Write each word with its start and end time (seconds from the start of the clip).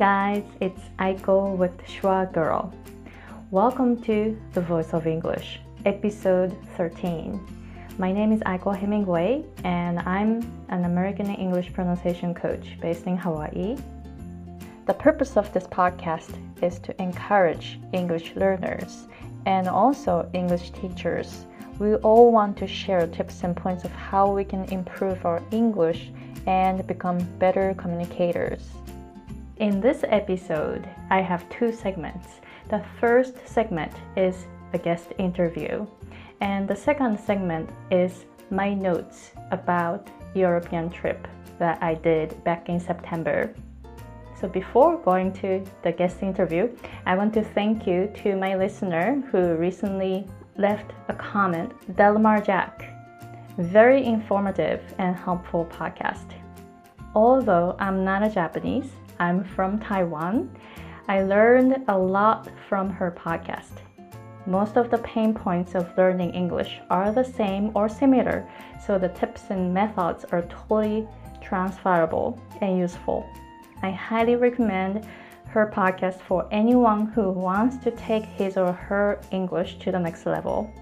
guys, 0.00 0.44
it's 0.62 0.80
Aiko 0.98 1.54
with 1.54 1.76
Schwa 1.84 2.32
Girl. 2.32 2.72
Welcome 3.50 4.00
to 4.04 4.34
The 4.54 4.62
Voice 4.62 4.94
of 4.94 5.06
English, 5.06 5.60
episode 5.84 6.56
13. 6.78 7.38
My 7.98 8.10
name 8.10 8.32
is 8.32 8.40
Aiko 8.46 8.74
Hemingway, 8.74 9.44
and 9.62 9.98
I'm 9.98 10.40
an 10.70 10.86
American 10.86 11.26
English 11.26 11.74
pronunciation 11.74 12.32
coach 12.32 12.80
based 12.80 13.04
in 13.04 13.18
Hawaii. 13.18 13.76
The 14.86 14.94
purpose 14.94 15.36
of 15.36 15.52
this 15.52 15.66
podcast 15.66 16.32
is 16.62 16.78
to 16.78 16.98
encourage 16.98 17.78
English 17.92 18.34
learners 18.36 19.06
and 19.44 19.68
also 19.68 20.30
English 20.32 20.70
teachers. 20.70 21.44
We 21.78 21.96
all 21.96 22.32
want 22.32 22.56
to 22.56 22.66
share 22.66 23.06
tips 23.06 23.44
and 23.44 23.54
points 23.54 23.84
of 23.84 23.90
how 23.90 24.32
we 24.32 24.44
can 24.44 24.64
improve 24.72 25.26
our 25.26 25.42
English 25.50 26.10
and 26.46 26.86
become 26.86 27.18
better 27.38 27.74
communicators. 27.76 28.62
In 29.60 29.78
this 29.78 30.04
episode, 30.08 30.88
I 31.10 31.20
have 31.20 31.46
two 31.50 31.70
segments. 31.70 32.40
The 32.70 32.82
first 32.98 33.46
segment 33.46 33.92
is 34.16 34.46
a 34.72 34.78
guest 34.78 35.12
interview, 35.18 35.86
and 36.40 36.66
the 36.66 36.74
second 36.74 37.20
segment 37.20 37.68
is 37.90 38.24
my 38.50 38.72
notes 38.72 39.32
about 39.50 40.08
European 40.32 40.88
trip 40.88 41.28
that 41.58 41.76
I 41.82 41.92
did 41.92 42.42
back 42.42 42.70
in 42.70 42.80
September. 42.80 43.54
So 44.40 44.48
before 44.48 44.96
going 44.96 45.30
to 45.44 45.62
the 45.82 45.92
guest 45.92 46.22
interview, 46.22 46.74
I 47.04 47.14
want 47.14 47.34
to 47.34 47.44
thank 47.44 47.86
you 47.86 48.10
to 48.22 48.36
my 48.36 48.56
listener 48.56 49.22
who 49.30 49.56
recently 49.56 50.26
left 50.56 50.90
a 51.08 51.12
comment, 51.12 51.70
Delmar 51.98 52.40
Jack. 52.40 52.96
Very 53.58 54.06
informative 54.06 54.80
and 54.96 55.14
helpful 55.14 55.66
podcast. 55.66 56.32
Although 57.14 57.76
I'm 57.78 58.04
not 58.04 58.22
a 58.22 58.30
Japanese, 58.30 58.92
I'm 59.20 59.44
from 59.44 59.78
Taiwan. 59.78 60.50
I 61.06 61.22
learned 61.22 61.84
a 61.88 61.96
lot 61.96 62.48
from 62.70 62.88
her 62.88 63.10
podcast. 63.10 63.82
Most 64.46 64.78
of 64.78 64.90
the 64.90 64.96
pain 64.98 65.34
points 65.34 65.74
of 65.74 65.96
learning 65.98 66.30
English 66.30 66.80
are 66.88 67.12
the 67.12 67.22
same 67.22 67.70
or 67.74 67.86
similar, 67.86 68.48
so 68.84 68.98
the 68.98 69.10
tips 69.10 69.50
and 69.50 69.74
methods 69.74 70.24
are 70.32 70.40
totally 70.42 71.06
transferable 71.42 72.40
and 72.62 72.78
useful. 72.78 73.28
I 73.82 73.90
highly 73.90 74.36
recommend 74.36 75.06
her 75.48 75.70
podcast 75.70 76.20
for 76.22 76.48
anyone 76.50 77.06
who 77.06 77.30
wants 77.30 77.76
to 77.84 77.90
take 77.90 78.24
his 78.24 78.56
or 78.56 78.72
her 78.72 79.20
English 79.32 79.78
to 79.80 79.92
the 79.92 79.98
next 79.98 80.24
level. 80.24 80.72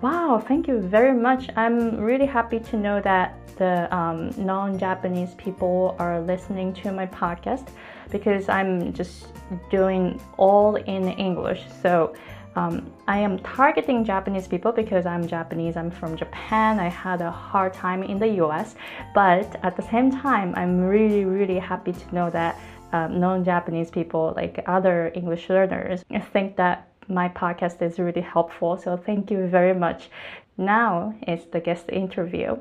Wow, 0.00 0.40
thank 0.46 0.68
you 0.68 0.78
very 0.78 1.12
much. 1.12 1.50
I'm 1.56 1.96
really 1.96 2.26
happy 2.26 2.60
to 2.60 2.76
know 2.76 3.00
that 3.00 3.34
the 3.56 3.92
um, 3.94 4.30
non 4.36 4.78
Japanese 4.78 5.34
people 5.34 5.96
are 5.98 6.20
listening 6.20 6.72
to 6.74 6.92
my 6.92 7.06
podcast 7.06 7.70
because 8.08 8.48
I'm 8.48 8.92
just 8.92 9.26
doing 9.70 10.20
all 10.36 10.76
in 10.76 11.08
English. 11.08 11.64
So 11.82 12.14
um, 12.54 12.92
I 13.08 13.18
am 13.18 13.40
targeting 13.40 14.04
Japanese 14.04 14.46
people 14.46 14.70
because 14.70 15.04
I'm 15.04 15.26
Japanese, 15.26 15.76
I'm 15.76 15.90
from 15.90 16.16
Japan. 16.16 16.78
I 16.78 16.88
had 16.88 17.20
a 17.20 17.30
hard 17.30 17.74
time 17.74 18.04
in 18.04 18.20
the 18.20 18.28
US, 18.44 18.76
but 19.14 19.58
at 19.64 19.76
the 19.76 19.82
same 19.82 20.12
time, 20.12 20.54
I'm 20.56 20.80
really, 20.80 21.24
really 21.24 21.58
happy 21.58 21.92
to 21.92 22.14
know 22.14 22.30
that 22.30 22.56
um, 22.92 23.18
non 23.18 23.44
Japanese 23.44 23.90
people, 23.90 24.32
like 24.36 24.62
other 24.66 25.10
English 25.14 25.48
learners, 25.48 26.04
think 26.32 26.56
that 26.56 26.87
my 27.08 27.28
podcast 27.28 27.82
is 27.82 27.98
really 27.98 28.20
helpful. 28.20 28.76
So 28.76 28.96
thank 28.96 29.30
you 29.30 29.46
very 29.46 29.74
much. 29.74 30.10
Now 30.56 31.14
is 31.26 31.46
the 31.46 31.60
guest 31.60 31.86
interview. 31.88 32.56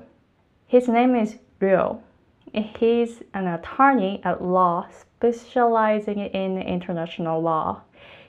His 0.68 0.88
name 0.88 1.16
is 1.16 1.38
Ryo. 1.60 2.02
He's 2.54 3.22
an 3.34 3.48
attorney 3.48 4.22
at 4.24 4.44
law 4.44 4.88
specializing 4.92 6.20
in 6.20 6.62
international 6.62 7.42
law. 7.42 7.82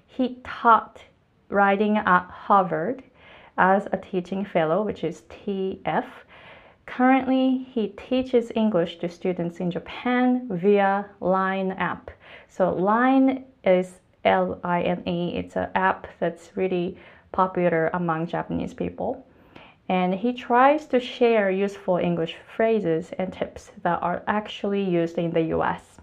He 0.06 0.40
taught 0.44 1.02
writing 1.48 1.96
at 1.98 2.26
Harvard 2.30 3.02
as 3.56 3.86
a 3.92 3.96
teaching 3.96 4.44
fellow, 4.44 4.82
which 4.82 5.04
is 5.04 5.22
TF. 5.22 6.06
Currently, 6.86 7.66
he 7.70 7.88
teaches 7.88 8.50
English 8.54 8.98
to 8.98 9.08
students 9.08 9.60
in 9.60 9.70
Japan 9.70 10.48
via 10.50 11.06
Line 11.20 11.72
app. 11.72 12.10
So 12.48 12.72
Line 12.72 13.44
is 13.64 14.00
L 14.28 14.60
I 14.62 14.82
N 14.82 15.02
E. 15.08 15.36
It's 15.36 15.56
an 15.56 15.70
app 15.74 16.06
that's 16.20 16.54
really 16.54 16.98
popular 17.32 17.88
among 17.94 18.26
Japanese 18.26 18.74
people. 18.74 19.26
And 19.88 20.14
he 20.14 20.34
tries 20.34 20.86
to 20.88 21.00
share 21.00 21.50
useful 21.50 21.96
English 21.96 22.36
phrases 22.54 23.10
and 23.18 23.32
tips 23.32 23.72
that 23.82 24.02
are 24.02 24.22
actually 24.26 24.82
used 24.82 25.16
in 25.16 25.30
the 25.30 25.56
US. 25.56 25.98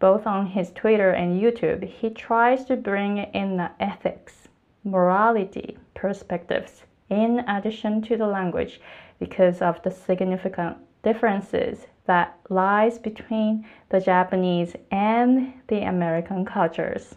Both 0.00 0.26
on 0.26 0.46
his 0.46 0.72
Twitter 0.72 1.12
and 1.12 1.40
YouTube, 1.40 1.84
he 1.84 2.10
tries 2.10 2.64
to 2.64 2.76
bring 2.76 3.18
in 3.18 3.56
the 3.56 3.70
ethics, 3.78 4.48
morality, 4.82 5.78
perspectives 5.94 6.82
in 7.08 7.44
addition 7.48 8.02
to 8.02 8.16
the 8.16 8.26
language 8.26 8.80
because 9.20 9.62
of 9.62 9.80
the 9.84 9.92
significant 9.92 10.76
differences 11.04 11.86
that 12.06 12.38
lies 12.48 12.98
between 12.98 13.66
the 13.90 14.00
Japanese 14.00 14.74
and 14.90 15.52
the 15.68 15.86
American 15.86 16.44
cultures. 16.44 17.14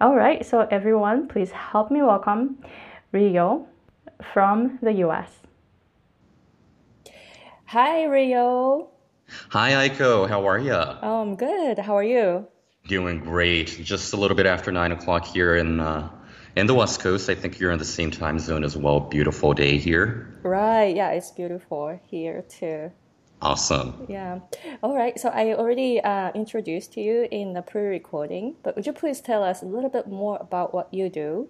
All 0.00 0.14
right, 0.14 0.44
so 0.44 0.66
everyone, 0.70 1.28
please 1.28 1.50
help 1.50 1.90
me 1.90 2.02
welcome 2.02 2.58
Ryo 3.12 3.66
from 4.32 4.78
the 4.82 4.92
US. 5.04 5.30
Hi, 7.66 8.04
Ryo. 8.04 8.88
Hi, 9.50 9.88
Aiko. 9.88 10.28
How 10.28 10.46
are 10.46 10.58
you? 10.58 10.74
Oh, 10.74 11.22
I'm 11.22 11.36
good. 11.36 11.78
How 11.78 11.96
are 11.96 12.04
you? 12.04 12.46
Doing 12.86 13.20
great. 13.20 13.80
Just 13.82 14.12
a 14.12 14.16
little 14.16 14.36
bit 14.36 14.44
after 14.44 14.70
nine 14.70 14.92
o'clock 14.92 15.24
here 15.24 15.56
in 15.56 15.80
uh, 15.80 16.10
in 16.54 16.66
the 16.66 16.74
West 16.74 17.00
Coast. 17.00 17.30
I 17.30 17.34
think 17.34 17.58
you're 17.58 17.70
in 17.70 17.78
the 17.78 17.84
same 17.84 18.10
time 18.10 18.38
zone 18.38 18.64
as 18.64 18.76
well. 18.76 19.00
Beautiful 19.00 19.54
day 19.54 19.78
here. 19.78 20.38
Right. 20.42 20.94
Yeah, 20.94 21.12
it's 21.12 21.30
beautiful 21.30 21.98
here 22.10 22.42
too. 22.42 22.92
Awesome. 23.42 24.06
Yeah. 24.08 24.38
All 24.84 24.94
right. 24.94 25.18
So 25.18 25.28
I 25.28 25.54
already 25.54 26.00
uh, 26.00 26.30
introduced 26.32 26.96
you 26.96 27.26
in 27.28 27.54
the 27.54 27.62
pre-recording, 27.62 28.54
but 28.62 28.76
would 28.76 28.86
you 28.86 28.92
please 28.92 29.20
tell 29.20 29.42
us 29.42 29.62
a 29.62 29.66
little 29.66 29.90
bit 29.90 30.06
more 30.06 30.38
about 30.40 30.72
what 30.72 30.94
you 30.94 31.08
do? 31.08 31.48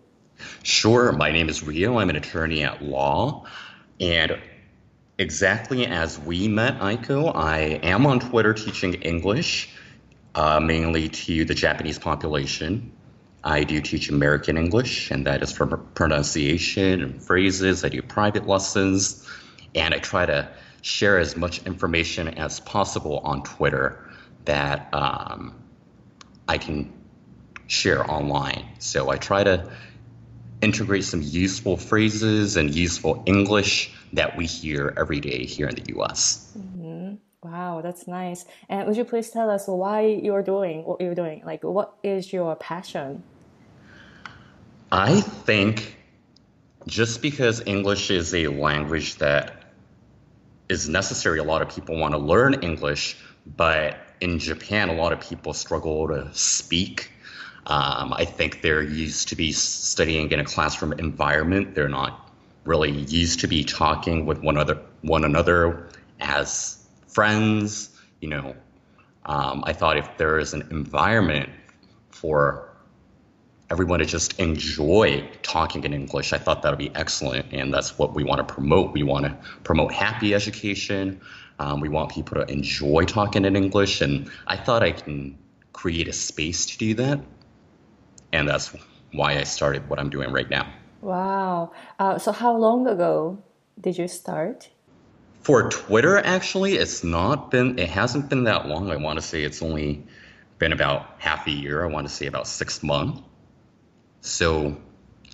Sure. 0.62 1.12
My 1.12 1.30
name 1.30 1.50
is 1.50 1.62
Ryo. 1.62 1.98
I'm 1.98 2.08
an 2.08 2.16
attorney 2.16 2.62
at 2.62 2.82
law, 2.82 3.44
and 4.00 4.38
exactly 5.18 5.86
as 5.86 6.18
we 6.18 6.48
met, 6.48 6.80
Aiko, 6.80 7.30
I 7.36 7.58
am 7.82 8.06
on 8.06 8.20
Twitter 8.20 8.54
teaching 8.54 8.94
English, 8.94 9.68
uh, 10.34 10.60
mainly 10.60 11.10
to 11.10 11.44
the 11.44 11.54
Japanese 11.54 11.98
population. 11.98 12.90
I 13.44 13.64
do 13.64 13.82
teach 13.82 14.08
American 14.08 14.56
English, 14.56 15.10
and 15.10 15.26
that 15.26 15.42
is 15.42 15.52
for 15.52 15.66
pronunciation 15.66 17.02
and 17.02 17.22
phrases. 17.22 17.84
I 17.84 17.90
do 17.90 18.00
private 18.00 18.46
lessons, 18.46 19.28
and 19.74 19.92
I 19.92 19.98
try 19.98 20.24
to 20.24 20.48
share 20.82 21.18
as 21.18 21.36
much 21.36 21.64
information 21.64 22.28
as 22.28 22.60
possible 22.60 23.18
on 23.24 23.42
Twitter 23.42 24.04
that 24.44 24.92
um, 24.92 25.54
I 26.48 26.58
can 26.58 26.92
share 27.68 28.08
online. 28.10 28.64
So 28.78 29.10
I 29.10 29.16
try 29.16 29.44
to 29.44 29.70
integrate 30.60 31.04
some 31.04 31.22
useful 31.22 31.76
phrases 31.76 32.56
and 32.56 32.74
useful 32.74 33.22
English 33.26 33.92
that 34.12 34.36
we 34.36 34.46
hear 34.46 34.92
every 34.96 35.20
day 35.20 35.46
here 35.46 35.68
in 35.68 35.76
the 35.76 35.94
US. 35.96 36.52
Mm-hmm. 36.58 37.14
Wow, 37.42 37.80
that's 37.82 38.06
nice. 38.06 38.44
And 38.68 38.86
would 38.86 38.96
you 38.96 39.04
please 39.04 39.30
tell 39.30 39.50
us 39.50 39.66
why 39.66 40.02
you're 40.02 40.42
doing 40.42 40.84
what 40.84 41.00
you're 41.00 41.14
doing? 41.14 41.42
Like, 41.44 41.64
what 41.64 41.94
is 42.02 42.32
your 42.32 42.54
passion? 42.54 43.24
I 44.92 45.20
think 45.20 45.96
just 46.86 47.22
because 47.22 47.62
English 47.66 48.10
is 48.10 48.34
a 48.34 48.48
language 48.48 49.16
that 49.16 49.61
is 50.72 50.88
necessary. 50.88 51.38
A 51.38 51.44
lot 51.44 51.62
of 51.62 51.68
people 51.68 51.96
want 51.96 52.14
to 52.14 52.18
learn 52.18 52.54
English, 52.62 53.16
but 53.46 53.98
in 54.20 54.38
Japan, 54.38 54.88
a 54.88 54.94
lot 54.94 55.12
of 55.12 55.20
people 55.20 55.52
struggle 55.52 56.08
to 56.08 56.30
speak. 56.32 57.12
Um, 57.66 58.12
I 58.12 58.24
think 58.24 58.62
they're 58.62 58.82
used 58.82 59.28
to 59.28 59.36
be 59.36 59.52
studying 59.52 60.32
in 60.32 60.40
a 60.40 60.44
classroom 60.44 60.94
environment. 60.94 61.74
They're 61.74 61.88
not 61.88 62.30
really 62.64 62.90
used 62.90 63.40
to 63.40 63.46
be 63.46 63.64
talking 63.64 64.26
with 64.26 64.42
one 64.42 64.56
other 64.56 64.80
one 65.02 65.24
another 65.24 65.88
as 66.18 66.82
friends. 67.06 67.90
You 68.20 68.30
know, 68.30 68.56
um, 69.26 69.62
I 69.66 69.72
thought 69.74 69.96
if 69.98 70.16
there 70.16 70.38
is 70.38 70.54
an 70.54 70.68
environment 70.70 71.50
for 72.10 72.71
everyone 73.72 74.00
to 74.00 74.04
just 74.04 74.38
enjoy 74.38 75.26
talking 75.42 75.82
in 75.84 75.94
English. 75.94 76.34
I 76.34 76.38
thought 76.38 76.60
that 76.60 76.68
would 76.68 76.78
be 76.78 76.94
excellent, 76.94 77.46
and 77.52 77.72
that's 77.72 77.96
what 77.96 78.14
we 78.14 78.22
want 78.22 78.46
to 78.46 78.54
promote. 78.54 78.92
We 78.92 79.02
want 79.02 79.24
to 79.24 79.34
promote 79.64 79.94
happy 79.94 80.34
education. 80.34 81.22
Um, 81.58 81.80
we 81.80 81.88
want 81.88 82.12
people 82.12 82.34
to 82.36 82.52
enjoy 82.52 83.06
talking 83.06 83.46
in 83.46 83.56
English, 83.56 84.02
and 84.02 84.30
I 84.46 84.58
thought 84.58 84.82
I 84.82 84.92
can 84.92 85.38
create 85.72 86.06
a 86.06 86.12
space 86.12 86.66
to 86.66 86.76
do 86.76 86.92
that, 86.96 87.20
and 88.30 88.46
that's 88.46 88.76
why 89.12 89.38
I 89.38 89.44
started 89.44 89.88
what 89.88 89.98
I'm 89.98 90.10
doing 90.10 90.32
right 90.32 90.50
now. 90.50 90.70
Wow! 91.00 91.72
Uh, 91.98 92.18
so, 92.18 92.30
how 92.30 92.54
long 92.54 92.86
ago 92.86 93.42
did 93.80 93.96
you 93.96 94.06
start? 94.06 94.68
For 95.40 95.70
Twitter, 95.70 96.18
actually, 96.18 96.74
it's 96.74 97.02
not 97.02 97.50
been. 97.50 97.78
It 97.78 97.88
hasn't 97.88 98.28
been 98.28 98.44
that 98.44 98.68
long. 98.68 98.90
I 98.90 98.96
want 98.96 99.18
to 99.18 99.24
say 99.24 99.44
it's 99.44 99.62
only 99.62 100.06
been 100.58 100.72
about 100.72 101.06
half 101.16 101.46
a 101.46 101.50
year. 101.50 101.82
I 101.82 101.86
want 101.86 102.06
to 102.06 102.12
say 102.12 102.26
about 102.26 102.46
six 102.46 102.82
months. 102.82 103.22
So 104.22 104.76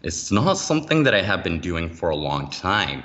it's 0.02 0.32
not 0.32 0.54
something 0.54 1.04
that 1.04 1.14
I 1.14 1.22
have 1.22 1.44
been 1.44 1.60
doing 1.60 1.90
for 1.90 2.08
a 2.08 2.16
long 2.16 2.50
time. 2.50 3.04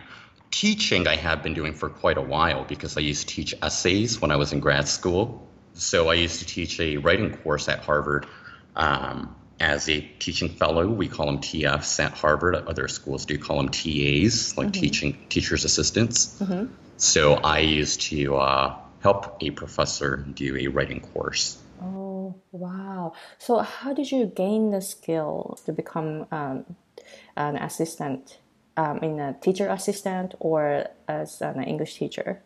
Teaching, 0.49 1.07
I 1.07 1.17
have 1.17 1.43
been 1.43 1.53
doing 1.53 1.73
for 1.73 1.89
quite 1.89 2.17
a 2.17 2.21
while 2.21 2.63
because 2.63 2.97
I 2.97 3.01
used 3.01 3.27
to 3.27 3.35
teach 3.35 3.53
essays 3.61 4.21
when 4.21 4.31
I 4.31 4.37
was 4.37 4.53
in 4.53 4.59
grad 4.59 4.87
school. 4.87 5.47
So 5.73 6.09
I 6.09 6.13
used 6.13 6.39
to 6.39 6.45
teach 6.45 6.79
a 6.79 6.97
writing 6.97 7.35
course 7.37 7.67
at 7.67 7.79
Harvard 7.79 8.27
um, 8.75 9.35
as 9.59 9.89
a 9.89 9.99
teaching 9.99 10.49
fellow. 10.49 10.87
We 10.87 11.09
call 11.09 11.25
them 11.25 11.39
TFs 11.39 11.99
at 11.99 12.13
Harvard. 12.13 12.55
Other 12.55 12.87
schools 12.87 13.25
do 13.25 13.37
call 13.37 13.57
them 13.57 13.69
TAs, 13.69 14.55
like 14.55 14.67
mm-hmm. 14.67 14.81
teaching 14.81 15.17
teachers 15.27 15.65
assistants. 15.65 16.39
Mm-hmm. 16.39 16.71
So 16.97 17.33
I 17.33 17.59
used 17.59 18.01
to 18.03 18.35
uh, 18.37 18.77
help 19.01 19.41
a 19.41 19.49
professor 19.49 20.17
do 20.17 20.55
a 20.57 20.67
writing 20.67 21.01
course. 21.01 21.57
Oh 21.81 22.35
wow! 22.51 22.92
So 23.37 23.59
how 23.59 23.93
did 23.93 24.11
you 24.11 24.25
gain 24.25 24.71
the 24.71 24.81
skill 24.81 25.57
to 25.65 25.71
become 25.73 26.27
um, 26.31 26.75
an 27.35 27.57
assistant? 27.57 28.39
Um, 28.75 28.97
in 29.03 29.19
a 29.19 29.33
teacher 29.33 29.67
assistant 29.69 30.33
or 30.39 30.87
as 31.07 31.41
an 31.41 31.63
English 31.63 31.99
teacher? 31.99 32.41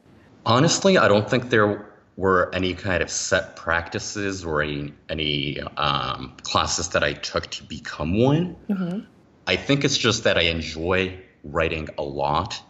Honestly, 0.45 0.97
I 0.97 1.07
don't 1.07 1.29
think 1.29 1.49
there 1.49 1.87
were 2.17 2.53
any 2.53 2.73
kind 2.73 3.01
of 3.01 3.09
set 3.09 3.55
practices 3.55 4.43
or 4.43 4.61
any, 4.61 4.93
any 5.07 5.61
um, 5.77 6.35
classes 6.41 6.89
that 6.89 7.01
I 7.01 7.13
took 7.13 7.47
to 7.51 7.63
become 7.63 8.19
one. 8.19 8.57
Mm-hmm. 8.67 8.99
I 9.45 9.55
think 9.55 9.85
it's 9.85 9.97
just 9.97 10.25
that 10.25 10.37
I 10.37 10.41
enjoy 10.41 11.17
writing 11.45 11.87
a 11.97 12.03
lot. 12.03 12.61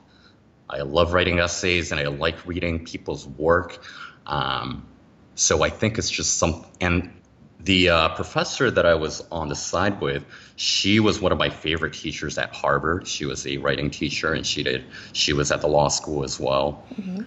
I 0.69 0.81
love 0.81 1.13
writing 1.13 1.39
essays 1.39 1.91
and 1.91 1.99
I 1.99 2.09
like 2.09 2.45
reading 2.45 2.85
people's 2.85 3.25
work. 3.25 3.83
Um, 4.27 4.85
so 5.33 5.63
I 5.63 5.71
think 5.71 5.97
it's 5.97 6.11
just 6.11 6.37
some, 6.37 6.63
and 6.79 7.11
the 7.59 7.89
uh, 7.89 8.09
professor 8.09 8.69
that 8.71 8.85
I 8.85 8.93
was 8.93 9.21
on 9.31 9.49
the 9.49 9.55
side 9.55 9.99
with, 9.99 10.23
she 10.55 10.99
was 10.99 11.19
one 11.19 11.31
of 11.31 11.37
my 11.37 11.49
favorite 11.49 11.93
teachers 11.93 12.37
at 12.37 12.53
Harvard. 12.53 13.07
She 13.07 13.25
was 13.25 13.45
a 13.47 13.57
writing 13.57 13.89
teacher, 13.89 14.33
and 14.33 14.45
she 14.45 14.63
did. 14.63 14.85
She 15.13 15.33
was 15.33 15.51
at 15.51 15.61
the 15.61 15.67
law 15.67 15.87
school 15.87 16.23
as 16.23 16.39
well. 16.39 16.83
Mm-hmm. 16.93 17.23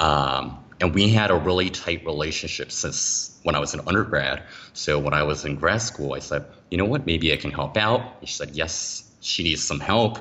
Um, 0.00 0.64
and 0.80 0.94
we 0.94 1.08
had 1.08 1.30
a 1.30 1.36
really 1.36 1.70
tight 1.70 2.04
relationship 2.04 2.70
since 2.70 3.38
when 3.42 3.54
I 3.54 3.58
was 3.58 3.74
an 3.74 3.80
undergrad. 3.86 4.42
So 4.72 4.98
when 4.98 5.14
I 5.14 5.22
was 5.22 5.44
in 5.44 5.56
grad 5.56 5.82
school, 5.82 6.14
I 6.14 6.18
said, 6.18 6.44
you 6.70 6.78
know 6.78 6.84
what, 6.84 7.06
maybe 7.06 7.32
I 7.32 7.36
can 7.36 7.50
help 7.50 7.76
out. 7.76 8.00
And 8.20 8.28
she 8.28 8.34
said, 8.34 8.50
yes, 8.50 9.10
she 9.20 9.42
needs 9.42 9.62
some 9.62 9.80
help. 9.80 10.18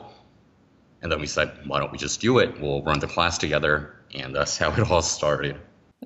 And 1.01 1.12
then 1.12 1.19
we 1.19 1.27
said, 1.27 1.51
why 1.68 1.80
don't 1.80 1.92
we 1.92 1.97
just 1.97 2.21
do 2.21 2.39
it? 2.39 2.59
We'll 2.59 2.81
run 2.83 3.00
the 3.00 3.07
class 3.07 3.38
together. 3.38 3.95
And 4.13 4.33
that's 4.33 4.57
how 4.57 4.71
it 4.71 4.89
all 4.89 5.01
started. 5.01 5.57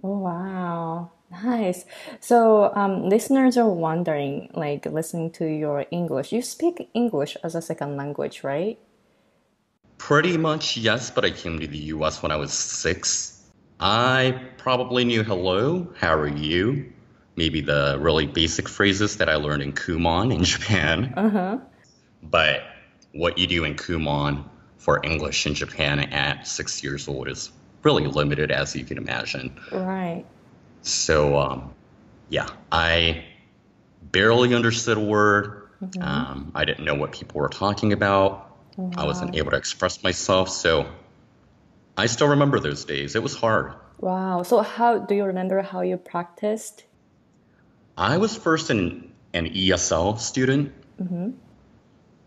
Oh, 0.03 0.17
wow. 0.17 1.11
Nice. 1.31 1.85
So, 2.19 2.73
um, 2.75 3.07
listeners 3.07 3.55
are 3.57 3.69
wondering, 3.69 4.49
like, 4.53 4.85
listening 4.85 5.31
to 5.33 5.45
your 5.45 5.85
English, 5.91 6.31
you 6.31 6.41
speak 6.41 6.89
English 6.93 7.37
as 7.43 7.55
a 7.55 7.61
second 7.61 7.97
language, 7.97 8.43
right? 8.43 8.79
Pretty 9.99 10.37
much, 10.37 10.77
yes, 10.77 11.11
but 11.11 11.25
I 11.25 11.31
came 11.31 11.59
to 11.59 11.67
the 11.67 11.77
US 11.93 12.23
when 12.23 12.31
I 12.31 12.37
was 12.37 12.51
six. 12.51 13.43
I 13.79 14.41
probably 14.57 15.05
knew 15.05 15.23
hello, 15.23 15.87
how 15.97 16.15
are 16.15 16.27
you? 16.27 16.91
Maybe 17.35 17.61
the 17.61 17.97
really 17.99 18.25
basic 18.25 18.67
phrases 18.67 19.17
that 19.17 19.29
I 19.29 19.35
learned 19.35 19.61
in 19.61 19.73
Kumon 19.73 20.33
in 20.33 20.43
Japan. 20.55 21.13
Uh-huh. 21.15 21.59
But 22.23 22.63
what 23.13 23.37
you 23.37 23.47
do 23.47 23.63
in 23.63 23.75
Kumon 23.75 24.43
for 24.77 24.99
English 25.05 25.45
in 25.45 25.53
Japan 25.53 25.99
at 25.99 26.47
six 26.47 26.83
years 26.83 27.07
old 27.07 27.27
is 27.27 27.51
really 27.83 28.07
limited, 28.07 28.51
as 28.51 28.75
you 28.75 28.83
can 28.83 28.97
imagine. 28.97 29.57
Right. 29.71 30.25
So, 30.81 31.37
um, 31.37 31.73
yeah, 32.29 32.47
I 32.71 33.25
barely 34.11 34.53
understood 34.53 34.97
a 34.97 35.01
word. 35.01 35.69
Mm-hmm. 35.83 36.01
Um, 36.01 36.51
I 36.55 36.65
didn't 36.65 36.85
know 36.85 36.95
what 36.95 37.11
people 37.11 37.41
were 37.41 37.49
talking 37.49 37.93
about. 37.93 38.57
Wow. 38.77 38.91
I 38.97 39.05
wasn't 39.05 39.35
able 39.35 39.51
to 39.51 39.57
express 39.57 40.03
myself. 40.03 40.49
So 40.49 40.89
I 41.97 42.05
still 42.05 42.29
remember 42.29 42.59
those 42.59 42.85
days. 42.85 43.15
It 43.15 43.23
was 43.23 43.35
hard. 43.35 43.73
Wow. 43.99 44.43
So 44.43 44.61
how 44.61 44.99
do 44.99 45.15
you 45.15 45.25
remember 45.25 45.61
how 45.61 45.81
you 45.81 45.97
practiced? 45.97 46.85
I 47.97 48.17
was 48.17 48.35
first 48.35 48.69
an, 48.69 49.11
an 49.33 49.47
ESL 49.47 50.19
student. 50.19 50.73
Mm-hmm. 51.01 51.31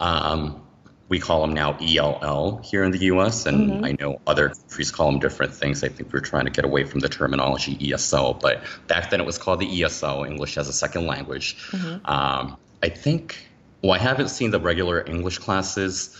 Um, 0.00 0.62
we 1.12 1.18
call 1.18 1.42
them 1.42 1.52
now 1.52 1.76
ELL 1.78 2.62
here 2.64 2.82
in 2.82 2.90
the 2.90 3.04
US, 3.12 3.44
and 3.44 3.70
mm-hmm. 3.70 3.84
I 3.84 3.96
know 4.00 4.18
other 4.26 4.48
countries 4.48 4.90
call 4.90 5.10
them 5.10 5.20
different 5.20 5.52
things. 5.52 5.84
I 5.84 5.88
think 5.88 6.10
we're 6.10 6.20
trying 6.20 6.46
to 6.46 6.50
get 6.50 6.64
away 6.64 6.84
from 6.84 7.00
the 7.00 7.08
terminology 7.10 7.76
ESL, 7.76 8.40
but 8.40 8.62
back 8.86 9.10
then 9.10 9.20
it 9.20 9.26
was 9.26 9.36
called 9.36 9.60
the 9.60 9.66
ESL, 9.66 10.26
English 10.26 10.56
as 10.56 10.70
a 10.70 10.72
Second 10.72 11.06
Language. 11.06 11.58
Mm-hmm. 11.70 12.06
Um, 12.10 12.56
I 12.82 12.88
think, 12.88 13.46
well, 13.82 13.92
I 13.92 13.98
haven't 13.98 14.30
seen 14.30 14.52
the 14.52 14.58
regular 14.58 15.04
English 15.06 15.36
classes 15.36 16.16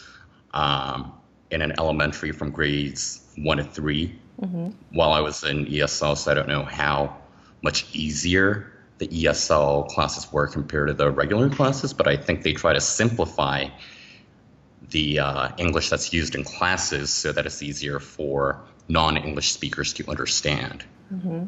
um, 0.53 1.11
in 1.51 1.63
an 1.63 1.73
elementary 1.79 2.31
from 2.31 2.51
grades 2.51 3.23
one 3.39 3.57
to 3.57 3.65
3 3.65 4.15
mm-hmm. 4.43 4.69
while 4.91 5.15
I 5.15 5.21
was 5.21 5.43
in 5.43 5.65
ESL, 5.65 6.19
so 6.19 6.31
I 6.31 6.35
don't 6.35 6.49
know 6.49 6.65
how 6.65 7.17
much 7.63 7.87
easier 7.95 8.71
the 8.99 9.09
ESL 9.09 9.89
classes 9.89 10.31
were 10.31 10.49
compared 10.49 10.89
to 10.89 10.93
the 10.93 11.11
regular 11.11 11.49
classes, 11.49 11.95
but 11.95 12.07
I 12.07 12.15
think 12.19 12.43
they 12.43 12.53
try 12.53 12.75
to 12.75 12.81
simplify 12.81 13.69
the 14.93 15.19
uh, 15.19 15.49
English 15.59 15.91
that's 15.91 16.13
used 16.13 16.35
in 16.35 16.45
classes 16.45 17.11
so 17.11 17.33
that 17.33 17.47
it's 17.47 17.63
easier 17.63 17.99
for 17.99 18.61
non 18.89 19.17
English 19.17 19.53
speakers 19.53 19.93
to 19.95 20.09
understand. 20.09 20.85
Mm-hmm. 21.13 21.45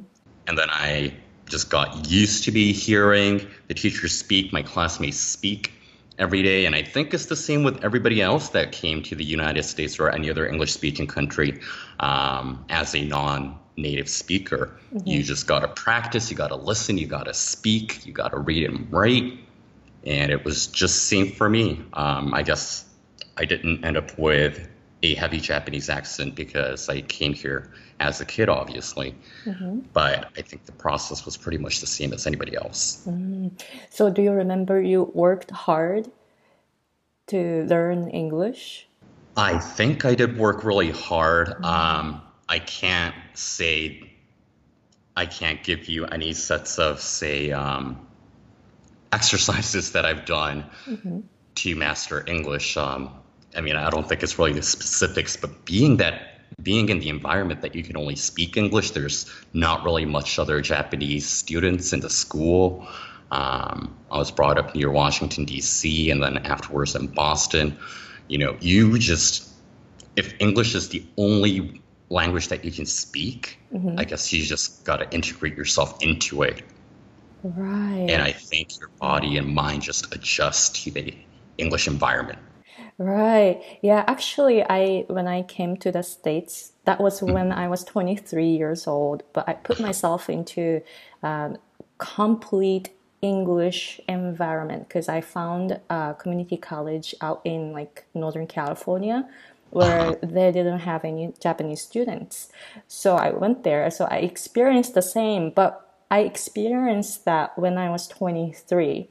And 0.47 0.59
then 0.59 0.69
I 0.71 1.15
just 1.49 1.71
got 1.71 2.11
used 2.11 2.45
to 2.45 2.53
be 2.53 2.73
hearing 2.73 3.47
the 3.69 3.75
teachers 3.75 4.13
speak, 4.13 4.53
my 4.53 4.63
classmates 4.63 5.19
speak 5.19 5.73
every 6.19 6.43
day. 6.43 6.67
And 6.67 6.75
I 6.75 6.83
think 6.83 7.15
it's 7.15 7.27
the 7.27 7.37
same 7.37 7.63
with 7.63 7.85
everybody 7.85 8.23
else 8.23 8.51
that 8.51 8.73
came 8.73 9.03
to 9.05 9.15
the 9.15 9.25
United 9.25 9.65
States 9.65 9.99
or 9.99 10.11
any 10.11 10.31
other 10.31 10.47
English 10.47 10.73
speaking 10.73 11.07
country 11.07 11.61
um, 12.01 12.65
as 12.69 12.95
a 12.95 13.05
non 13.05 13.59
native 13.77 14.09
speaker. 14.09 14.79
Mm-hmm. 14.95 15.09
You 15.09 15.23
just 15.23 15.47
got 15.47 15.61
to 15.61 15.69
practice, 15.69 16.31
you 16.31 16.37
got 16.37 16.49
to 16.49 16.57
listen, 16.57 16.99
you 16.99 17.07
got 17.07 17.25
to 17.25 17.35
speak, 17.35 18.07
you 18.07 18.13
got 18.13 18.31
to 18.31 18.39
read 18.39 18.69
and 18.71 18.91
write. 18.93 19.41
And 20.05 20.31
it 20.31 20.45
was 20.45 20.67
just 20.67 21.07
same 21.07 21.33
for 21.33 21.49
me. 21.49 21.83
Um, 21.95 22.35
I 22.35 22.43
guess 22.43 22.85
I 23.37 23.45
didn't 23.45 23.85
end 23.85 23.97
up 23.97 24.19
with 24.19 24.69
a 25.03 25.15
heavy 25.15 25.39
Japanese 25.39 25.91
accent 25.91 26.35
because 26.35 26.89
I 26.89 27.03
came 27.03 27.35
here 27.35 27.71
as 28.01 28.21
a 28.21 28.25
kid, 28.25 28.49
obviously. 28.49 29.15
Mm-hmm. 29.45 29.81
But 29.93 30.31
I 30.37 30.43
think 30.43 30.65
the 30.65 30.73
process 30.73 31.25
was 31.25 31.37
pretty 31.37 31.59
much 31.59 31.81
the 31.81 31.87
same 31.87 32.13
as 32.13 32.27
anybody 32.27 32.57
else. 32.57 33.05
Mm. 33.07 33.51
So, 33.91 34.11
do 34.11 34.23
you 34.23 34.33
remember 34.33 34.81
you 34.81 35.11
worked 35.15 35.51
hard 35.51 36.11
to 37.29 37.65
learn 37.65 38.09
English? 38.09 38.89
I 39.37 39.59
think 39.59 40.05
I 40.05 40.15
did 40.15 40.39
work 40.39 40.65
really 40.65 40.91
hard. 40.91 41.49
Mm-hmm. 41.49 41.65
Um, 41.65 42.23
I 42.49 42.59
can't 42.61 43.15
say, 43.35 44.13
I 45.17 45.27
can't 45.27 45.63
give 45.63 45.89
you 45.89 46.07
any 46.07 46.33
sets 46.33 46.79
of, 46.79 47.01
say, 47.01 47.53
um, 47.53 48.07
exercises 49.13 49.93
that 49.93 50.05
I've 50.05 50.25
done 50.25 50.65
mm-hmm. 50.87 51.21
to 51.57 51.77
master 51.77 52.25
English. 52.27 52.77
Um, 52.77 53.11
I 53.57 53.61
mean, 53.61 53.77
I 53.77 53.91
don't 53.91 54.09
think 54.09 54.23
it's 54.23 54.39
really 54.39 54.53
the 54.53 54.63
specifics, 54.63 55.37
but 55.37 55.65
being 55.65 55.99
that 55.99 56.31
being 56.63 56.89
in 56.89 57.01
the 57.01 57.09
environment 57.09 57.63
that 57.63 57.75
you 57.75 57.83
can 57.83 57.97
only 57.97 58.17
speak 58.17 58.57
English, 58.57 58.93
there's 58.93 59.31
not 59.53 59.85
really 59.85 60.05
much 60.05 60.39
other 60.39 60.61
Japanese 60.61 61.29
students 61.29 61.93
in 61.93 62.01
the 62.01 62.11
school. 62.11 62.87
Um, 63.31 63.97
I 64.11 64.19
was 64.19 64.31
brought 64.31 64.59
up 64.59 64.75
near 64.75 64.91
Washington 64.91 65.45
D.C. 65.45 66.11
and 66.11 66.23
then 66.23 66.39
afterwards 66.39 66.95
in 66.95 67.09
Boston. 67.09 67.77
You 68.29 68.39
know, 68.39 68.57
you 68.61 68.99
just 68.99 69.51
if 70.17 70.35
English 70.39 70.75
is 70.75 70.89
the 70.91 71.05
only 71.17 71.83
language 72.09 72.49
that 72.49 72.65
you 72.65 72.71
can 72.71 72.87
speak, 72.87 73.59
mm-hmm. 73.73 73.99
I 73.99 74.05
guess 74.05 74.33
you 74.33 74.43
just 74.45 74.85
got 74.85 74.99
to 74.99 75.11
integrate 75.11 75.57
yourself 75.57 76.03
into 76.03 76.43
it. 76.43 76.63
Right. 77.43 78.07
And 78.09 78.23
I 78.23 78.33
think 78.33 78.79
your 78.79 78.89
body 79.01 79.37
and 79.37 79.55
mind 79.55 79.83
just 79.83 80.15
adjust 80.15 80.85
to 80.85 80.91
the 80.91 81.15
English 81.59 81.89
environment. 81.89 82.39
Right. 82.97 83.61
Yeah, 83.83 84.05
actually 84.07 84.63
I 84.63 85.05
when 85.09 85.27
I 85.27 85.43
came 85.43 85.77
to 85.79 85.91
the 85.91 86.03
States, 86.03 86.73
that 86.85 87.01
was 87.01 87.23
when 87.23 87.51
I 87.51 87.69
was 87.69 87.83
23 87.83 88.47
years 88.47 88.87
old, 88.87 89.25
but 89.33 89.49
I 89.49 89.55
put 89.55 89.81
myself 89.81 90.31
into 90.31 90.81
um, 91.23 91.57
complete 91.99 92.91
English 93.21 94.01
environment 94.09 94.87
because 94.87 95.09
I 95.09 95.23
found 95.23 95.81
a 95.91 96.15
community 96.17 96.57
college 96.57 97.15
out 97.21 97.41
in 97.45 97.73
like 97.73 98.05
Northern 98.15 98.47
California 98.47 99.29
where 99.71 100.15
they 100.23 100.53
didn't 100.53 100.81
have 100.81 101.05
any 101.05 101.33
Japanese 101.41 101.83
students. 101.83 102.49
So 102.87 103.17
I 103.17 103.31
went 103.31 103.65
there. 103.65 103.91
So 103.91 104.05
I 104.05 104.19
experienced 104.19 104.95
the 104.95 105.03
same, 105.03 105.51
but 105.51 105.85
I 106.13 106.21
experienced 106.21 107.25
that 107.25 107.59
when 107.59 107.77
I 107.77 107.91
was 107.91 108.07
23 108.07 109.09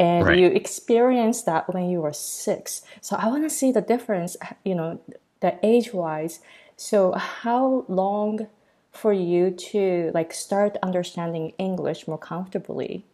and 0.00 0.24
right. 0.24 0.38
you 0.38 0.46
experienced 0.46 1.44
that 1.44 1.72
when 1.72 1.90
you 1.90 2.00
were 2.00 2.12
six. 2.14 2.82
So 3.02 3.16
I 3.16 3.28
want 3.28 3.44
to 3.44 3.50
see 3.50 3.70
the 3.70 3.82
difference, 3.82 4.34
you 4.64 4.74
know, 4.74 4.98
the 5.40 5.58
age 5.62 5.92
wise. 5.92 6.40
So 6.76 7.12
how 7.12 7.84
long 7.86 8.48
for 8.92 9.12
you 9.12 9.50
to 9.50 10.10
like 10.14 10.32
start 10.32 10.78
understanding 10.82 11.52
English 11.58 12.08
more 12.08 12.18
comfortably? 12.18 13.04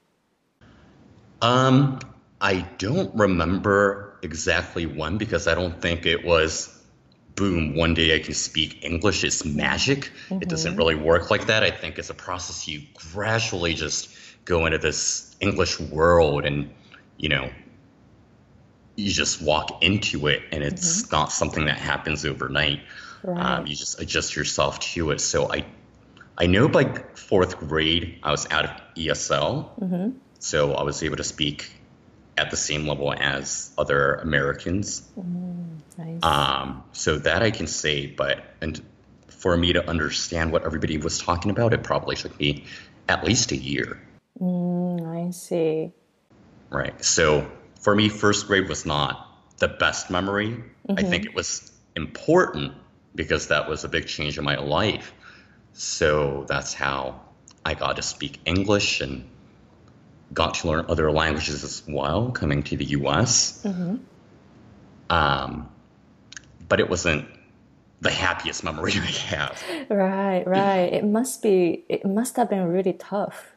Um, 1.42 1.98
I 2.40 2.60
don't 2.78 3.12
remember 3.16 4.16
exactly 4.22 4.86
when 4.86 5.18
because 5.18 5.48
I 5.48 5.56
don't 5.56 5.82
think 5.82 6.06
it 6.06 6.24
was 6.24 6.72
boom, 7.34 7.76
one 7.76 7.94
day 7.94 8.14
I 8.14 8.20
can 8.20 8.32
speak 8.32 8.84
English. 8.84 9.22
It's 9.24 9.44
magic. 9.44 10.10
Mm-hmm. 10.28 10.42
It 10.42 10.48
doesn't 10.48 10.76
really 10.76 10.94
work 10.94 11.30
like 11.30 11.46
that. 11.48 11.62
I 11.62 11.70
think 11.70 11.98
it's 11.98 12.10
a 12.10 12.14
process 12.14 12.66
you 12.66 12.82
gradually 13.12 13.74
just 13.74 14.15
go 14.46 14.64
into 14.64 14.78
this 14.78 15.36
English 15.40 15.78
world 15.78 16.46
and, 16.46 16.70
you 17.18 17.28
know, 17.28 17.50
you 18.96 19.12
just 19.12 19.42
walk 19.42 19.82
into 19.82 20.26
it 20.28 20.42
and 20.52 20.64
it's 20.64 21.02
mm-hmm. 21.02 21.14
not 21.14 21.32
something 21.32 21.66
that 21.66 21.76
happens 21.76 22.24
overnight. 22.24 22.80
Right. 23.22 23.58
Um, 23.58 23.66
you 23.66 23.76
just 23.76 24.00
adjust 24.00 24.34
yourself 24.34 24.80
to 24.80 25.10
it. 25.10 25.20
So 25.20 25.52
I, 25.52 25.66
I 26.38 26.46
know 26.46 26.68
by 26.68 26.84
fourth 27.14 27.58
grade 27.58 28.20
I 28.22 28.30
was 28.30 28.50
out 28.50 28.64
of 28.64 28.70
ESL, 28.96 29.78
mm-hmm. 29.78 30.10
so 30.38 30.72
I 30.72 30.84
was 30.84 31.02
able 31.02 31.16
to 31.16 31.24
speak 31.24 31.70
at 32.38 32.50
the 32.50 32.56
same 32.56 32.86
level 32.86 33.12
as 33.12 33.72
other 33.76 34.14
Americans. 34.14 35.02
Mm, 35.18 35.78
nice. 35.98 36.22
um, 36.22 36.84
so 36.92 37.18
that 37.18 37.42
I 37.42 37.50
can 37.50 37.66
say, 37.66 38.06
but 38.06 38.44
and 38.60 38.80
for 39.28 39.56
me 39.56 39.72
to 39.72 39.88
understand 39.88 40.52
what 40.52 40.64
everybody 40.64 40.98
was 40.98 41.18
talking 41.18 41.50
about, 41.50 41.72
it 41.72 41.82
probably 41.82 42.16
took 42.16 42.38
me 42.38 42.64
at 43.08 43.24
least 43.24 43.52
a 43.52 43.56
year. 43.56 44.00
Mm, 44.40 45.28
I 45.28 45.30
see. 45.30 45.92
Right. 46.70 47.02
So 47.04 47.50
for 47.80 47.94
me, 47.94 48.08
first 48.08 48.46
grade 48.46 48.68
was 48.68 48.84
not 48.86 49.28
the 49.58 49.68
best 49.68 50.10
memory. 50.10 50.48
Mm-hmm. 50.48 50.98
I 50.98 51.02
think 51.02 51.24
it 51.24 51.34
was 51.34 51.72
important 51.94 52.72
because 53.14 53.48
that 53.48 53.68
was 53.68 53.84
a 53.84 53.88
big 53.88 54.06
change 54.06 54.38
in 54.38 54.44
my 54.44 54.56
life. 54.56 55.14
So 55.72 56.44
that's 56.48 56.74
how 56.74 57.20
I 57.64 57.74
got 57.74 57.96
to 57.96 58.02
speak 58.02 58.40
English 58.44 59.00
and 59.00 59.28
got 60.32 60.54
to 60.54 60.68
learn 60.68 60.86
other 60.88 61.10
languages 61.10 61.64
as 61.64 61.82
well 61.88 62.30
coming 62.30 62.62
to 62.64 62.76
the 62.76 62.84
US. 62.86 63.62
Mm-hmm. 63.62 63.96
Um, 65.08 65.68
but 66.68 66.80
it 66.80 66.90
wasn't 66.90 67.28
the 68.00 68.10
happiest 68.10 68.64
memory 68.64 68.92
I 68.96 69.10
have. 69.34 69.62
Right, 69.88 70.46
right. 70.46 70.92
It 70.92 71.04
must 71.04 71.42
be, 71.42 71.84
it 71.88 72.04
must 72.04 72.36
have 72.36 72.50
been 72.50 72.64
really 72.64 72.92
tough. 72.92 73.55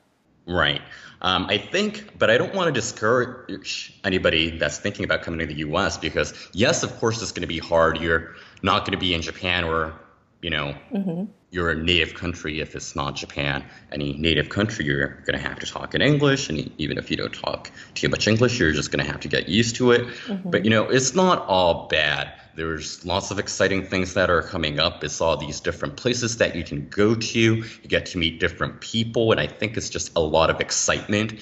Right. 0.49 0.81
Um, 1.21 1.45
I 1.45 1.57
think, 1.57 2.17
but 2.17 2.29
I 2.29 2.37
don't 2.37 2.55
want 2.55 2.67
to 2.67 2.71
discourage 2.71 3.93
anybody 4.03 4.57
that's 4.57 4.79
thinking 4.79 5.05
about 5.05 5.21
coming 5.21 5.39
to 5.39 5.45
the 5.45 5.59
US 5.59 5.97
because, 5.97 6.33
yes, 6.53 6.81
of 6.83 6.97
course, 6.99 7.21
it's 7.21 7.31
going 7.31 7.41
to 7.41 7.47
be 7.47 7.59
hard. 7.59 7.99
You're 7.99 8.35
not 8.63 8.79
going 8.79 8.93
to 8.93 8.97
be 8.97 9.13
in 9.13 9.21
Japan 9.21 9.63
or, 9.63 9.93
you 10.41 10.49
know, 10.49 10.75
mm-hmm 10.91 11.25
your 11.51 11.73
native 11.73 12.13
country, 12.13 12.59
if 12.59 12.75
it's 12.75 12.95
not 12.95 13.15
Japan, 13.15 13.65
any 13.91 14.13
native 14.13 14.49
country, 14.49 14.85
you're 14.85 15.07
going 15.25 15.37
to 15.37 15.47
have 15.47 15.59
to 15.59 15.65
talk 15.65 15.95
in 15.95 16.01
English. 16.01 16.49
And 16.49 16.71
even 16.77 16.97
if 16.97 17.09
you 17.09 17.17
don't 17.17 17.33
talk 17.33 17.71
too 17.95 18.07
much 18.09 18.27
English, 18.27 18.59
you're 18.59 18.71
just 18.71 18.91
going 18.91 19.03
to 19.03 19.11
have 19.11 19.21
to 19.21 19.27
get 19.27 19.49
used 19.49 19.75
to 19.77 19.91
it. 19.91 20.07
Mm-hmm. 20.07 20.49
But, 20.49 20.63
you 20.63 20.69
know, 20.69 20.83
it's 20.83 21.15
not 21.15 21.45
all 21.47 21.87
bad. 21.87 22.31
There's 22.55 23.05
lots 23.05 23.31
of 23.31 23.39
exciting 23.39 23.85
things 23.85 24.13
that 24.15 24.29
are 24.29 24.41
coming 24.41 24.79
up. 24.79 25.03
It's 25.03 25.21
all 25.21 25.37
these 25.37 25.59
different 25.59 25.97
places 25.97 26.37
that 26.37 26.55
you 26.55 26.63
can 26.63 26.89
go 26.89 27.15
to. 27.15 27.39
You 27.39 27.63
get 27.87 28.05
to 28.07 28.17
meet 28.17 28.39
different 28.39 28.81
people. 28.81 29.31
And 29.31 29.39
I 29.39 29.47
think 29.47 29.77
it's 29.77 29.89
just 29.89 30.11
a 30.15 30.19
lot 30.19 30.49
of 30.49 30.59
excitement. 30.59 31.35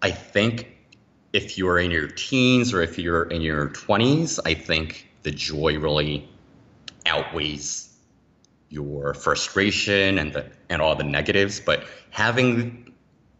I 0.00 0.10
think 0.10 0.68
if 1.32 1.56
you're 1.58 1.78
in 1.78 1.90
your 1.90 2.08
teens 2.08 2.72
or 2.72 2.82
if 2.82 2.98
you're 2.98 3.24
in 3.24 3.40
your 3.40 3.68
20s, 3.70 4.38
I 4.44 4.54
think 4.54 5.08
the 5.22 5.30
joy 5.30 5.78
really 5.78 6.28
outweighs 7.06 7.92
your 8.72 9.12
frustration 9.14 10.18
and 10.18 10.32
the 10.32 10.46
and 10.70 10.80
all 10.80 10.96
the 10.96 11.04
negatives 11.04 11.60
but 11.60 11.84
having 12.10 12.90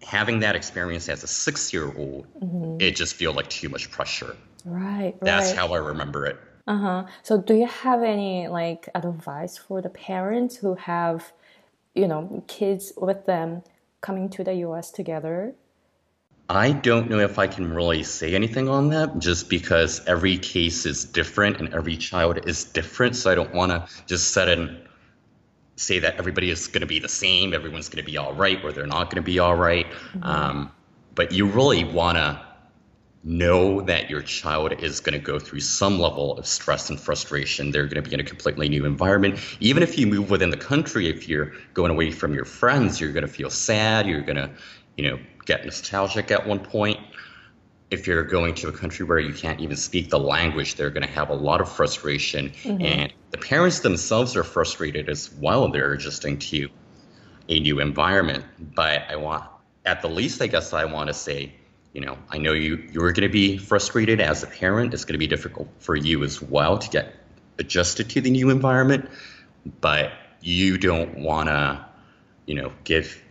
having 0.03 0.41
that 0.41 0.55
experience 0.55 1.09
as 1.09 1.23
a 1.23 1.27
six 1.27 1.73
year 1.73 1.87
old 1.97 2.27
mm-hmm. 2.39 2.77
it 2.81 2.95
just 2.95 3.15
feel 3.15 3.33
like 3.33 3.49
too 3.49 3.69
much 3.71 3.91
pressure 3.91 4.37
right 4.67 5.15
that's 5.23 5.51
right. 5.51 5.57
how 5.59 5.73
i 5.73 5.79
remember 5.79 6.27
it 6.27 6.39
uh-huh 6.67 7.05
so 7.23 7.39
do 7.39 7.55
you 7.55 7.67
have 7.67 8.03
any 8.03 8.49
like 8.49 8.89
advice 8.95 9.57
for 9.59 9.83
the 9.83 9.91
parents 9.91 10.57
who 10.57 10.75
have 10.75 11.33
you 11.95 12.07
know 12.07 12.43
kids 12.47 12.93
with 12.97 13.27
them 13.27 13.63
coming 14.01 14.29
to 14.29 14.45
the 14.45 14.53
us 14.55 14.91
together 14.91 15.55
I 16.49 16.73
don't 16.73 17.09
know 17.09 17.21
if 17.21 17.39
I 17.39 17.47
can 17.47 17.73
really 17.73 18.03
say 18.03 18.35
anything 18.35 18.69
on 18.69 18.91
that 18.91 19.19
just 19.19 19.49
because 19.49 20.05
every 20.07 20.37
case 20.37 20.85
is 20.85 21.05
different 21.05 21.59
and 21.61 21.73
every 21.73 21.97
child 21.97 22.47
is 22.47 22.65
different. 22.65 23.17
So 23.17 23.31
I 23.31 23.35
don't 23.35 23.55
want 23.55 23.73
to 23.73 23.89
just 24.07 24.33
set 24.33 24.49
an 24.49 24.87
say 25.77 25.99
that 25.99 26.17
everybody 26.17 26.51
is 26.51 26.69
going 26.69 26.83
to 26.83 26.87
be 26.87 26.99
the 26.99 27.09
same, 27.09 27.55
everyone's 27.55 27.89
going 27.89 28.05
to 28.05 28.11
be 28.11 28.19
all 28.19 28.35
right, 28.35 28.63
or 28.63 28.73
they're 28.73 28.87
not 28.87 29.11
going 29.11 29.23
to 29.23 29.27
be 29.27 29.39
all 29.39 29.57
right. 29.57 29.87
mm-hmm. 29.87 30.23
um, 30.23 30.73
but 31.15 31.33
you 31.33 31.47
really 31.47 31.85
want 31.85 32.17
to 32.17 32.41
know 33.25 33.81
that 33.83 34.11
your 34.11 34.23
child 34.23 34.73
is 34.83 35.01
going 35.01 35.19
to 35.19 35.25
go 35.25 35.39
through 35.39 35.61
some 35.61 35.99
level 35.99 36.37
of 36.39 36.47
stress 36.47 36.91
and 36.91 36.99
frustration. 36.99 37.71
They're 37.71 37.87
going 37.87 38.03
to 38.03 38.09
be 38.09 38.15
in 38.15 38.21
a 38.21 38.25
completely 38.25 38.69
new 38.69 38.85
environment. 38.85 39.39
Even 39.61 39.83
if 39.83 39.99
you 39.99 40.07
move 40.07 40.31
within 40.31 40.51
the 40.51 40.57
country, 40.57 41.09
if 41.09 41.29
you're 41.29 41.53
going 41.75 41.91
away 41.91 42.11
from 42.11 42.35
your 42.35 42.45
friends, 42.45 43.01
you're 43.01 43.13
going 43.13 43.27
to 43.27 43.33
feel 43.33 43.51
sad. 43.51 44.07
You're 44.07 44.23
going 44.23 44.37
to, 44.37 44.51
you 44.97 45.09
know, 45.09 45.19
get 45.45 45.65
nostalgic 45.65 46.31
at 46.31 46.47
one 46.47 46.61
point 46.61 46.99
if 47.93 48.07
you're 48.07 48.23
going 48.23 48.55
to 48.55 48.69
a 48.69 48.73
country 48.73 49.05
where 49.05 49.19
you 49.19 49.35
can't 49.35 49.61
even 49.61 49.77
speak 49.77 50.09
the 50.09 50.19
language, 50.19 50.77
they're 50.77 50.91
going 50.91 51.07
to 51.07 51.13
have 51.13 51.29
a 51.29 51.35
lot 51.35 51.61
of 51.61 51.71
frustration. 51.71 52.49
Mm-hmm. 52.63 52.83
And 52.83 53.13
the 53.31 53.37
parents 53.37 53.81
themselves 53.81 54.35
are 54.35 54.45
frustrated 54.45 55.11
as 55.11 55.31
well. 55.35 55.69
They're 55.69 55.93
adjusting 55.93 56.39
to 56.39 56.71
a 57.51 57.61
new 57.61 57.81
environment. 57.81 58.47
But 58.59 59.03
I 59.11 59.17
want, 59.17 59.45
at 59.85 60.01
the 60.01 60.09
least, 60.09 60.41
I 60.41 60.47
guess 60.47 60.73
I 60.73 60.87
want 60.87 61.09
to 61.09 61.15
say, 61.15 61.55
you 61.93 62.01
know, 62.01 62.17
I 62.31 62.39
know 62.39 62.53
you 62.53 62.89
you're 62.93 63.13
going 63.13 63.29
to 63.29 63.33
be 63.33 63.59
frustrated 63.59 64.21
as 64.21 64.43
a 64.43 64.47
parent. 64.47 64.95
It's 64.95 65.05
going 65.05 65.15
to 65.15 65.19
be 65.19 65.27
difficult 65.27 65.69
for 65.79 65.95
you 65.95 66.25
as 66.25 66.41
well 66.41 66.79
to 66.79 66.89
get 66.89 67.15
adjusted 67.59 68.11
to 68.11 68.21
the 68.21 68.31
new 68.31 68.51
environment. 68.51 69.11
But 69.81 70.13
you 70.41 70.79
don't 70.79 71.19
want 71.19 71.49
to, 71.49 71.85
you 72.47 72.55
know, 72.55 72.73
give 72.85 73.23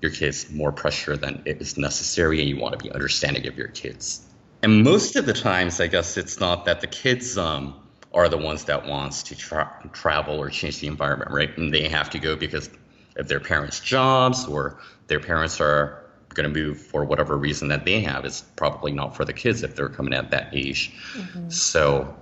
your 0.00 0.10
kids 0.10 0.50
more 0.50 0.72
pressure 0.72 1.16
than 1.16 1.42
is 1.44 1.76
necessary 1.76 2.40
and 2.40 2.48
you 2.48 2.58
want 2.58 2.78
to 2.78 2.82
be 2.82 2.90
understanding 2.92 3.46
of 3.46 3.56
your 3.56 3.68
kids. 3.68 4.24
And 4.62 4.82
most 4.82 5.16
of 5.16 5.26
the 5.26 5.32
times, 5.32 5.80
I 5.80 5.88
guess 5.88 6.16
it's 6.16 6.40
not 6.40 6.64
that 6.66 6.80
the 6.80 6.86
kids 6.86 7.36
um, 7.36 7.74
are 8.14 8.28
the 8.28 8.38
ones 8.38 8.64
that 8.64 8.86
wants 8.86 9.24
to 9.24 9.36
tra- 9.36 9.90
travel 9.92 10.38
or 10.38 10.48
change 10.48 10.80
the 10.80 10.86
environment, 10.86 11.30
right? 11.30 11.56
And 11.58 11.72
they 11.72 11.88
have 11.88 12.10
to 12.10 12.18
go 12.18 12.36
because 12.36 12.70
of 13.16 13.28
their 13.28 13.40
parents' 13.40 13.80
jobs 13.80 14.46
or 14.46 14.78
their 15.06 15.20
parents 15.20 15.60
are 15.60 16.03
going 16.34 16.52
to 16.52 16.60
move 16.60 16.78
for 16.78 17.04
whatever 17.04 17.36
reason 17.36 17.68
that 17.68 17.84
they 17.84 18.00
have. 18.00 18.24
It's 18.24 18.42
probably 18.42 18.92
not 18.92 19.16
for 19.16 19.24
the 19.24 19.32
kids 19.32 19.62
if 19.62 19.74
they're 19.76 19.88
coming 19.88 20.14
at 20.14 20.30
that 20.30 20.50
age. 20.52 20.92
Mm-hmm. 21.14 21.48
So 21.48 22.14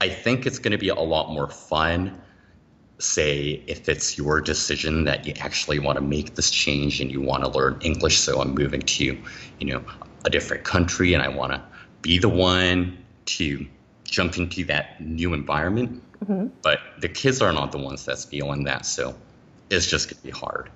I 0.00 0.08
think 0.08 0.46
it's 0.46 0.58
going 0.58 0.72
to 0.72 0.78
be 0.78 0.88
a 0.88 0.94
lot 0.94 1.32
more 1.32 1.48
fun 1.48 2.20
say 2.98 3.62
if 3.66 3.88
it's 3.88 4.18
your 4.18 4.40
decision 4.40 5.04
that 5.04 5.26
you 5.26 5.32
actually 5.40 5.78
want 5.78 5.96
to 5.96 6.02
make 6.02 6.34
this 6.34 6.50
change 6.50 7.00
and 7.00 7.10
you 7.10 7.20
want 7.20 7.44
to 7.44 7.50
learn 7.50 7.78
English, 7.80 8.18
so 8.18 8.40
I'm 8.40 8.54
moving 8.54 8.82
to, 8.82 9.04
you 9.04 9.66
know, 9.66 9.82
a 10.24 10.30
different 10.30 10.64
country 10.64 11.14
and 11.14 11.22
I 11.22 11.28
want 11.28 11.52
to 11.52 11.62
be 12.02 12.18
the 12.18 12.28
one 12.28 12.98
to 13.26 13.66
jump 14.04 14.36
into 14.36 14.64
that 14.64 15.00
new 15.00 15.32
environment. 15.32 16.02
Mm-hmm. 16.24 16.48
But 16.62 16.80
the 16.98 17.08
kids 17.08 17.40
are 17.40 17.52
not 17.52 17.72
the 17.72 17.78
ones 17.78 18.04
that's 18.04 18.24
feeling 18.24 18.64
that, 18.64 18.84
so 18.84 19.14
it's 19.70 19.86
just 19.86 20.08
going 20.08 20.18
to 20.18 20.22
be 20.22 20.30
hard. 20.30 20.70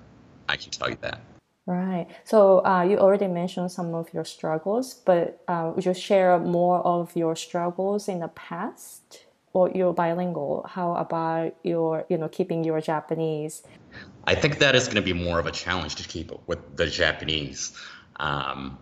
I 0.49 0.57
can 0.57 0.71
tell 0.71 0.89
you 0.89 0.97
that. 1.01 1.19
Right. 1.67 2.07
So 2.23 2.63
uh, 2.63 2.83
you 2.83 2.99
already 2.99 3.27
mentioned 3.27 3.71
some 3.71 3.95
of 3.95 4.13
your 4.13 4.23
struggles, 4.23 4.93
but 4.93 5.41
uh, 5.47 5.71
would 5.73 5.85
you 5.85 5.95
share 5.95 6.37
more 6.37 6.79
of 6.85 7.15
your 7.15 7.35
struggles 7.35 8.07
in 8.07 8.19
the 8.19 8.27
past? 8.27 9.25
or 9.55 9.71
you're 9.73 9.93
bilingual 9.93 10.65
how 10.69 10.93
about 10.95 11.55
your 11.63 12.05
you 12.09 12.17
know 12.17 12.27
keeping 12.27 12.63
your 12.63 12.79
japanese 12.81 13.63
i 14.25 14.35
think 14.35 14.59
that 14.59 14.75
is 14.75 14.85
going 14.85 14.97
to 14.97 15.01
be 15.01 15.13
more 15.13 15.39
of 15.39 15.47
a 15.47 15.51
challenge 15.51 15.95
to 15.95 16.07
keep 16.07 16.31
with 16.47 16.59
the 16.75 16.85
japanese 16.85 17.73
um, 18.17 18.77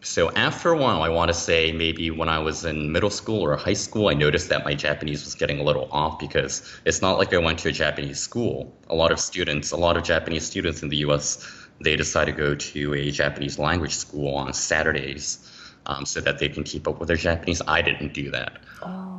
so 0.00 0.30
after 0.32 0.70
a 0.70 0.76
while 0.76 1.02
i 1.02 1.08
want 1.08 1.28
to 1.28 1.34
say 1.34 1.70
maybe 1.70 2.10
when 2.10 2.28
i 2.28 2.38
was 2.38 2.64
in 2.64 2.90
middle 2.90 3.10
school 3.10 3.42
or 3.42 3.56
high 3.56 3.74
school 3.74 4.08
i 4.08 4.14
noticed 4.14 4.48
that 4.48 4.64
my 4.64 4.74
japanese 4.74 5.22
was 5.22 5.34
getting 5.34 5.60
a 5.60 5.62
little 5.62 5.88
off 5.92 6.18
because 6.18 6.62
it's 6.86 7.02
not 7.02 7.18
like 7.18 7.32
i 7.34 7.38
went 7.38 7.58
to 7.58 7.68
a 7.68 7.72
japanese 7.72 8.18
school 8.18 8.74
a 8.88 8.94
lot 8.94 9.12
of 9.12 9.20
students 9.20 9.70
a 9.70 9.76
lot 9.76 9.96
of 9.96 10.02
japanese 10.02 10.46
students 10.46 10.82
in 10.82 10.88
the 10.88 10.96
us 10.98 11.46
they 11.80 11.96
decide 11.96 12.26
to 12.26 12.32
go 12.32 12.54
to 12.54 12.94
a 12.94 13.10
japanese 13.10 13.58
language 13.58 13.94
school 13.94 14.34
on 14.34 14.52
saturdays 14.52 15.52
um, 15.86 16.04
so 16.04 16.20
that 16.20 16.38
they 16.38 16.48
can 16.48 16.64
keep 16.64 16.86
up 16.88 16.98
with 16.98 17.08
their 17.08 17.16
japanese 17.16 17.62
i 17.66 17.82
didn't 17.82 18.12
do 18.12 18.30
that 18.30 18.58
oh 18.82 19.16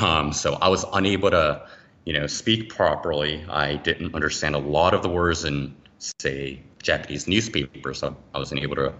um, 0.00 0.32
so 0.32 0.54
I 0.54 0.68
was 0.68 0.84
unable 0.92 1.30
to, 1.30 1.66
you 2.04 2.12
know, 2.12 2.26
speak 2.26 2.68
properly. 2.68 3.44
I 3.48 3.76
didn't 3.76 4.14
understand 4.14 4.54
a 4.54 4.58
lot 4.58 4.94
of 4.94 5.02
the 5.02 5.08
words 5.08 5.44
in, 5.44 5.74
say, 5.98 6.62
Japanese 6.82 7.26
newspapers. 7.26 7.98
So 7.98 8.16
I 8.34 8.38
wasn't 8.38 8.62
able 8.62 8.76
to 8.76 8.94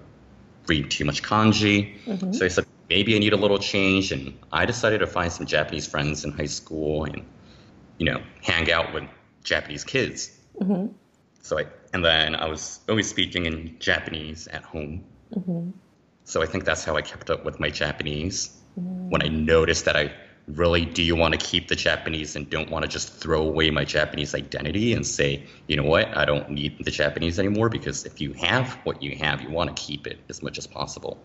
read 0.66 0.90
too 0.90 1.04
much 1.04 1.22
kanji. 1.22 1.96
Mm-hmm. 2.04 2.32
So 2.32 2.44
I 2.44 2.48
said, 2.48 2.66
maybe 2.90 3.14
I 3.14 3.18
need 3.18 3.32
a 3.32 3.36
little 3.36 3.58
change. 3.58 4.10
And 4.12 4.36
I 4.52 4.66
decided 4.66 4.98
to 4.98 5.06
find 5.06 5.32
some 5.32 5.46
Japanese 5.46 5.86
friends 5.86 6.24
in 6.24 6.32
high 6.32 6.46
school 6.46 7.04
and, 7.04 7.24
you 7.98 8.06
know, 8.06 8.20
hang 8.42 8.70
out 8.72 8.92
with 8.92 9.04
Japanese 9.44 9.84
kids. 9.84 10.36
Mm-hmm. 10.60 10.92
So 11.46 11.60
I, 11.60 11.66
and 11.92 12.04
then 12.04 12.34
I 12.34 12.48
was 12.48 12.80
always 12.88 13.08
speaking 13.08 13.46
in 13.46 13.76
Japanese 13.78 14.48
at 14.48 14.64
home. 14.64 15.04
Mm-hmm. 15.32 15.70
So 16.24 16.42
I 16.42 16.46
think 16.46 16.64
that's 16.64 16.82
how 16.82 16.96
I 16.96 17.02
kept 17.02 17.30
up 17.30 17.44
with 17.44 17.60
my 17.60 17.70
Japanese. 17.70 18.50
Mm. 18.76 19.10
When 19.10 19.22
I 19.22 19.28
noticed 19.28 19.84
that 19.84 19.94
I 19.94 20.12
really 20.48 20.84
do 20.84 21.14
want 21.14 21.38
to 21.38 21.38
keep 21.38 21.68
the 21.68 21.76
Japanese 21.76 22.34
and 22.34 22.50
don't 22.50 22.68
want 22.68 22.82
to 22.82 22.88
just 22.88 23.12
throw 23.12 23.42
away 23.42 23.70
my 23.70 23.84
Japanese 23.84 24.34
identity 24.34 24.92
and 24.92 25.06
say, 25.06 25.44
you 25.68 25.76
know 25.76 25.84
what, 25.84 26.16
I 26.16 26.24
don't 26.24 26.50
need 26.50 26.84
the 26.84 26.90
Japanese 26.90 27.38
anymore 27.38 27.68
because 27.68 28.04
if 28.04 28.20
you 28.20 28.32
have 28.32 28.72
what 28.82 29.00
you 29.00 29.14
have, 29.14 29.40
you 29.40 29.50
want 29.50 29.76
to 29.76 29.80
keep 29.80 30.08
it 30.08 30.18
as 30.28 30.42
much 30.42 30.58
as 30.58 30.66
possible. 30.66 31.22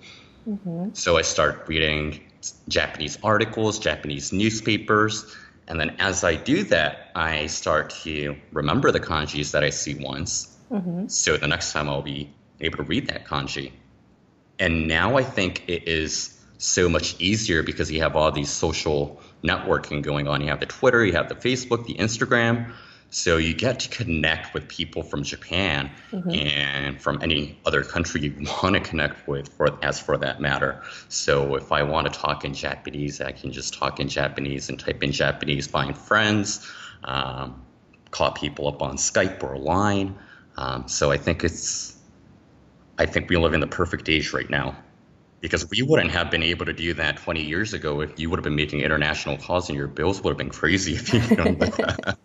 Mm-hmm. 0.48 0.90
So 0.94 1.18
I 1.18 1.24
start 1.24 1.68
reading 1.68 2.20
Japanese 2.68 3.18
articles, 3.24 3.80
Japanese 3.80 4.32
newspapers, 4.32 5.36
and 5.72 5.80
then 5.80 5.96
as 6.00 6.26
I 6.26 6.36
do 6.36 6.66
that, 6.66 7.12
I 7.16 7.48
start 7.48 7.92
to 8.04 8.36
remember 8.52 8.92
the 8.92 9.00
kanjis 9.00 9.52
that 9.52 9.64
I 9.64 9.70
see 9.70 9.96
once. 9.96 10.54
Mm-hmm. 10.70 11.08
So 11.08 11.38
the 11.38 11.48
next 11.48 11.72
time 11.72 11.88
I'll 11.88 12.02
be 12.02 12.30
able 12.60 12.80
to 12.80 12.84
read 12.84 13.08
that 13.08 13.26
kanji. 13.26 13.72
And 14.60 14.90
now 14.90 15.16
I 15.16 15.24
think 15.24 15.64
it 15.70 15.88
is 15.88 16.38
so 16.58 16.90
much 16.90 17.16
easier 17.22 17.64
because 17.64 17.90
you 17.90 18.02
have 18.02 18.18
all 18.18 18.34
these 18.34 18.50
social 18.50 19.22
networking 19.46 20.02
going 20.02 20.28
on. 20.28 20.42
You 20.42 20.50
have 20.50 20.60
the 20.60 20.66
Twitter, 20.66 21.06
you 21.06 21.14
have 21.14 21.30
the 21.30 21.36
Facebook, 21.36 21.86
the 21.86 21.94
Instagram. 21.94 22.74
So 23.14 23.36
you 23.36 23.54
get 23.54 23.78
to 23.82 23.90
connect 23.90 24.54
with 24.54 24.70
people 24.70 25.04
from 25.04 25.22
Japan 25.24 25.92
mm-hmm. 26.12 26.30
and 26.32 27.02
from 27.02 27.22
any 27.22 27.60
other 27.66 27.84
country 27.84 28.22
you 28.22 28.34
want 28.64 28.76
to 28.76 28.80
connect 28.80 29.28
with, 29.28 29.50
for, 29.50 29.78
as 29.84 30.00
for 30.00 30.18
that 30.18 30.40
matter. 30.40 30.82
So 31.10 31.56
if 31.56 31.74
I 31.74 31.84
want 31.84 32.12
to 32.12 32.18
talk 32.18 32.46
in 32.46 32.54
Japanese, 32.54 33.20
I 33.20 33.34
can 33.34 33.52
just 33.52 33.74
talk 33.74 34.00
in 34.00 34.08
Japanese 34.08 34.70
and 34.70 34.80
type 34.80 35.04
in 35.04 35.12
Japanese, 35.12 35.68
find 35.68 35.96
friends, 35.96 36.72
um, 37.04 37.62
call 38.12 38.32
people 38.32 38.70
up 38.70 38.82
on 38.82 38.96
Skype 38.96 39.44
or 39.44 39.58
Line. 39.58 40.18
Um, 40.56 40.88
so 40.88 41.12
I 41.12 41.18
think 41.18 41.44
it's 41.44 41.98
I 42.98 43.06
think 43.06 43.30
we 43.30 43.36
live 43.36 43.54
in 43.54 43.60
the 43.60 43.68
perfect 43.68 44.08
age 44.08 44.32
right 44.32 44.50
now 44.50 44.76
because 45.42 45.70
we 45.70 45.82
wouldn't 45.82 46.12
have 46.12 46.32
been 46.32 46.44
able 46.44 46.66
to 46.66 46.74
do 46.74 46.94
that 46.94 47.18
20 47.18 47.42
years 47.42 47.74
ago 47.74 48.00
if 48.00 48.18
you 48.18 48.30
would 48.30 48.38
have 48.38 48.44
been 48.44 48.56
making 48.56 48.82
international 48.82 49.38
calls 49.38 49.68
and 49.68 49.78
your 49.78 49.88
bills 49.88 50.24
would 50.24 50.30
have 50.30 50.38
been 50.38 50.50
crazy 50.50 50.94
if 50.94 51.14
you 51.14 51.36
done 51.36 51.58
that. 51.60 52.18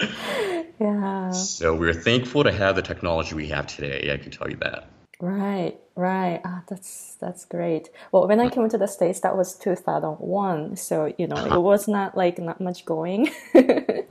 yeah. 0.80 1.30
So 1.30 1.74
we're 1.74 1.94
thankful 1.94 2.44
to 2.44 2.52
have 2.52 2.76
the 2.76 2.82
technology 2.82 3.34
we 3.34 3.48
have 3.48 3.66
today. 3.66 4.12
I 4.12 4.16
can 4.16 4.30
tell 4.30 4.50
you 4.50 4.56
that. 4.56 4.88
Right, 5.20 5.78
right. 5.94 6.40
Ah, 6.44 6.62
that's 6.68 7.16
that's 7.20 7.44
great. 7.44 7.88
Well, 8.12 8.26
when 8.26 8.40
I 8.40 8.48
came 8.50 8.68
to 8.68 8.76
the 8.76 8.88
states, 8.88 9.20
that 9.20 9.36
was 9.36 9.54
2001. 9.54 10.76
So 10.76 11.14
you 11.16 11.26
know, 11.26 11.36
uh-huh. 11.36 11.56
it 11.56 11.60
was 11.60 11.86
not 11.86 12.16
like 12.16 12.38
not 12.38 12.60
much 12.60 12.84
going. 12.84 13.30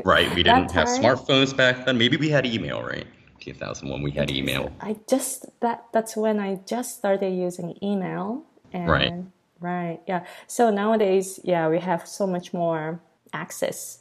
right. 0.05 0.33
We 0.33 0.43
didn't 0.43 0.71
have 0.71 0.87
smartphones 0.87 1.55
back 1.55 1.85
then. 1.85 1.97
Maybe 1.97 2.17
we 2.17 2.29
had 2.29 2.45
email, 2.45 2.81
right? 2.81 3.05
2001 3.43 4.01
we 4.01 4.11
had 4.11 4.31
email 4.31 4.71
i 4.79 4.95
just 5.09 5.47
that 5.59 5.83
that's 5.91 6.15
when 6.15 6.39
i 6.39 6.55
just 6.65 6.97
started 6.97 7.29
using 7.29 7.77
email 7.83 8.43
and, 8.71 8.87
right 8.87 9.13
right 9.59 9.99
yeah 10.07 10.23
so 10.47 10.69
nowadays 10.69 11.39
yeah 11.43 11.67
we 11.67 11.79
have 11.79 12.07
so 12.07 12.25
much 12.25 12.53
more 12.53 13.01
access 13.33 13.99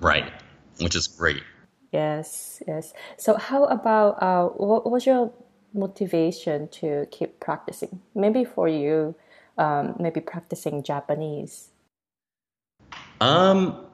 right 0.00 0.32
which 0.80 0.96
is 0.96 1.06
great 1.06 1.42
yes 1.92 2.62
yes 2.66 2.92
so 3.16 3.36
how 3.36 3.64
about 3.64 4.22
uh, 4.22 4.46
what 4.48 4.90
was 4.90 5.06
your 5.06 5.32
motivation 5.72 6.68
to 6.68 7.06
keep 7.10 7.40
practicing 7.40 8.00
maybe 8.14 8.44
for 8.44 8.68
you 8.68 9.14
um, 9.58 9.94
maybe 9.98 10.20
practicing 10.20 10.82
japanese 10.82 11.70
um 13.20 13.84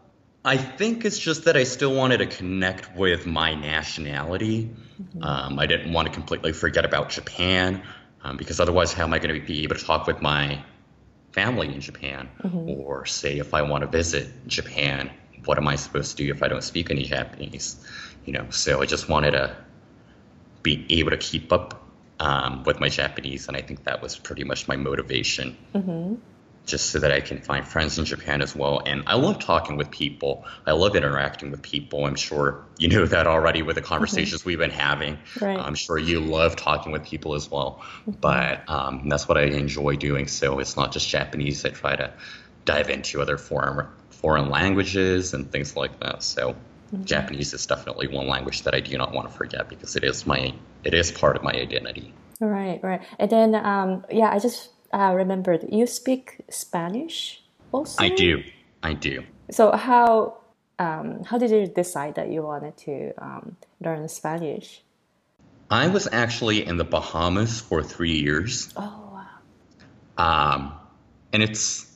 I 0.44 0.56
think 0.56 1.04
it's 1.04 1.18
just 1.18 1.44
that 1.44 1.56
I 1.56 1.64
still 1.64 1.94
wanted 1.94 2.18
to 2.18 2.26
connect 2.26 2.96
with 2.96 3.26
my 3.26 3.54
nationality. 3.54 4.70
Mm-hmm. 5.00 5.22
Um, 5.22 5.58
I 5.58 5.66
didn't 5.66 5.92
want 5.92 6.08
to 6.08 6.14
completely 6.14 6.52
forget 6.52 6.86
about 6.86 7.10
Japan 7.10 7.82
um, 8.22 8.36
because 8.38 8.58
otherwise, 8.58 8.92
how 8.92 9.04
am 9.04 9.12
I 9.12 9.18
going 9.18 9.38
to 9.38 9.46
be 9.46 9.64
able 9.64 9.76
to 9.76 9.84
talk 9.84 10.06
with 10.06 10.22
my 10.22 10.64
family 11.32 11.72
in 11.74 11.80
Japan? 11.80 12.30
Mm-hmm. 12.42 12.70
Or 12.70 13.04
say, 13.04 13.38
if 13.38 13.52
I 13.52 13.62
want 13.62 13.82
to 13.82 13.86
visit 13.86 14.46
Japan, 14.46 15.10
what 15.44 15.58
am 15.58 15.68
I 15.68 15.76
supposed 15.76 16.16
to 16.16 16.24
do 16.24 16.30
if 16.30 16.42
I 16.42 16.48
don't 16.48 16.64
speak 16.64 16.90
any 16.90 17.04
Japanese? 17.04 17.84
You 18.24 18.32
know, 18.32 18.50
so 18.50 18.82
I 18.82 18.86
just 18.86 19.08
wanted 19.08 19.32
to 19.32 19.56
be 20.62 20.86
able 20.90 21.10
to 21.10 21.16
keep 21.16 21.52
up 21.52 21.82
um, 22.18 22.64
with 22.64 22.80
my 22.80 22.88
Japanese, 22.88 23.48
and 23.48 23.56
I 23.56 23.62
think 23.62 23.84
that 23.84 24.02
was 24.02 24.16
pretty 24.16 24.44
much 24.44 24.68
my 24.68 24.76
motivation. 24.76 25.56
Mm-hmm 25.74 26.14
just 26.66 26.90
so 26.90 27.00
that 27.00 27.10
I 27.10 27.20
can 27.20 27.40
find 27.40 27.66
friends 27.66 27.98
in 27.98 28.04
Japan 28.04 28.42
as 28.42 28.54
well. 28.54 28.82
And 28.84 29.02
I 29.06 29.16
love 29.16 29.38
talking 29.38 29.76
with 29.76 29.90
people. 29.90 30.44
I 30.66 30.72
love 30.72 30.94
interacting 30.94 31.50
with 31.50 31.62
people. 31.62 32.06
I'm 32.06 32.14
sure 32.14 32.64
you 32.78 32.88
know 32.88 33.06
that 33.06 33.26
already 33.26 33.62
with 33.62 33.76
the 33.76 33.82
conversations 33.82 34.42
mm-hmm. 34.42 34.50
we've 34.50 34.58
been 34.58 34.70
having. 34.70 35.18
Right. 35.40 35.58
I'm 35.58 35.74
sure 35.74 35.98
you 35.98 36.20
love 36.20 36.56
talking 36.56 36.92
with 36.92 37.04
people 37.04 37.34
as 37.34 37.50
well. 37.50 37.82
Mm-hmm. 38.02 38.12
But 38.20 38.68
um, 38.68 39.08
that's 39.08 39.28
what 39.28 39.36
I 39.36 39.44
enjoy 39.44 39.96
doing. 39.96 40.28
So 40.28 40.58
it's 40.58 40.76
not 40.76 40.92
just 40.92 41.08
Japanese. 41.08 41.64
I 41.64 41.70
try 41.70 41.96
to 41.96 42.12
dive 42.64 42.90
into 42.90 43.20
other 43.20 43.36
foreign 43.36 43.88
foreign 44.20 44.50
languages 44.50 45.34
and 45.34 45.50
things 45.50 45.76
like 45.76 45.98
that. 46.00 46.22
So 46.22 46.52
mm-hmm. 46.52 47.04
Japanese 47.04 47.52
is 47.54 47.66
definitely 47.66 48.08
one 48.08 48.28
language 48.28 48.62
that 48.62 48.74
I 48.74 48.80
do 48.80 48.96
not 48.98 49.12
want 49.12 49.30
to 49.30 49.34
forget 49.36 49.68
because 49.68 49.96
it 49.96 50.04
is 50.04 50.26
my 50.26 50.52
it 50.84 50.94
is 50.94 51.10
part 51.10 51.36
of 51.36 51.42
my 51.42 51.52
identity. 51.52 52.12
Right, 52.40 52.80
right. 52.82 53.02
And 53.18 53.30
then 53.30 53.54
um, 53.54 54.04
yeah, 54.10 54.30
I 54.30 54.38
just 54.38 54.70
uh, 54.92 55.12
remembered 55.14 55.66
you 55.70 55.86
speak 55.86 56.40
Spanish 56.50 57.42
also. 57.72 58.02
I 58.02 58.08
do. 58.10 58.42
I 58.82 58.94
do. 58.94 59.24
So 59.50 59.72
how 59.72 60.38
um, 60.78 61.24
how 61.24 61.38
did 61.38 61.50
you 61.50 61.66
decide 61.66 62.14
that 62.14 62.30
you 62.30 62.42
wanted 62.42 62.76
to 62.78 63.12
um, 63.18 63.56
learn 63.80 64.08
Spanish? 64.08 64.82
I 65.70 65.86
was 65.86 66.08
actually 66.10 66.66
in 66.66 66.78
the 66.78 66.84
Bahamas 66.84 67.60
for 67.60 67.82
three 67.82 68.18
years. 68.18 68.72
Oh 68.76 69.10
wow. 69.12 69.36
Um, 70.18 70.72
and 71.32 71.42
it's 71.42 71.89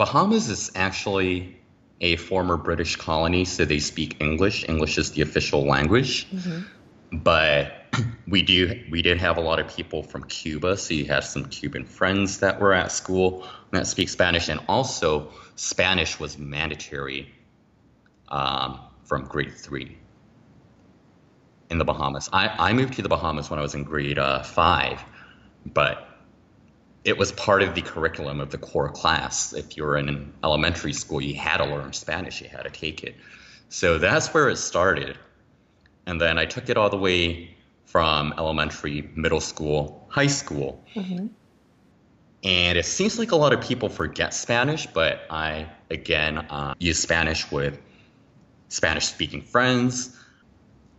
Bahamas 0.00 0.48
is 0.48 0.72
actually 0.74 1.58
a 2.00 2.16
former 2.16 2.56
British 2.56 2.96
colony, 2.96 3.44
so 3.44 3.66
they 3.66 3.80
speak 3.80 4.16
English. 4.18 4.66
English 4.66 4.96
is 4.96 5.12
the 5.12 5.20
official 5.20 5.66
language. 5.66 6.26
Mm-hmm. 6.30 7.18
But 7.18 7.72
we 8.26 8.40
do 8.40 8.82
we 8.90 9.02
did 9.02 9.18
have 9.18 9.36
a 9.36 9.42
lot 9.42 9.60
of 9.60 9.68
people 9.68 10.02
from 10.02 10.24
Cuba, 10.24 10.78
so 10.78 10.94
you 10.94 11.04
have 11.04 11.22
some 11.22 11.44
Cuban 11.44 11.84
friends 11.84 12.38
that 12.38 12.58
were 12.62 12.72
at 12.72 12.92
school 12.92 13.46
that 13.72 13.86
speak 13.86 14.08
Spanish, 14.08 14.48
and 14.48 14.58
also 14.68 15.28
Spanish 15.56 16.18
was 16.18 16.38
mandatory 16.38 17.30
um, 18.28 18.80
from 19.04 19.26
grade 19.26 19.52
three 19.52 19.98
in 21.68 21.76
the 21.76 21.84
Bahamas. 21.84 22.30
I, 22.32 22.48
I 22.48 22.72
moved 22.72 22.94
to 22.94 23.02
the 23.02 23.10
Bahamas 23.10 23.50
when 23.50 23.58
I 23.58 23.62
was 23.62 23.74
in 23.74 23.84
grade 23.84 24.18
uh, 24.18 24.44
five, 24.44 25.04
but 25.66 26.09
it 27.04 27.16
was 27.16 27.32
part 27.32 27.62
of 27.62 27.74
the 27.74 27.82
curriculum 27.82 28.40
of 28.40 28.50
the 28.50 28.58
core 28.58 28.90
class. 28.90 29.52
If 29.52 29.76
you 29.76 29.84
were 29.84 29.96
in 29.96 30.08
an 30.08 30.32
elementary 30.44 30.92
school, 30.92 31.20
you 31.20 31.34
had 31.34 31.58
to 31.58 31.64
learn 31.64 31.92
Spanish, 31.92 32.40
you 32.40 32.48
had 32.48 32.62
to 32.62 32.70
take 32.70 33.02
it. 33.04 33.16
So 33.68 33.98
that's 33.98 34.32
where 34.34 34.48
it 34.48 34.56
started. 34.56 35.16
And 36.06 36.20
then 36.20 36.38
I 36.38 36.44
took 36.44 36.68
it 36.68 36.76
all 36.76 36.90
the 36.90 36.98
way 36.98 37.56
from 37.86 38.34
elementary, 38.36 39.10
middle 39.14 39.40
school, 39.40 40.06
high 40.08 40.26
school. 40.26 40.84
Mm-hmm. 40.94 41.28
And 42.42 42.78
it 42.78 42.86
seems 42.86 43.18
like 43.18 43.32
a 43.32 43.36
lot 43.36 43.52
of 43.52 43.60
people 43.60 43.88
forget 43.88 44.32
Spanish, 44.32 44.86
but 44.86 45.22
I, 45.30 45.68
again, 45.90 46.38
uh, 46.38 46.74
use 46.78 46.98
Spanish 46.98 47.50
with 47.50 47.78
Spanish 48.68 49.06
speaking 49.06 49.42
friends, 49.42 50.16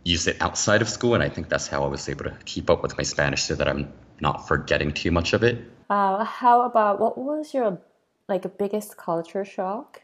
use 0.04 0.26
it 0.26 0.36
outside 0.40 0.82
of 0.82 0.88
school, 0.88 1.14
and 1.14 1.22
I 1.22 1.28
think 1.28 1.48
that's 1.48 1.66
how 1.66 1.82
I 1.84 1.88
was 1.88 2.08
able 2.08 2.24
to 2.24 2.36
keep 2.44 2.70
up 2.70 2.82
with 2.82 2.96
my 2.96 3.02
Spanish 3.02 3.42
so 3.42 3.54
that 3.56 3.68
I'm 3.68 3.92
not 4.20 4.46
forgetting 4.46 4.92
too 4.92 5.10
much 5.10 5.32
of 5.32 5.42
it. 5.42 5.64
Uh, 5.92 6.24
how 6.24 6.62
about 6.62 6.98
what 6.98 7.18
was 7.18 7.52
your 7.52 7.78
like 8.26 8.56
biggest 8.56 8.96
culture 8.96 9.44
shock 9.44 10.00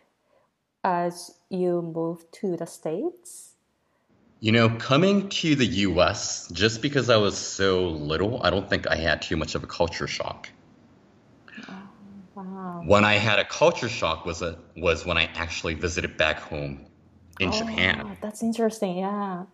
as 0.85 1.39
you 1.49 1.81
moved 1.81 2.31
to 2.31 2.59
the 2.59 2.67
States? 2.67 3.55
You 4.41 4.53
know, 4.53 4.69
coming 4.69 5.31
to 5.31 5.55
the 5.55 5.65
US, 5.89 6.47
just 6.53 6.83
because 6.83 7.09
I 7.09 7.17
was 7.17 7.39
so 7.39 7.89
little, 7.89 8.43
I 8.43 8.51
don't 8.51 8.69
think 8.69 8.87
I 8.87 8.97
had 8.97 9.23
too 9.23 9.39
much 9.39 9.55
of 9.55 9.65
a 9.65 9.67
culture 9.67 10.07
shock. 10.07 10.51
Oh, 11.67 11.73
wow. 12.35 12.83
When 12.85 13.07
I 13.07 13.15
had 13.15 13.39
a 13.39 13.47
culture 13.47 13.89
shock 13.89 14.27
was 14.27 14.43
a 14.43 14.59
was 14.77 15.07
when 15.07 15.17
I 15.17 15.31
actually 15.37 15.73
visited 15.73 16.19
back 16.19 16.39
home 16.39 16.85
in 17.41 17.49
oh, 17.49 17.53
Japan. 17.53 18.15
That's 18.21 18.43
interesting, 18.43 18.99
yeah. 18.99 19.47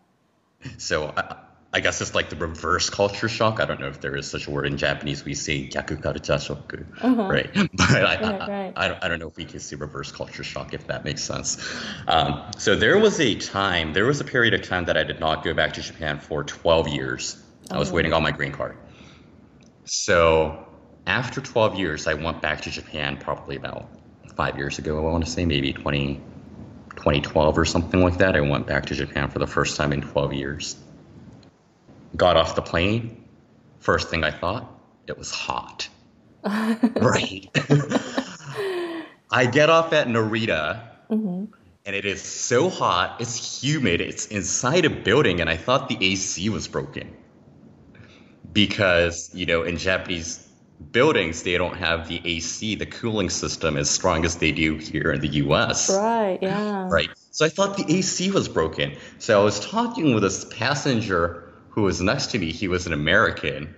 So 0.78 1.14
I, 1.16 1.36
I 1.74 1.80
guess 1.80 2.00
it's 2.00 2.14
like 2.14 2.30
the 2.30 2.36
reverse 2.36 2.88
culture 2.88 3.28
shock. 3.28 3.58
I 3.58 3.64
don't 3.64 3.80
know 3.80 3.88
if 3.88 4.00
there 4.00 4.14
is 4.14 4.30
such 4.30 4.46
a 4.46 4.50
word 4.52 4.66
in 4.66 4.76
Japanese. 4.76 5.24
We 5.24 5.34
say 5.34 5.66
culture 5.66 6.38
shock, 6.38 6.72
uh-huh. 7.02 7.22
right? 7.24 7.50
But 7.72 7.90
I, 7.90 8.02
right, 8.02 8.22
I, 8.22 8.48
right. 8.48 8.72
I, 8.76 8.88
don't, 8.88 9.04
I 9.04 9.08
don't 9.08 9.18
know 9.18 9.26
if 9.26 9.36
we 9.36 9.44
can 9.44 9.58
say 9.58 9.74
reverse 9.74 10.12
culture 10.12 10.44
shock, 10.44 10.72
if 10.72 10.86
that 10.86 11.04
makes 11.04 11.24
sense. 11.24 11.58
Um, 12.06 12.44
so 12.58 12.76
there 12.76 12.96
was 13.00 13.18
a 13.18 13.34
time, 13.34 13.92
there 13.92 14.04
was 14.04 14.20
a 14.20 14.24
period 14.24 14.54
of 14.54 14.62
time 14.62 14.84
that 14.84 14.96
I 14.96 15.02
did 15.02 15.18
not 15.18 15.42
go 15.42 15.52
back 15.52 15.72
to 15.72 15.82
Japan 15.82 16.20
for 16.20 16.44
12 16.44 16.88
years. 16.88 17.42
I 17.72 17.78
was 17.78 17.90
oh. 17.90 17.94
waiting 17.94 18.12
on 18.12 18.22
my 18.22 18.30
green 18.30 18.52
card. 18.52 18.76
So 19.84 20.68
after 21.08 21.40
12 21.40 21.76
years, 21.76 22.06
I 22.06 22.14
went 22.14 22.40
back 22.40 22.60
to 22.62 22.70
Japan 22.70 23.16
probably 23.16 23.56
about 23.56 23.88
five 24.36 24.58
years 24.58 24.78
ago, 24.78 24.96
I 24.96 25.10
want 25.10 25.24
to 25.24 25.30
say, 25.30 25.44
maybe 25.44 25.72
20, 25.72 26.20
2012 26.94 27.58
or 27.58 27.64
something 27.64 28.00
like 28.00 28.18
that. 28.18 28.36
I 28.36 28.42
went 28.42 28.68
back 28.68 28.86
to 28.86 28.94
Japan 28.94 29.28
for 29.28 29.40
the 29.40 29.48
first 29.48 29.76
time 29.76 29.92
in 29.92 30.02
12 30.02 30.34
years 30.34 30.76
got 32.16 32.36
off 32.36 32.54
the 32.54 32.62
plane, 32.62 33.24
first 33.80 34.08
thing 34.08 34.24
I 34.24 34.30
thought, 34.30 34.70
it 35.06 35.18
was 35.18 35.30
hot. 35.30 35.88
right. 36.44 37.48
I 39.30 39.46
get 39.46 39.70
off 39.70 39.92
at 39.92 40.06
Narita 40.06 40.94
Mm-hmm. 41.10 41.44
and 41.86 41.94
it 41.94 42.04
is 42.06 42.22
so 42.22 42.70
hot, 42.70 43.20
it's 43.20 43.62
humid, 43.62 44.00
it's 44.00 44.26
inside 44.26 44.84
a 44.84 44.90
building, 44.90 45.40
and 45.40 45.50
I 45.50 45.56
thought 45.56 45.88
the 45.88 45.98
AC 46.00 46.48
was 46.48 46.66
broken. 46.66 47.14
Because, 48.52 49.30
you 49.34 49.46
know, 49.46 49.62
in 49.62 49.76
Japanese 49.76 50.48
buildings, 50.92 51.42
they 51.42 51.58
don't 51.58 51.76
have 51.76 52.08
the 52.08 52.20
AC, 52.24 52.74
the 52.76 52.86
cooling 52.86 53.30
system, 53.30 53.76
as 53.76 53.90
strong 53.90 54.24
as 54.24 54.36
they 54.36 54.50
do 54.50 54.76
here 54.76 55.12
in 55.12 55.20
the 55.20 55.28
US. 55.44 55.90
Right, 55.90 56.38
yeah. 56.40 56.88
Right. 56.88 57.10
So 57.30 57.44
I 57.44 57.48
thought 57.48 57.76
the 57.76 57.84
AC 57.92 58.30
was 58.30 58.48
broken. 58.48 58.96
So 59.18 59.40
I 59.40 59.44
was 59.44 59.60
talking 59.60 60.14
with 60.14 60.22
this 60.22 60.44
passenger 60.46 61.43
who 61.74 61.82
was 61.82 62.00
next 62.00 62.28
to 62.28 62.38
me. 62.38 62.52
He 62.52 62.68
was 62.68 62.86
an 62.86 62.92
American. 62.92 63.74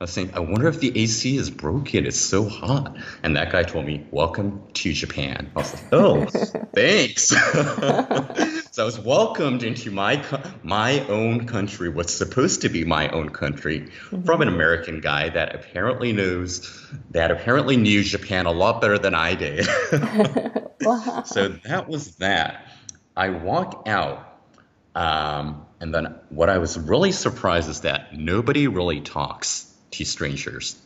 I 0.00 0.04
was 0.04 0.10
saying, 0.10 0.32
I 0.34 0.40
wonder 0.40 0.66
if 0.66 0.80
the 0.80 0.92
AC 0.98 1.36
is 1.36 1.48
broken. 1.48 2.04
It's 2.04 2.20
so 2.20 2.48
hot. 2.48 2.96
And 3.22 3.36
that 3.36 3.52
guy 3.52 3.62
told 3.62 3.86
me, 3.86 4.04
Welcome 4.10 4.66
to 4.74 4.92
Japan. 4.92 5.52
I 5.54 5.58
was 5.60 5.72
like, 5.72 5.92
Oh, 5.92 6.24
thanks. 6.74 7.28
so 8.72 8.82
I 8.82 8.84
was 8.84 8.98
welcomed 8.98 9.62
into 9.62 9.92
my 9.92 10.22
my 10.64 11.00
own 11.06 11.46
country, 11.46 11.88
what's 11.88 12.12
supposed 12.12 12.62
to 12.62 12.68
be 12.68 12.84
my 12.84 13.08
own 13.10 13.30
country, 13.30 13.86
from 13.86 14.42
an 14.42 14.48
mm-hmm. 14.48 14.54
American 14.54 15.00
guy 15.00 15.28
that 15.28 15.54
apparently 15.54 16.12
knows 16.12 16.90
that 17.12 17.30
apparently 17.30 17.76
knew 17.76 18.02
Japan 18.02 18.46
a 18.46 18.52
lot 18.52 18.80
better 18.80 18.98
than 18.98 19.14
I 19.14 19.34
did. 19.34 19.66
Wow. 20.78 21.22
so 21.24 21.48
that 21.48 21.88
was 21.88 22.16
that. 22.16 22.68
I 23.16 23.30
walk 23.30 23.84
out, 23.88 24.25
um, 24.96 25.66
and 25.78 25.94
then 25.94 26.14
what 26.30 26.48
I 26.48 26.56
was 26.56 26.78
really 26.78 27.12
surprised 27.12 27.68
is 27.68 27.82
that 27.82 28.16
nobody 28.16 28.66
really 28.66 29.02
talks 29.02 29.70
to 29.90 30.06
strangers. 30.06 30.80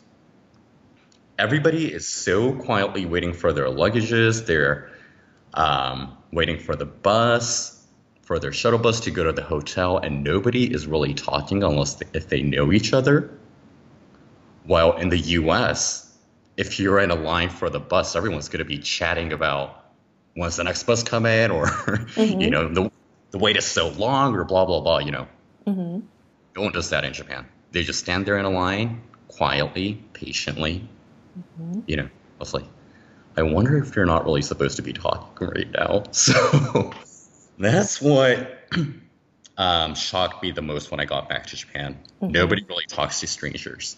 Everybody 1.39 1.93
is 1.93 2.09
so 2.09 2.53
quietly 2.53 3.07
waiting 3.07 3.33
for 3.33 3.53
their 3.53 3.67
luggages. 3.67 4.47
They're 4.47 4.91
um, 5.55 6.17
waiting 6.33 6.59
for 6.59 6.75
the 6.75 6.87
bus, 6.87 7.87
for 8.23 8.41
their 8.41 8.53
shuttle 8.53 8.81
bus 8.81 8.99
to 9.01 9.13
go 9.13 9.23
to 9.25 9.33
the 9.33 9.45
hotel, 9.45 9.99
and 9.99 10.25
nobody 10.25 10.65
is 10.65 10.89
really 10.89 11.15
talking 11.15 11.63
unless 11.63 11.95
they, 11.95 12.07
if 12.13 12.29
they 12.29 12.43
know 12.43 12.73
each 12.73 12.93
other. 12.93 13.39
While 14.65 14.97
in 14.97 15.09
the 15.09 15.19
U.S., 15.19 16.13
if 16.57 16.81
you're 16.81 16.99
in 16.99 17.13
a 17.13 17.15
line 17.15 17.49
for 17.49 17.71
the 17.71 17.81
bus, 17.81 18.17
everyone's 18.17 18.49
going 18.49 18.59
to 18.59 18.65
be 18.65 18.79
chatting 18.79 19.33
about 19.33 19.85
when's 20.35 20.57
the 20.57 20.65
next 20.65 20.83
bus 20.83 21.05
come 21.05 21.27
in, 21.27 21.51
or 21.53 21.71
you 22.17 22.51
know 22.51 22.69
the 22.69 22.91
the 23.31 23.39
wait 23.39 23.57
is 23.57 23.65
so 23.67 23.89
long, 23.91 24.35
or 24.35 24.45
blah 24.45 24.65
blah 24.65 24.81
blah. 24.81 24.99
You 24.99 25.13
know, 25.13 25.29
Mm-hmm. 25.67 26.01
no 26.57 26.63
one 26.63 26.73
does 26.73 26.91
that 26.91 27.05
in 27.05 27.13
Japan. 27.13 27.47
They 27.73 27.83
just 27.85 28.01
stand 28.01 28.27
there 28.27 28.39
in 28.39 28.45
a 28.45 28.51
line, 28.51 29.03
quietly, 29.29 30.03
patiently. 30.15 30.89
Mm-hmm. 31.39 31.81
You 31.87 31.97
know, 31.99 32.05
I 32.07 32.39
was 32.39 32.55
like, 32.55 32.65
I 33.37 33.43
wonder 33.43 33.79
if 33.79 33.95
you're 33.97 34.07
not 34.07 34.25
really 34.25 34.43
supposed 34.43 34.77
to 34.77 34.83
be 34.83 34.93
talking 34.93 35.49
right 35.49 35.71
now. 35.73 36.05
So 36.13 36.93
that's 37.59 38.01
what 38.01 38.59
um, 39.59 39.95
shocked 39.95 40.43
me 40.43 40.51
the 40.53 40.63
most 40.63 40.91
when 40.91 41.01
I 41.01 41.05
got 41.05 41.29
back 41.29 41.47
to 41.49 41.57
Japan. 41.57 41.99
Mm-hmm. 42.23 42.33
Nobody 42.33 42.65
really 42.69 42.87
talks 42.89 43.21
to 43.21 43.27
strangers. 43.27 43.97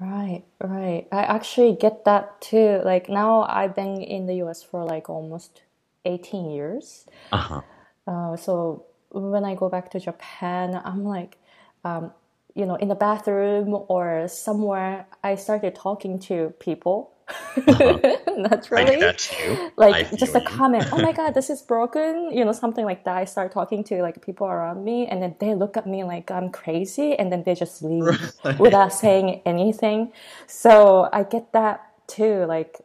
Right, 0.00 0.44
right. 0.62 1.06
I 1.12 1.22
actually 1.24 1.76
get 1.76 2.04
that 2.06 2.40
too. 2.40 2.80
Like 2.84 3.08
now 3.08 3.42
I've 3.42 3.74
been 3.76 4.00
in 4.02 4.26
the 4.26 4.36
US 4.44 4.62
for 4.62 4.84
like 4.84 5.10
almost 5.10 5.62
18 6.06 6.50
years. 6.50 7.06
Uh 7.32 7.36
huh. 7.38 7.60
Uh, 8.06 8.36
so 8.36 8.84
when 9.10 9.44
I 9.44 9.54
go 9.54 9.68
back 9.68 9.90
to 9.92 10.00
Japan, 10.00 10.80
I'm 10.84 11.04
like, 11.04 11.38
um, 11.84 12.12
you 12.54 12.66
know, 12.66 12.74
in 12.76 12.88
the 12.88 12.94
bathroom 12.94 13.74
or 13.88 14.26
somewhere, 14.28 15.06
I 15.22 15.36
started 15.36 15.74
talking 15.74 16.18
to 16.20 16.52
people. 16.58 17.12
I 17.68 18.22
Naturally. 18.36 18.84
do 18.84 19.00
that 19.00 19.18
too. 19.18 19.70
like 19.76 20.10
just 20.16 20.34
a 20.34 20.40
you. 20.40 20.44
comment 20.44 20.84
oh 20.92 20.98
my 21.00 21.12
god 21.20 21.32
this 21.32 21.48
is 21.48 21.62
broken 21.62 22.30
you 22.32 22.44
know 22.44 22.50
something 22.52 22.84
like 22.84 23.04
that 23.04 23.16
i 23.16 23.24
start 23.24 23.52
talking 23.52 23.84
to 23.84 24.02
like 24.02 24.20
people 24.20 24.48
around 24.48 24.84
me 24.84 25.06
and 25.06 25.22
then 25.22 25.36
they 25.38 25.54
look 25.54 25.76
at 25.76 25.86
me 25.86 26.02
like 26.02 26.30
i'm 26.32 26.50
crazy 26.50 27.14
and 27.16 27.30
then 27.32 27.44
they 27.44 27.54
just 27.54 27.82
leave 27.84 28.18
without 28.58 28.92
saying 28.92 29.42
anything 29.46 30.12
so 30.48 31.08
i 31.12 31.22
get 31.22 31.52
that 31.52 31.92
too 32.08 32.44
like 32.46 32.78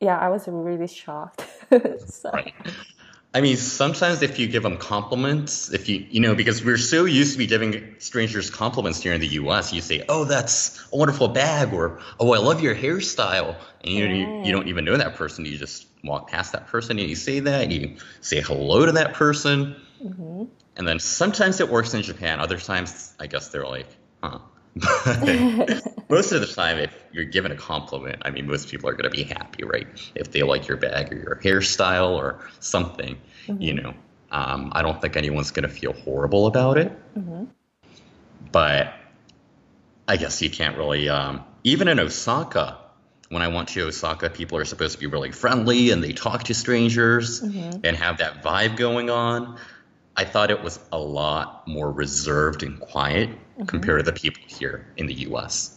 yeah 0.00 0.18
i 0.18 0.28
was 0.28 0.48
really 0.48 0.88
shocked 0.88 1.44
so, 2.06 2.30
Right. 2.32 2.54
I 3.34 3.40
mean, 3.40 3.56
sometimes 3.56 4.22
if 4.22 4.38
you 4.38 4.46
give 4.46 4.62
them 4.62 4.76
compliments, 4.76 5.72
if 5.72 5.88
you, 5.88 6.06
you 6.08 6.20
know, 6.20 6.36
because 6.36 6.64
we're 6.64 6.78
so 6.78 7.04
used 7.04 7.32
to 7.32 7.38
be 7.38 7.48
giving 7.48 7.96
strangers 7.98 8.48
compliments 8.48 9.02
here 9.02 9.12
in 9.12 9.20
the 9.20 9.26
US, 9.26 9.72
you 9.72 9.80
say, 9.80 10.04
oh, 10.08 10.24
that's 10.24 10.80
a 10.92 10.96
wonderful 10.96 11.26
bag, 11.26 11.72
or 11.72 11.98
oh, 12.20 12.32
I 12.32 12.38
love 12.38 12.62
your 12.62 12.76
hairstyle. 12.76 13.56
And 13.82 13.92
you, 13.92 14.06
you, 14.06 14.42
you 14.44 14.52
don't 14.52 14.68
even 14.68 14.84
know 14.84 14.96
that 14.96 15.16
person. 15.16 15.44
You 15.44 15.58
just 15.58 15.88
walk 16.04 16.28
past 16.30 16.52
that 16.52 16.68
person 16.68 16.98
and 17.00 17.08
you 17.08 17.16
say 17.16 17.40
that, 17.40 17.72
you 17.72 17.96
say 18.20 18.40
hello 18.40 18.86
to 18.86 18.92
that 18.92 19.14
person. 19.14 19.74
Mhm. 20.00 20.48
And 20.76 20.86
then 20.86 21.00
sometimes 21.00 21.60
it 21.60 21.68
works 21.68 21.92
in 21.92 22.02
Japan. 22.02 22.38
Other 22.38 22.58
times, 22.58 23.14
I 23.18 23.26
guess 23.26 23.48
they're 23.48 23.66
like, 23.66 23.88
huh. 24.22 24.38
Most 26.08 26.32
of 26.32 26.40
the 26.40 26.46
time, 26.46 26.78
if 26.78 26.94
you're 27.12 27.24
given 27.24 27.50
a 27.52 27.56
compliment, 27.56 28.22
I 28.22 28.30
mean, 28.30 28.46
most 28.46 28.68
people 28.68 28.88
are 28.88 28.92
going 28.94 29.10
to 29.10 29.16
be 29.16 29.24
happy, 29.24 29.64
right? 29.64 29.86
If 30.14 30.32
they 30.32 30.42
like 30.42 30.68
your 30.68 30.76
bag 30.76 31.12
or 31.12 31.16
your 31.16 31.40
hairstyle 31.42 32.16
or 32.16 32.40
something, 32.60 33.16
you 33.58 33.74
know. 33.74 33.94
Um, 34.30 34.72
I 34.74 34.82
don't 34.82 35.00
think 35.00 35.16
anyone's 35.16 35.50
going 35.50 35.68
to 35.68 35.74
feel 35.74 35.92
horrible 35.92 36.46
about 36.46 36.76
it. 36.78 36.92
Mhm. 37.16 37.48
But 38.52 38.92
I 40.06 40.16
guess 40.16 40.42
you 40.42 40.50
can't 40.50 40.76
really, 40.76 41.08
um, 41.08 41.42
even 41.62 41.88
in 41.88 41.98
Osaka, 41.98 42.78
when 43.30 43.42
I 43.42 43.48
went 43.48 43.68
to 43.70 43.86
Osaka, 43.86 44.28
people 44.28 44.58
are 44.58 44.64
supposed 44.64 44.94
to 44.94 44.98
be 44.98 45.06
really 45.06 45.30
friendly 45.32 45.90
and 45.90 46.02
they 46.02 46.12
talk 46.12 46.44
to 46.44 46.54
strangers 46.54 47.40
Mhm. 47.40 47.80
and 47.82 47.96
have 47.96 48.18
that 48.18 48.42
vibe 48.42 48.76
going 48.76 49.08
on. 49.08 49.58
I 50.16 50.24
thought 50.24 50.50
it 50.50 50.62
was 50.62 50.78
a 50.92 50.98
lot 50.98 51.66
more 51.66 51.90
reserved 51.90 52.62
and 52.62 52.78
quiet 52.78 53.30
compared 53.66 54.04
to 54.04 54.04
the 54.04 54.12
people 54.12 54.42
here 54.46 54.86
in 54.96 55.06
the 55.06 55.14
US. 55.28 55.73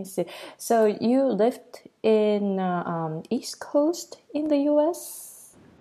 I 0.00 0.02
see 0.04 0.26
so 0.56 0.86
you 0.86 1.24
lived 1.24 1.88
in 2.02 2.58
uh, 2.58 2.82
um, 2.86 3.22
east 3.30 3.60
coast 3.60 4.18
in 4.34 4.48
the 4.48 4.56
us 4.56 5.28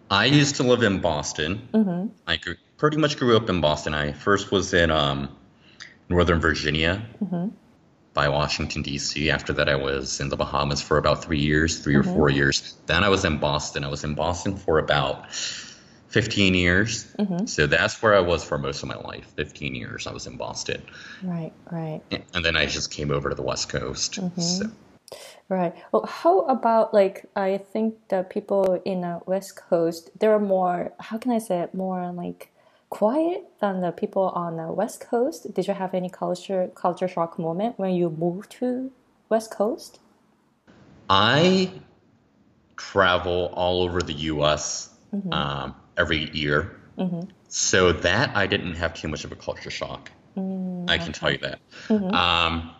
I 0.10 0.26
used 0.26 0.56
to 0.58 0.64
live 0.64 0.84
in 0.84 1.00
Boston. 1.00 1.68
mm-hmm. 1.74 2.08
I 2.26 2.38
grew, 2.38 2.56
pretty 2.78 2.98
much 2.98 3.18
grew 3.18 3.36
up 3.36 3.50
in 3.50 3.60
Boston. 3.60 3.94
I 3.94 4.14
first 4.14 4.52
was 4.52 4.74
in 4.74 4.90
um, 4.90 5.30
Northern 6.10 6.40
Virginia 6.40 7.06
Mm-hmm. 7.22 7.50
by 8.14 8.30
Washington, 8.30 8.82
D.C. 8.84 9.30
After 9.30 9.54
that, 9.54 9.68
I 9.68 9.76
was 9.76 10.20
in 10.22 10.30
the 10.30 10.38
Bahamas 10.38 10.82
for 10.82 10.98
about 10.98 11.24
three 11.24 11.40
years, 11.40 11.80
3 11.80 11.96
or 11.96 12.04
four 12.04 12.30
years. 12.30 12.76
Then 12.86 13.04
I 13.04 13.10
was 13.10 13.26
in 13.26 13.38
Boston. 13.38 13.84
I 13.84 13.90
was 13.90 14.04
in 14.04 14.16
Boston 14.16 14.56
for 14.56 14.80
about 14.80 15.26
15 16.10 16.54
years. 16.54 17.06
Mm-hmm. 17.20 17.46
So 17.46 17.68
that's 17.68 18.02
where 18.02 18.16
I 18.16 18.20
was 18.20 18.44
for 18.44 18.58
most 18.58 18.82
of 18.82 18.90
my 18.90 18.96
life. 18.96 19.28
15 19.36 19.76
years 19.76 20.08
I 20.08 20.14
was 20.14 20.28
in 20.28 20.38
Boston. 20.38 20.82
right 21.24 21.54
right 21.72 22.02
And 22.34 22.46
then 22.46 22.56
I 22.56 22.66
just 22.66 22.92
came 22.92 23.12
over 23.12 23.30
to 23.30 23.36
the 23.36 23.42
West 23.42 23.70
Coast. 23.70 24.20
Mm-hmm. 24.20 24.42
So, 24.42 24.72
Right. 25.50 25.74
Well, 25.94 26.06
how 26.06 26.42
about 26.42 26.94
like 26.94 27.26
I 27.34 27.58
think 27.58 27.96
the 28.10 28.24
people 28.24 28.82
in 28.84 29.02
the 29.02 29.22
West 29.26 29.56
Coast 29.56 30.10
they're 30.20 30.40
more 30.40 30.92
how 31.00 31.18
can 31.18 31.32
I 31.32 31.40
say 31.40 31.60
it 31.60 31.74
more 31.74 32.12
like 32.12 32.52
quiet 32.90 33.46
than 33.60 33.82
the 33.82 33.92
people 33.92 34.30
on 34.30 34.58
the 34.58 34.72
West 34.72 35.02
Coast. 35.02 35.54
Did 35.54 35.68
you 35.68 35.74
have 35.74 35.94
any 35.94 36.10
culture 36.10 36.70
culture 36.76 37.08
shock 37.08 37.40
moment 37.40 37.78
when 37.80 37.94
you 37.94 38.10
moved 38.10 38.52
to 38.60 38.92
West 39.30 39.52
Coast? 39.52 40.00
I 41.10 41.72
travel 42.76 43.52
all 43.54 43.84
over 43.84 44.02
the 44.02 44.14
U.S. 44.14 44.90
Mm-hmm. 45.14 45.34
Um, 45.34 45.76
every 45.98 46.30
year. 46.32 46.80
So 47.50 47.92
that 47.92 48.36
I 48.36 48.48
didn't 48.48 48.76
have 48.76 48.94
too 48.94 49.08
much 49.08 49.24
of 49.24 49.32
a 49.32 49.36
culture 49.36 49.70
shock. 49.70 50.12
I 50.36 50.98
can 50.98 51.14
tell 51.14 51.32
you 51.32 51.40
that. 51.40 51.60
Um, 51.90 52.72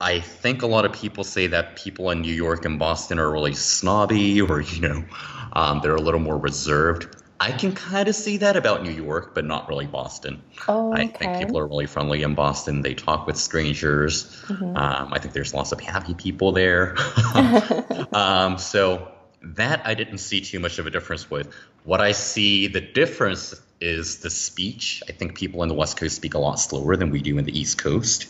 I 0.00 0.20
think 0.20 0.62
a 0.62 0.66
lot 0.66 0.84
of 0.84 0.92
people 0.92 1.24
say 1.24 1.46
that 1.48 1.76
people 1.76 2.10
in 2.10 2.22
New 2.22 2.32
York 2.32 2.64
and 2.64 2.78
Boston 2.78 3.18
are 3.18 3.30
really 3.30 3.54
snobby 3.54 4.40
or, 4.40 4.60
you 4.60 4.80
know, 4.80 5.04
um, 5.52 5.80
they're 5.82 5.94
a 5.94 6.00
little 6.00 6.20
more 6.20 6.38
reserved. 6.38 7.16
I 7.38 7.52
can 7.52 7.74
kind 7.74 8.06
of 8.06 8.14
see 8.14 8.36
that 8.38 8.56
about 8.56 8.82
New 8.82 8.90
York, 8.90 9.34
but 9.34 9.46
not 9.46 9.68
really 9.68 9.86
Boston. 9.86 10.42
Oh, 10.68 10.92
I 10.92 11.06
think 11.06 11.38
people 11.38 11.58
are 11.58 11.66
really 11.66 11.86
friendly 11.86 12.22
in 12.22 12.34
Boston. 12.34 12.82
They 12.82 12.94
talk 12.94 13.26
with 13.26 13.36
strangers. 13.36 14.24
Mm-hmm. 14.46 14.76
Um, 14.76 15.12
I 15.12 15.18
think 15.18 15.32
there's 15.32 15.54
lots 15.54 15.72
of 15.72 15.80
happy 15.80 16.12
people 16.12 16.52
there. 16.52 16.96
um, 18.12 18.58
so 18.58 19.10
that 19.42 19.86
I 19.86 19.94
didn't 19.94 20.18
see 20.18 20.42
too 20.42 20.60
much 20.60 20.78
of 20.78 20.86
a 20.86 20.90
difference 20.90 21.30
with. 21.30 21.54
What 21.84 22.00
I 22.00 22.12
see 22.12 22.66
the 22.66 22.80
difference 22.80 23.54
is 23.80 24.18
the 24.18 24.30
speech. 24.30 25.02
I 25.08 25.12
think 25.12 25.36
people 25.36 25.62
in 25.62 25.68
the 25.68 25.74
West 25.74 25.96
Coast 25.96 26.16
speak 26.16 26.34
a 26.34 26.38
lot 26.38 26.56
slower 26.56 26.96
than 26.96 27.10
we 27.10 27.20
do 27.20 27.38
in 27.38 27.44
the 27.44 27.58
East 27.58 27.78
Coast. 27.78 28.26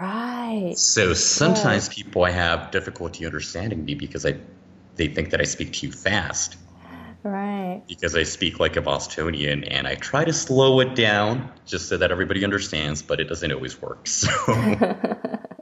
Right. 0.00 0.74
So 0.76 1.14
sometimes 1.14 1.88
people 1.88 2.24
I 2.24 2.30
have 2.30 2.70
difficulty 2.70 3.26
understanding 3.26 3.84
me 3.84 3.94
because 3.94 4.24
I 4.26 4.36
they 4.96 5.08
think 5.08 5.30
that 5.30 5.40
I 5.40 5.44
speak 5.44 5.72
too 5.74 5.92
fast 5.92 6.56
Right. 7.22 7.82
because 7.88 8.14
I 8.14 8.22
speak 8.22 8.60
like 8.60 8.76
a 8.76 8.82
Bostonian 8.82 9.64
and 9.64 9.86
I 9.86 9.96
try 9.96 10.24
to 10.24 10.32
slow 10.32 10.80
it 10.80 10.94
down 10.94 11.50
just 11.66 11.88
so 11.88 11.96
that 11.96 12.10
everybody 12.12 12.44
understands, 12.44 13.02
but 13.02 13.20
it 13.20 13.24
doesn't 13.24 13.52
always 13.52 13.80
work. 13.80 14.06
So 14.06 14.28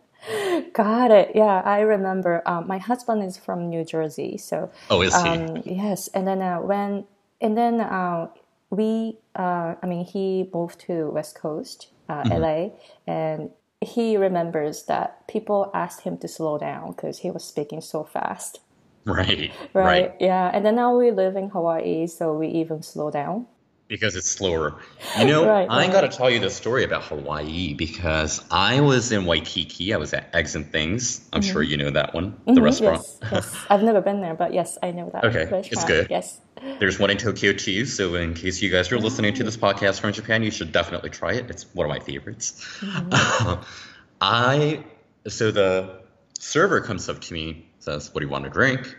Got 0.73 1.11
it. 1.11 1.33
Yeah, 1.35 1.63
I 1.65 1.81
remember. 1.81 2.43
Um, 2.47 2.67
my 2.67 2.79
husband 2.79 3.23
is 3.23 3.37
from 3.37 3.69
New 3.69 3.85
Jersey, 3.85 4.37
so 4.39 4.71
Oh, 4.91 5.03
is 5.03 5.13
he? 5.15 5.29
um, 5.29 5.63
yes. 5.65 6.09
And 6.09 6.27
then 6.27 6.41
uh, 6.43 6.59
when 6.59 7.05
and 7.41 7.57
then 7.57 7.81
uh, 7.81 8.29
we, 8.71 9.19
uh, 9.37 9.75
I 9.83 9.87
mean, 9.87 10.05
he 10.05 10.49
moved 10.53 10.81
to 10.87 11.11
West 11.11 11.35
Coast, 11.35 11.89
uh, 12.09 12.25
Mm-hmm. 12.25 12.43
LA, 12.43 12.71
and 13.07 13.51
he 13.81 14.17
remembers 14.17 14.85
that 14.85 15.27
people 15.29 15.71
asked 15.75 16.03
him 16.03 16.17
to 16.19 16.29
slow 16.29 16.57
down 16.59 16.93
because 16.93 17.19
he 17.19 17.31
was 17.31 17.45
speaking 17.45 17.81
so 17.81 18.03
fast. 18.05 18.61
right, 19.05 19.53
Right. 19.75 19.85
right. 19.85 20.15
Yeah. 20.21 20.51
And 20.55 20.65
then 20.65 20.77
now 20.77 20.97
we 20.97 21.11
live 21.11 21.37
in 21.37 21.51
Hawaii, 21.51 22.07
so 22.07 22.33
we 22.33 22.49
even 22.49 22.83
slow 22.83 23.11
down. 23.11 23.47
Because 23.95 24.17
it's 24.17 24.29
slower. 24.29 24.75
You 25.17 25.25
know, 25.27 25.47
Right, 25.47 25.71
I 25.71 25.85
right. 25.85 25.93
got 25.93 26.01
to 26.01 26.09
tell 26.09 26.29
you 26.29 26.41
the 26.41 26.51
story 26.51 26.83
about 26.83 27.05
Hawaii 27.05 27.75
because 27.75 28.45
I 28.51 28.81
was 28.81 29.13
in 29.13 29.25
Waikiki. 29.25 29.95
I 29.95 29.99
was 29.99 30.13
at 30.13 30.35
Eggs 30.35 30.57
and 30.57 30.67
Things. 30.73 31.21
I'm 31.33 31.43
sure 31.43 31.63
you 31.63 31.77
know 31.77 31.91
that 31.91 32.13
one, 32.13 32.37
the 32.45 32.55
Mhm, 32.55 32.63
restaurant. 32.65 33.07
Yes, 33.23 33.31
yes. 33.31 33.65
I've 33.71 33.85
never 33.85 34.01
been 34.01 34.21
there, 34.21 34.35
but 34.35 34.53
yes, 34.53 34.79
I 34.83 34.91
know 34.91 35.11
that. 35.13 35.25
Okay, 35.27 35.47
it's 35.71 35.85
good. 35.85 36.09
Yes. 36.11 36.41
There's 36.81 36.99
one 36.99 37.11
in 37.11 37.19
Tokyo 37.19 37.53
too. 37.53 37.87
So, 37.87 38.17
in 38.17 38.35
case 38.35 38.61
you 38.61 38.69
guys 38.69 38.91
are 38.91 38.99
listening 38.99 39.33
to 39.35 39.45
this 39.45 39.57
podcast 39.57 40.01
from 40.01 40.13
Japan, 40.13 40.43
you 40.43 40.51
should 40.51 40.73
definitely 40.73 41.11
try 41.11 41.35
it. 41.35 41.49
It's 41.49 41.65
one 41.73 41.87
of 41.89 41.91
my 41.91 42.01
favorites. 42.01 42.67
I 44.21 44.83
so 45.29 45.53
the 45.53 46.01
server 46.41 46.81
comes 46.81 47.09
up 47.09 47.21
to 47.21 47.33
me, 47.33 47.69
says, 47.79 48.13
"What 48.13 48.23
do 48.23 48.27
you 48.27 48.33
want 48.33 48.43
to 48.45 48.51
drink?" 48.51 48.97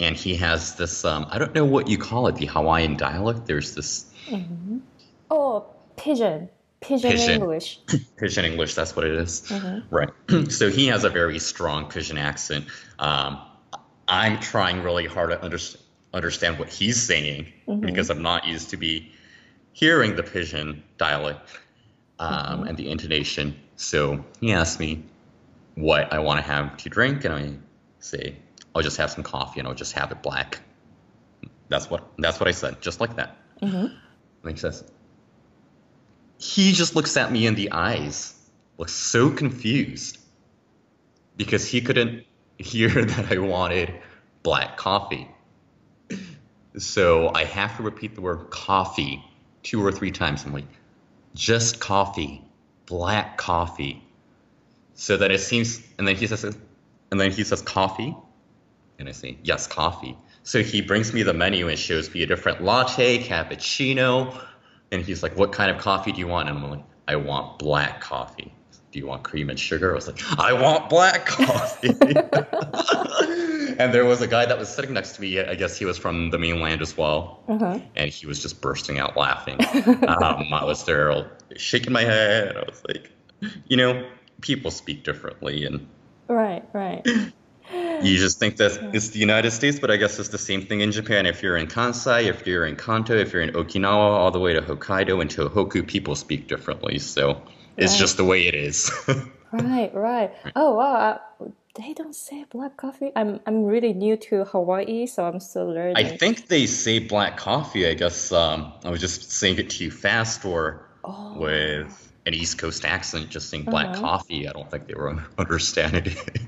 And 0.00 0.16
he 0.16 0.36
has 0.36 0.76
this. 0.76 1.04
Um, 1.04 1.26
I 1.30 1.38
don't 1.38 1.54
know 1.54 1.64
what 1.64 1.88
you 1.88 1.98
call 1.98 2.28
it, 2.28 2.36
the 2.36 2.46
Hawaiian 2.46 2.96
dialect. 2.96 3.46
There's 3.46 3.74
this 3.74 4.06
Oh, 5.30 5.66
pidgin. 5.96 6.48
Pidgin, 6.80 7.10
Pidgin. 7.12 7.30
English. 7.30 7.80
Pidgin 8.16 8.44
English, 8.44 8.74
that's 8.74 8.94
what 8.94 9.04
it 9.04 9.14
is. 9.14 9.50
Right. 9.90 10.08
so 10.48 10.70
he 10.70 10.86
has 10.86 11.02
a 11.04 11.10
very 11.10 11.38
strong 11.40 11.86
Pidgin 11.86 12.18
accent. 12.18 12.66
Um, 13.00 13.40
I'm 14.06 14.38
trying 14.38 14.82
really 14.82 15.06
hard 15.06 15.30
to 15.30 15.44
under- 15.44 15.58
understand 16.14 16.58
what 16.58 16.68
he's 16.68 17.02
saying 17.02 17.52
because 17.80 18.10
I'm 18.10 18.22
not 18.22 18.46
used 18.46 18.70
to 18.70 18.76
be 18.76 19.12
hearing 19.72 20.14
the 20.16 20.22
Pidgin 20.22 20.82
dialect 20.98 21.50
um, 22.20 22.64
and 22.64 22.76
the 22.76 22.90
intonation. 22.90 23.56
So 23.76 24.24
he 24.40 24.52
asked 24.52 24.78
me 24.80 25.02
what 25.74 26.12
I 26.12 26.20
want 26.20 26.38
to 26.38 26.46
have 26.46 26.76
to 26.78 26.88
drink, 26.88 27.24
and 27.24 27.34
I 27.34 27.52
say, 28.00 28.36
I'll 28.74 28.82
just 28.82 28.96
have 28.98 29.10
some 29.10 29.24
coffee 29.24 29.60
and 29.60 29.68
I'll 29.68 29.74
just 29.74 29.92
have 29.94 30.12
it 30.12 30.22
black. 30.22 30.60
That's 31.68 31.90
what 31.90 32.04
that's 32.18 32.40
what 32.40 32.48
I 32.48 32.52
said, 32.52 32.80
just 32.80 33.00
like 33.00 33.16
that. 33.16 33.36
And 34.42 34.52
he 34.52 34.56
says, 34.56 34.84
he 36.38 36.72
just 36.72 36.94
looks 36.94 37.16
at 37.16 37.30
me 37.30 37.46
in 37.46 37.54
the 37.54 37.72
eyes, 37.72 38.34
looks 38.78 38.92
so 38.92 39.30
confused 39.30 40.18
because 41.36 41.66
he 41.66 41.80
couldn't 41.80 42.24
hear 42.58 42.88
that 43.04 43.32
I 43.32 43.38
wanted 43.38 43.92
black 44.42 44.76
coffee. 44.76 45.28
So 46.76 47.32
I 47.34 47.44
have 47.44 47.76
to 47.76 47.82
repeat 47.82 48.14
the 48.14 48.20
word 48.20 48.50
coffee 48.50 49.24
two 49.62 49.84
or 49.84 49.90
three 49.90 50.12
times. 50.12 50.44
I'm 50.44 50.52
like, 50.52 50.66
just 51.34 51.80
coffee, 51.80 52.44
black 52.86 53.36
coffee. 53.36 54.02
So 54.94 55.16
that 55.16 55.30
it 55.30 55.40
seems, 55.40 55.80
and 55.98 56.06
then 56.06 56.16
he 56.16 56.26
says, 56.26 56.44
and 56.44 57.20
then 57.20 57.30
he 57.30 57.44
says 57.44 57.62
coffee, 57.62 58.16
and 58.98 59.08
I 59.08 59.12
say, 59.12 59.38
yes, 59.42 59.66
coffee. 59.66 60.16
So 60.42 60.62
he 60.62 60.80
brings 60.80 61.12
me 61.12 61.22
the 61.22 61.34
menu 61.34 61.68
and 61.68 61.78
shows 61.78 62.12
me 62.12 62.22
a 62.22 62.26
different 62.26 62.62
latte, 62.62 63.22
cappuccino, 63.22 64.38
and 64.90 65.02
he's 65.02 65.22
like, 65.22 65.36
what 65.36 65.52
kind 65.52 65.70
of 65.70 65.78
coffee 65.78 66.12
do 66.12 66.18
you 66.18 66.26
want? 66.26 66.48
And 66.48 66.58
I'm 66.58 66.70
like, 66.70 66.84
I 67.06 67.16
want 67.16 67.58
black 67.58 68.00
coffee. 68.00 68.52
Do 68.90 68.98
you 68.98 69.06
want 69.06 69.22
cream 69.22 69.50
and 69.50 69.60
sugar? 69.60 69.92
I 69.92 69.94
was 69.94 70.06
like, 70.06 70.18
I 70.38 70.54
want 70.54 70.88
black 70.88 71.26
coffee. 71.26 71.88
and 73.78 73.92
there 73.92 74.06
was 74.06 74.22
a 74.22 74.26
guy 74.26 74.46
that 74.46 74.58
was 74.58 74.70
sitting 74.70 74.94
next 74.94 75.12
to 75.16 75.20
me. 75.20 75.38
I 75.40 75.54
guess 75.54 75.76
he 75.76 75.84
was 75.84 75.98
from 75.98 76.30
the 76.30 76.38
mainland 76.38 76.80
as 76.80 76.96
well. 76.96 77.42
Uh-huh. 77.48 77.78
And 77.96 78.10
he 78.10 78.26
was 78.26 78.40
just 78.40 78.62
bursting 78.62 78.98
out 78.98 79.14
laughing. 79.16 79.56
um, 80.08 80.52
I 80.54 80.64
was 80.64 80.84
there 80.84 81.30
shaking 81.56 81.92
my 81.92 82.02
head. 82.02 82.56
I 82.56 82.60
was 82.60 82.82
like, 82.88 83.12
you 83.66 83.76
know, 83.76 84.08
people 84.40 84.70
speak 84.70 85.04
differently. 85.04 85.64
And 85.64 85.86
Right, 86.28 86.64
right. 86.72 87.06
You 88.02 88.16
just 88.18 88.38
think 88.38 88.56
that 88.56 88.90
it's 88.92 89.08
the 89.10 89.18
United 89.18 89.50
States, 89.50 89.78
but 89.78 89.90
I 89.90 89.96
guess 89.96 90.18
it's 90.18 90.28
the 90.28 90.38
same 90.38 90.62
thing 90.66 90.80
in 90.80 90.92
Japan. 90.92 91.26
If 91.26 91.42
you're 91.42 91.56
in 91.56 91.66
Kansai, 91.66 92.24
if 92.24 92.46
you're 92.46 92.66
in 92.66 92.76
Kanto, 92.76 93.14
if 93.16 93.32
you're 93.32 93.42
in 93.42 93.50
Okinawa, 93.50 94.18
all 94.18 94.30
the 94.30 94.40
way 94.40 94.52
to 94.52 94.60
Hokkaido 94.62 95.20
and 95.20 95.30
Tohoku, 95.30 95.86
people 95.86 96.14
speak 96.14 96.48
differently. 96.48 96.98
So 96.98 97.42
it's 97.76 97.92
Right. 97.92 97.98
just 97.98 98.16
the 98.16 98.24
way 98.24 98.46
it 98.46 98.54
is. 98.54 98.90
Right, 99.50 99.94
right. 99.94 100.30
Oh 100.54 100.74
wow, 100.74 100.94
uh, 101.40 101.46
they 101.74 101.94
don't 101.94 102.14
say 102.14 102.44
black 102.50 102.76
coffee. 102.76 103.10
I'm 103.16 103.40
I'm 103.46 103.64
really 103.64 103.94
new 103.94 104.14
to 104.28 104.44
Hawaii, 104.44 105.06
so 105.06 105.24
I'm 105.24 105.40
still 105.40 105.68
learning. 105.72 105.96
I 105.96 106.04
think 106.04 106.48
they 106.48 106.66
say 106.66 106.98
black 106.98 107.38
coffee. 107.38 107.88
I 107.88 107.94
guess 107.94 108.30
um, 108.30 108.74
I 108.84 108.90
was 108.90 109.00
just 109.00 109.32
saying 109.32 109.56
it 109.58 109.70
to 109.70 109.84
you 109.84 109.90
fast 109.90 110.44
or 110.44 110.84
Oh. 111.02 111.38
with 111.38 112.12
an 112.26 112.34
East 112.34 112.58
Coast 112.58 112.84
accent, 112.84 113.30
just 113.30 113.48
saying 113.48 113.64
black 113.64 113.86
Uh-huh. 113.88 114.00
coffee. 114.02 114.46
I 114.46 114.52
don't 114.52 114.70
think 114.70 114.86
they 114.86 114.94
were 114.94 115.16
understanding 115.38 116.04
it. 116.12 116.40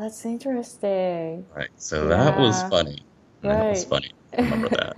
Wow, 0.00 0.06
that's 0.08 0.24
interesting. 0.24 1.46
right. 1.56 1.70
So 1.76 2.08
that 2.08 2.36
was 2.38 2.62
Yeah. 2.62 2.68
funny. 2.70 3.06
That 3.42 3.68
was 3.68 3.84
Right. 3.84 3.84
funny. 3.84 4.10
I 4.36 4.42
remember 4.42 4.70
that. 4.70 4.96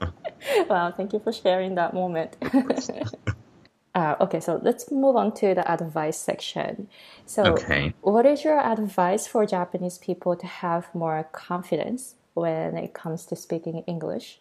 Wow, 0.70 0.92
thank 0.96 1.12
you 1.12 1.20
for 1.20 1.32
sharing 1.32 1.74
that 1.76 1.94
moment. 1.94 2.36
uh, 3.94 4.16
okay, 4.20 4.40
so 4.40 4.60
let's 4.62 4.90
move 4.90 5.16
on 5.16 5.34
to 5.34 5.54
the 5.54 5.70
advice 5.70 6.18
section. 6.18 6.88
So, 7.26 7.68
Okay. 7.68 7.94
what 8.00 8.26
is 8.26 8.44
your 8.44 8.58
advice 8.60 9.26
for 9.26 9.46
Japanese 9.46 9.98
people 9.98 10.36
to 10.36 10.46
have 10.46 10.94
more 10.94 11.28
confidence 11.32 12.16
when 12.34 12.76
it 12.76 12.94
comes 12.94 13.26
to 13.26 13.36
speaking 13.36 13.84
English? 13.86 14.40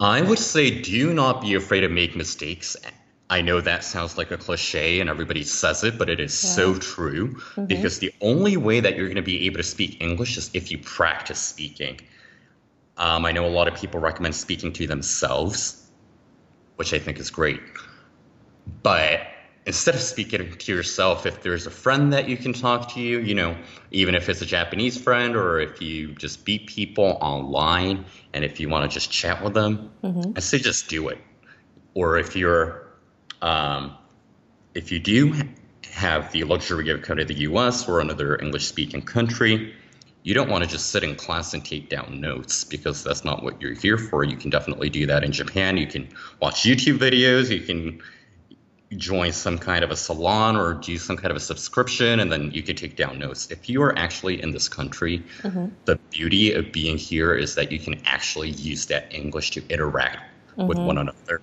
I 0.00 0.22
would 0.22 0.38
say 0.38 0.82
do 0.82 1.14
not 1.14 1.42
be 1.42 1.54
afraid 1.54 1.80
to 1.82 1.88
make 1.88 2.16
mistakes. 2.16 2.76
I 3.32 3.40
know 3.40 3.62
that 3.62 3.82
sounds 3.82 4.18
like 4.18 4.30
a 4.30 4.36
cliche 4.36 5.00
and 5.00 5.08
everybody 5.08 5.42
says 5.42 5.82
it, 5.84 5.96
but 5.96 6.10
it 6.10 6.20
is 6.20 6.34
so 6.34 6.74
true 6.74 7.40
because 7.66 7.98
the 7.98 8.12
only 8.20 8.58
way 8.58 8.80
that 8.80 8.94
you're 8.94 9.06
going 9.06 9.16
to 9.16 9.22
be 9.22 9.46
able 9.46 9.56
to 9.56 9.62
speak 9.62 10.02
English 10.02 10.36
is 10.36 10.50
if 10.52 10.70
you 10.70 10.76
practice 10.76 11.38
speaking. 11.38 11.98
Um, 12.98 13.24
I 13.24 13.32
know 13.32 13.46
a 13.46 13.48
lot 13.48 13.68
of 13.68 13.74
people 13.74 14.00
recommend 14.00 14.34
speaking 14.34 14.70
to 14.74 14.86
themselves, 14.86 15.90
which 16.76 16.92
I 16.92 16.98
think 16.98 17.18
is 17.18 17.30
great. 17.30 17.62
But 18.82 19.22
instead 19.64 19.94
of 19.94 20.02
speaking 20.02 20.52
to 20.52 20.74
yourself, 20.74 21.24
if 21.24 21.42
there's 21.42 21.66
a 21.66 21.70
friend 21.70 22.12
that 22.12 22.28
you 22.28 22.36
can 22.36 22.52
talk 22.52 22.92
to 22.92 23.00
you, 23.00 23.18
you 23.20 23.34
know, 23.34 23.56
even 23.92 24.14
if 24.14 24.28
it's 24.28 24.42
a 24.42 24.46
Japanese 24.46 25.00
friend 25.00 25.36
or 25.36 25.58
if 25.58 25.80
you 25.80 26.14
just 26.16 26.46
meet 26.46 26.66
people 26.66 27.16
online 27.22 28.04
and 28.34 28.44
if 28.44 28.60
you 28.60 28.68
want 28.68 28.90
to 28.90 28.94
just 28.94 29.10
chat 29.10 29.42
with 29.42 29.54
them, 29.54 29.90
I 30.36 30.40
say 30.40 30.58
just 30.58 30.90
do 30.90 31.08
it. 31.08 31.16
Or 31.94 32.18
if 32.18 32.36
you're, 32.36 32.91
um, 33.42 33.96
if 34.74 34.90
you 34.90 34.98
do 34.98 35.34
have 35.90 36.32
the 36.32 36.44
luxury 36.44 36.88
of 36.90 37.02
coming 37.02 37.26
to 37.26 37.34
the 37.34 37.40
US 37.40 37.86
or 37.88 38.00
another 38.00 38.40
English 38.40 38.66
speaking 38.66 39.02
country, 39.02 39.74
you 40.22 40.34
don't 40.34 40.48
want 40.48 40.64
to 40.64 40.70
just 40.70 40.90
sit 40.90 41.02
in 41.02 41.16
class 41.16 41.52
and 41.52 41.64
take 41.64 41.88
down 41.88 42.20
notes 42.20 42.64
because 42.64 43.02
that's 43.02 43.24
not 43.24 43.42
what 43.42 43.60
you're 43.60 43.74
here 43.74 43.98
for. 43.98 44.24
You 44.24 44.36
can 44.36 44.50
definitely 44.50 44.88
do 44.88 45.06
that 45.06 45.24
in 45.24 45.32
Japan. 45.32 45.76
You 45.76 45.88
can 45.88 46.08
watch 46.40 46.62
YouTube 46.62 46.98
videos, 46.98 47.50
you 47.50 47.60
can 47.60 48.00
join 48.96 49.32
some 49.32 49.58
kind 49.58 49.82
of 49.82 49.90
a 49.90 49.96
salon 49.96 50.54
or 50.56 50.74
do 50.74 50.98
some 50.98 51.16
kind 51.16 51.30
of 51.30 51.36
a 51.36 51.40
subscription 51.40 52.20
and 52.20 52.30
then 52.30 52.50
you 52.52 52.62
can 52.62 52.76
take 52.76 52.94
down 52.96 53.18
notes. 53.18 53.50
If 53.50 53.68
you 53.68 53.82
are 53.82 53.98
actually 53.98 54.40
in 54.40 54.52
this 54.52 54.68
country, 54.68 55.22
the 55.86 55.98
beauty 56.10 56.52
of 56.52 56.72
being 56.72 56.96
here 56.98 57.34
is 57.34 57.54
that 57.56 57.72
you 57.72 57.78
can 57.78 58.00
actually 58.04 58.50
use 58.50 58.86
that 58.86 59.12
English 59.12 59.50
to 59.52 59.62
interact 59.68 60.18
with 60.68 60.78
one 60.78 60.98
another. 60.98 61.40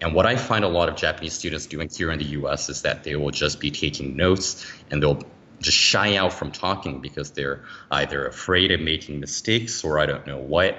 And 0.00 0.14
what 0.14 0.26
I 0.26 0.36
find 0.36 0.64
a 0.64 0.68
lot 0.68 0.88
of 0.88 0.96
Japanese 0.96 1.32
students 1.32 1.66
doing 1.66 1.88
here 1.88 2.10
in 2.10 2.18
the 2.18 2.26
US 2.40 2.68
is 2.68 2.82
that 2.82 3.04
they 3.04 3.16
will 3.16 3.30
just 3.30 3.60
be 3.60 3.70
taking 3.70 4.16
notes 4.16 4.66
and 4.90 5.02
they'll 5.02 5.22
just 5.60 5.76
shy 5.76 6.16
out 6.16 6.32
from 6.32 6.50
talking 6.50 7.00
because 7.00 7.30
they're 7.30 7.64
either 7.90 8.26
afraid 8.26 8.70
of 8.72 8.80
making 8.80 9.20
mistakes 9.20 9.84
or 9.84 9.98
I 9.98 10.06
don't 10.06 10.26
know 10.26 10.38
what. 10.38 10.76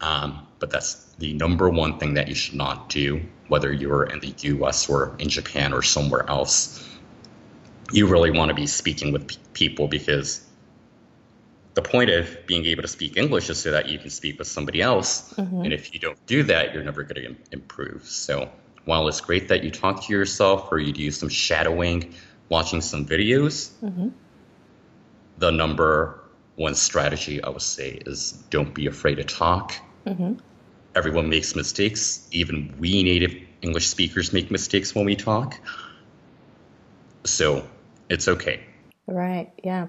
Um, 0.00 0.46
but 0.58 0.70
that's 0.70 1.12
the 1.18 1.32
number 1.32 1.68
one 1.68 1.98
thing 1.98 2.14
that 2.14 2.28
you 2.28 2.34
should 2.34 2.54
not 2.54 2.88
do, 2.88 3.22
whether 3.48 3.72
you're 3.72 4.04
in 4.04 4.20
the 4.20 4.34
US 4.38 4.88
or 4.88 5.16
in 5.18 5.28
Japan 5.28 5.72
or 5.72 5.82
somewhere 5.82 6.28
else. 6.28 6.88
You 7.92 8.06
really 8.06 8.30
want 8.30 8.50
to 8.50 8.54
be 8.54 8.66
speaking 8.66 9.12
with 9.12 9.28
pe- 9.28 9.36
people 9.52 9.88
because 9.88 10.46
the 11.74 11.82
point 11.82 12.10
of 12.10 12.46
being 12.46 12.64
able 12.66 12.82
to 12.82 12.88
speak 12.88 13.16
English 13.16 13.50
is 13.50 13.60
so 13.60 13.72
that 13.72 13.88
you 13.88 13.98
can 13.98 14.10
speak 14.10 14.38
with 14.38 14.46
somebody 14.46 14.80
else. 14.80 15.34
Mm-hmm. 15.34 15.62
And 15.62 15.72
if 15.72 15.92
you 15.92 16.00
don't 16.00 16.24
do 16.26 16.44
that, 16.44 16.72
you're 16.72 16.84
never 16.84 17.02
going 17.02 17.16
to 17.16 17.26
im- 17.26 17.38
improve. 17.50 18.04
So 18.04 18.48
while 18.84 19.08
it's 19.08 19.20
great 19.20 19.48
that 19.48 19.64
you 19.64 19.70
talk 19.70 20.04
to 20.04 20.12
yourself 20.12 20.70
or 20.70 20.78
you 20.78 20.92
do 20.92 21.10
some 21.10 21.28
shadowing, 21.28 22.14
watching 22.48 22.80
some 22.80 23.04
videos, 23.04 23.72
mm-hmm. 23.82 24.08
the 25.38 25.50
number 25.50 26.20
one 26.56 26.76
strategy 26.76 27.42
I 27.42 27.48
would 27.48 27.62
say 27.62 28.00
is 28.06 28.32
don't 28.50 28.72
be 28.72 28.86
afraid 28.86 29.16
to 29.16 29.24
talk. 29.24 29.74
Mm-hmm. 30.06 30.34
Everyone 30.94 31.28
makes 31.28 31.56
mistakes. 31.56 32.28
Even 32.30 32.72
we 32.78 33.02
native 33.02 33.34
English 33.62 33.88
speakers 33.88 34.32
make 34.32 34.50
mistakes 34.50 34.94
when 34.94 35.04
we 35.04 35.16
talk. 35.16 35.58
So 37.24 37.66
it's 38.08 38.28
okay. 38.28 38.60
Right. 39.06 39.52
Yeah. 39.62 39.88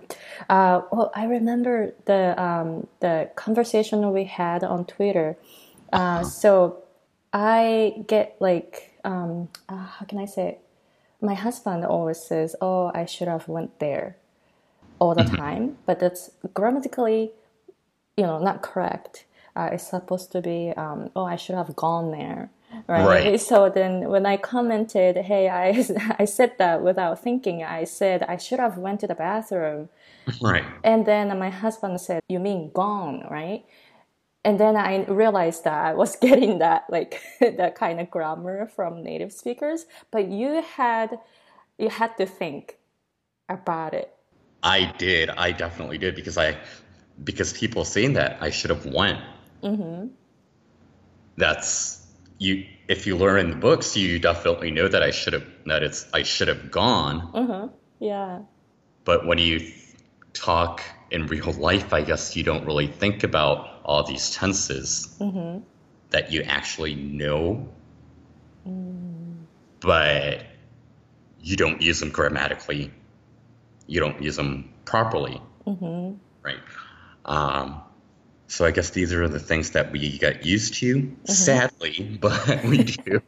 Uh, 0.49 0.81
well, 0.91 1.11
I 1.15 1.25
remember 1.25 1.93
the 2.05 2.41
um, 2.41 2.87
the 2.99 3.29
conversation 3.35 4.11
we 4.11 4.25
had 4.25 4.63
on 4.63 4.85
Twitter. 4.85 5.37
Uh, 5.93 5.95
uh-huh. 5.95 6.23
So 6.25 6.83
I 7.31 8.03
get 8.07 8.35
like 8.39 8.99
um, 9.05 9.47
uh, 9.69 9.85
how 9.85 10.05
can 10.05 10.19
I 10.19 10.25
say? 10.25 10.47
It? 10.49 10.61
My 11.21 11.33
husband 11.33 11.85
always 11.85 12.19
says, 12.19 12.57
"Oh, 12.59 12.91
I 12.93 13.05
should 13.05 13.29
have 13.29 13.47
went 13.47 13.79
there," 13.79 14.17
all 14.99 15.15
the 15.15 15.23
mm-hmm. 15.23 15.35
time, 15.37 15.77
but 15.85 15.99
that's 15.99 16.31
grammatically, 16.53 17.31
you 18.17 18.23
know, 18.23 18.39
not 18.39 18.61
correct. 18.61 19.25
Uh, 19.55 19.69
it's 19.71 19.87
supposed 19.89 20.33
to 20.33 20.41
be, 20.41 20.73
um, 20.75 21.09
"Oh, 21.15 21.23
I 21.23 21.37
should 21.37 21.55
have 21.55 21.73
gone 21.77 22.11
there." 22.11 22.49
Right? 22.87 23.05
right? 23.05 23.41
So 23.51 23.69
then 23.69 24.09
when 24.09 24.25
I 24.25 24.37
commented, 24.37 25.17
hey, 25.17 25.49
I, 25.49 25.85
I 26.19 26.25
said 26.25 26.57
that 26.57 26.81
without 26.81 27.21
thinking. 27.21 27.63
I 27.63 27.83
said 27.83 28.23
I 28.23 28.37
should 28.37 28.59
have 28.59 28.77
went 28.77 28.99
to 29.01 29.07
the 29.07 29.15
bathroom. 29.15 29.89
Right. 30.41 30.65
And 30.83 31.05
then 31.05 31.37
my 31.37 31.49
husband 31.49 32.01
said, 32.01 32.21
you 32.27 32.39
mean 32.39 32.71
gone, 32.73 33.27
right? 33.29 33.63
And 34.43 34.59
then 34.59 34.75
I 34.75 35.05
realized 35.05 35.63
that 35.63 35.85
I 35.85 35.93
was 35.93 36.15
getting 36.27 36.59
that 36.59 36.85
like 36.89 37.19
that 37.41 37.75
kind 37.75 37.99
of 37.99 38.09
grammar 38.11 38.67
from 38.67 39.03
native 39.03 39.33
speakers, 39.33 39.85
but 40.11 40.29
you 40.29 40.61
had 40.61 41.19
you 41.77 41.89
had 41.89 42.15
to 42.17 42.25
think 42.25 42.77
about 43.49 43.93
it. 43.93 44.13
I 44.63 44.93
did. 44.97 45.29
I 45.31 45.51
definitely 45.51 45.97
did 45.97 46.15
because 46.15 46.37
I 46.37 46.57
because 47.23 47.53
people 47.53 47.85
saying 47.85 48.13
that 48.13 48.37
I 48.39 48.51
should 48.51 48.69
have 48.69 48.85
went. 48.85 49.19
Mm-hmm. 49.63 50.07
That's 51.37 52.04
you 52.37 52.65
if 52.87 53.07
you 53.07 53.17
learn 53.17 53.39
in 53.39 53.49
the 53.49 53.55
books, 53.55 53.95
you 53.97 54.19
definitely 54.19 54.71
know 54.71 54.87
that 54.87 55.01
I 55.01 55.11
should 55.11 55.33
have 55.33 55.45
that 55.65 55.83
it's 55.83 56.07
I 56.13 56.23
should 56.23 56.47
have 56.47 56.71
gone. 56.71 57.31
Uh-huh. 57.33 57.67
Yeah. 57.99 58.41
But 59.03 59.25
when 59.25 59.37
you 59.37 59.71
talk 60.33 60.81
in 61.11 61.27
real 61.27 61.51
life, 61.53 61.93
I 61.93 62.01
guess 62.01 62.35
you 62.35 62.43
don't 62.43 62.65
really 62.65 62.87
think 62.87 63.23
about 63.23 63.81
all 63.83 64.03
these 64.03 64.31
tenses 64.31 65.15
mm-hmm. 65.19 65.63
that 66.09 66.31
you 66.31 66.41
actually 66.41 66.95
know, 66.95 67.69
mm. 68.67 69.35
but 69.79 70.43
you 71.39 71.55
don't 71.55 71.81
use 71.81 71.99
them 71.99 72.09
grammatically. 72.09 72.91
You 73.87 73.99
don't 73.99 74.21
use 74.21 74.35
them 74.35 74.73
properly, 74.85 75.39
mm-hmm. 75.67 76.17
right? 76.41 76.57
Um, 77.25 77.81
so 78.47 78.65
I 78.65 78.71
guess 78.71 78.91
these 78.91 79.11
are 79.13 79.27
the 79.27 79.39
things 79.39 79.71
that 79.71 79.91
we 79.91 80.17
get 80.17 80.45
used 80.45 80.75
to, 80.75 80.95
mm-hmm. 80.95 81.31
sadly, 81.31 82.17
but 82.21 82.63
we 82.65 82.83
do. 82.83 83.21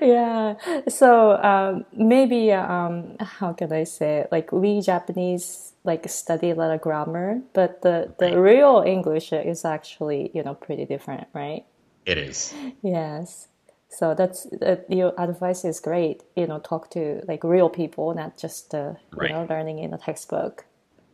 yeah. 0.00 0.54
So 0.88 1.32
um, 1.42 1.84
maybe 1.92 2.52
um, 2.52 3.16
how 3.20 3.52
can 3.52 3.72
I 3.72 3.84
say 3.84 4.18
it? 4.18 4.28
Like 4.32 4.52
we 4.52 4.80
Japanese 4.80 5.72
like 5.84 6.08
study 6.08 6.50
a 6.50 6.54
lot 6.54 6.70
of 6.70 6.80
grammar, 6.80 7.40
but 7.52 7.82
the 7.82 8.12
the 8.18 8.26
right. 8.26 8.36
real 8.36 8.84
English 8.86 9.32
is 9.32 9.64
actually 9.64 10.30
you 10.34 10.42
know 10.42 10.54
pretty 10.54 10.84
different, 10.84 11.26
right? 11.32 11.64
It 12.06 12.18
is. 12.18 12.54
Yes. 12.82 13.48
So 13.88 14.14
that's 14.14 14.46
uh, 14.46 14.76
your 14.88 15.12
advice 15.18 15.64
is 15.64 15.80
great. 15.80 16.22
You 16.36 16.46
know, 16.46 16.60
talk 16.60 16.90
to 16.92 17.22
like 17.26 17.42
real 17.42 17.68
people, 17.68 18.14
not 18.14 18.36
just 18.36 18.74
uh, 18.74 18.94
right. 19.12 19.30
you 19.30 19.36
know 19.36 19.46
learning 19.50 19.80
in 19.80 19.92
a 19.92 19.98
textbook. 19.98 20.64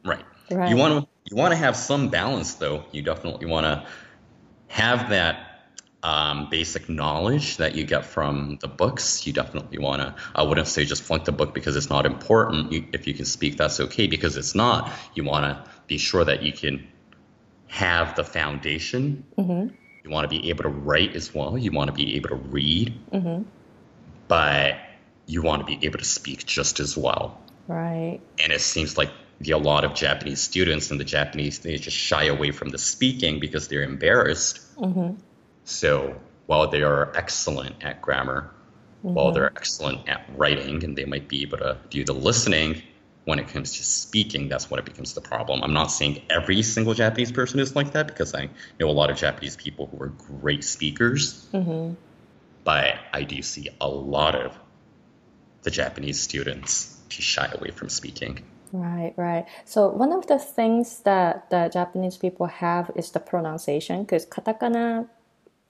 Right. 0.04 0.24
Right. 0.50 0.70
You 0.70 0.76
want 0.76 1.04
to 1.04 1.08
you 1.30 1.36
want 1.36 1.52
to 1.52 1.56
have 1.56 1.76
some 1.76 2.08
balance, 2.08 2.54
though. 2.54 2.84
You 2.92 3.02
definitely 3.02 3.46
want 3.46 3.64
to 3.64 3.86
have 4.68 5.10
that 5.10 5.46
um, 6.02 6.48
basic 6.50 6.88
knowledge 6.88 7.56
that 7.56 7.74
you 7.74 7.84
get 7.84 8.04
from 8.04 8.58
the 8.60 8.68
books. 8.68 9.26
You 9.26 9.32
definitely 9.32 9.78
want 9.78 10.02
to. 10.02 10.14
I 10.34 10.42
wouldn't 10.42 10.68
say 10.68 10.84
just 10.84 11.02
flunk 11.02 11.24
the 11.24 11.32
book 11.32 11.52
because 11.52 11.74
it's 11.74 11.90
not 11.90 12.06
important. 12.06 12.72
You, 12.72 12.86
if 12.92 13.08
you 13.08 13.14
can 13.14 13.24
speak, 13.24 13.56
that's 13.56 13.80
okay. 13.80 14.06
Because 14.06 14.36
it's 14.36 14.54
not. 14.54 14.92
You 15.14 15.24
want 15.24 15.44
to 15.44 15.70
be 15.88 15.98
sure 15.98 16.24
that 16.24 16.42
you 16.42 16.52
can 16.52 16.86
have 17.66 18.14
the 18.14 18.22
foundation. 18.22 19.24
Mm-hmm. 19.36 19.74
You 20.04 20.10
want 20.10 20.30
to 20.30 20.40
be 20.40 20.48
able 20.50 20.62
to 20.62 20.68
write 20.68 21.16
as 21.16 21.34
well. 21.34 21.58
You 21.58 21.72
want 21.72 21.88
to 21.88 21.92
be 21.92 22.14
able 22.14 22.28
to 22.28 22.36
read. 22.36 22.94
Mm-hmm. 23.12 23.42
But 24.28 24.76
you 25.26 25.42
want 25.42 25.66
to 25.66 25.66
be 25.66 25.84
able 25.84 25.98
to 25.98 26.04
speak 26.04 26.46
just 26.46 26.78
as 26.78 26.96
well. 26.96 27.40
Right. 27.66 28.20
And 28.38 28.52
it 28.52 28.60
seems 28.60 28.96
like 28.96 29.10
the, 29.40 29.52
a 29.52 29.58
lot 29.58 29.84
of 29.84 29.94
Japanese 29.94 30.40
students 30.40 30.90
and 30.90 30.98
the 30.98 31.04
Japanese 31.04 31.58
they 31.58 31.76
just 31.76 31.96
shy 31.96 32.24
away 32.24 32.50
from 32.50 32.68
the 32.70 32.78
speaking 32.78 33.40
because 33.40 33.68
they're 33.68 33.82
embarrassed. 33.82 34.60
Mm-hmm. 34.76 35.16
So 35.64 36.20
while 36.46 36.68
they 36.68 36.82
are 36.82 37.14
excellent 37.16 37.84
at 37.84 38.00
grammar, 38.00 38.50
mm-hmm. 39.04 39.14
while 39.14 39.32
they're 39.32 39.46
excellent 39.46 40.08
at 40.08 40.24
writing, 40.36 40.84
and 40.84 40.96
they 40.96 41.04
might 41.04 41.28
be 41.28 41.42
able 41.42 41.58
to 41.58 41.78
do 41.90 42.04
the 42.04 42.14
listening, 42.14 42.82
when 43.24 43.40
it 43.40 43.48
comes 43.48 43.76
to 43.76 43.84
speaking, 43.84 44.48
that's 44.48 44.70
when 44.70 44.78
it 44.78 44.84
becomes 44.84 45.14
the 45.14 45.20
problem. 45.20 45.62
I'm 45.64 45.72
not 45.72 45.90
saying 45.90 46.22
every 46.30 46.62
single 46.62 46.94
Japanese 46.94 47.32
person 47.32 47.58
is 47.58 47.74
like 47.74 47.92
that 47.92 48.06
because 48.06 48.34
I 48.34 48.48
know 48.78 48.88
a 48.88 48.92
lot 48.92 49.10
of 49.10 49.16
Japanese 49.16 49.56
people 49.56 49.88
who 49.88 50.00
are 50.02 50.08
great 50.08 50.62
speakers, 50.62 51.44
mm-hmm. 51.52 51.94
but 52.62 52.94
I 53.12 53.24
do 53.24 53.42
see 53.42 53.68
a 53.80 53.88
lot 53.88 54.36
of 54.36 54.56
the 55.62 55.72
Japanese 55.72 56.20
students 56.20 56.96
to 57.10 57.20
shy 57.20 57.50
away 57.52 57.72
from 57.72 57.88
speaking. 57.88 58.44
Right, 58.76 59.14
right. 59.16 59.46
So 59.64 59.88
one 59.88 60.12
of 60.12 60.26
the 60.26 60.38
things 60.38 61.00
that 61.00 61.48
the 61.48 61.70
Japanese 61.72 62.18
people 62.18 62.46
have 62.46 62.90
is 62.94 63.10
the 63.10 63.20
pronunciation 63.20 64.02
because 64.02 64.26
katakana 64.26 65.08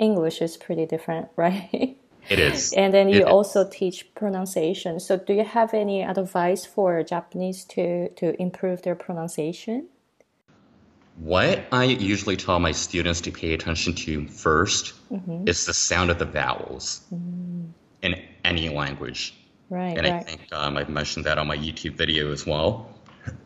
English 0.01 0.43
is 0.43 0.57
pretty 0.57 0.87
different, 0.87 1.29
right? 1.37 1.97
It 2.29 2.41
is. 2.41 2.73
and 2.73 2.93
then 2.93 3.09
you 3.09 3.21
it 3.21 3.25
also 3.25 3.61
is. 3.63 3.71
teach 3.71 4.15
pronunciation. 4.17 4.99
So 4.99 5.17
do 5.17 5.33
you 5.35 5.45
have 5.45 5.73
any 5.73 6.03
advice 6.03 6.67
for 6.67 7.03
Japanese 7.05 7.65
to 7.67 8.09
to 8.09 8.41
improve 8.43 8.83
their 8.83 8.97
pronunciation? 8.97 9.87
What 11.19 11.65
I 11.71 11.85
usually 11.85 12.37
tell 12.37 12.59
my 12.59 12.73
students 12.73 13.21
to 13.23 13.31
pay 13.31 13.55
attention 13.55 13.95
to 13.95 14.23
1st 14.23 14.93
mm-hmm. 15.13 15.49
is 15.49 15.65
the 15.65 15.73
sound 15.73 16.11
of 16.11 16.19
the 16.19 16.27
vowels 16.27 17.01
mm. 17.15 17.71
in 18.03 18.23
any 18.45 18.69
language. 18.69 19.33
Right. 19.71 19.97
And 19.97 20.07
right. 20.07 20.15
I 20.15 20.21
think 20.21 20.41
um, 20.53 20.77
I've 20.77 20.91
mentioned 20.91 21.25
that 21.25 21.39
on 21.39 21.47
my 21.47 21.57
YouTube 21.57 21.95
video 21.95 22.33
as 22.33 22.47
well. 22.47 22.96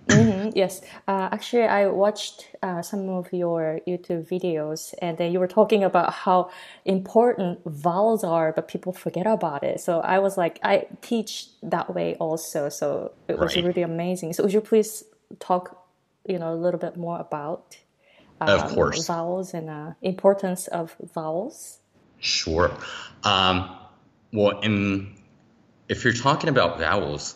Mm-hmm, 0.06 0.50
yes. 0.54 0.80
Uh, 1.08 1.28
actually, 1.32 1.64
I 1.64 1.86
watched 1.86 2.48
uh, 2.62 2.82
some 2.82 3.08
of 3.08 3.32
your 3.32 3.80
YouTube 3.86 4.28
videos, 4.28 4.94
and 5.00 5.16
then 5.18 5.32
you 5.32 5.40
were 5.40 5.48
talking 5.48 5.84
about 5.84 6.12
how 6.12 6.50
important 6.84 7.60
vowels 7.64 8.24
are, 8.24 8.52
but 8.52 8.68
people 8.68 8.92
forget 8.92 9.26
about 9.26 9.62
it. 9.62 9.80
So 9.80 10.00
I 10.00 10.18
was 10.18 10.36
like, 10.36 10.58
I 10.62 10.86
teach 11.02 11.48
that 11.62 11.94
way 11.94 12.16
also. 12.16 12.68
So 12.68 13.12
it 13.28 13.38
was 13.38 13.56
right. 13.56 13.64
really 13.64 13.82
amazing. 13.82 14.32
So 14.32 14.42
would 14.42 14.52
you 14.52 14.60
please 14.60 15.04
talk, 15.38 15.86
you 16.26 16.38
know, 16.38 16.52
a 16.52 16.56
little 16.56 16.80
bit 16.80 16.96
more 16.96 17.18
about 17.18 17.76
um, 18.40 18.48
of 18.48 18.70
course 18.72 19.06
vowels 19.06 19.54
and 19.54 19.68
uh, 19.68 19.92
importance 20.02 20.66
of 20.68 20.96
vowels? 21.14 21.78
Sure. 22.20 22.70
Um, 23.24 23.76
well, 24.32 24.60
in 24.60 25.14
if 25.88 26.04
you're 26.04 26.12
talking 26.12 26.48
about 26.48 26.78
vowels, 26.78 27.34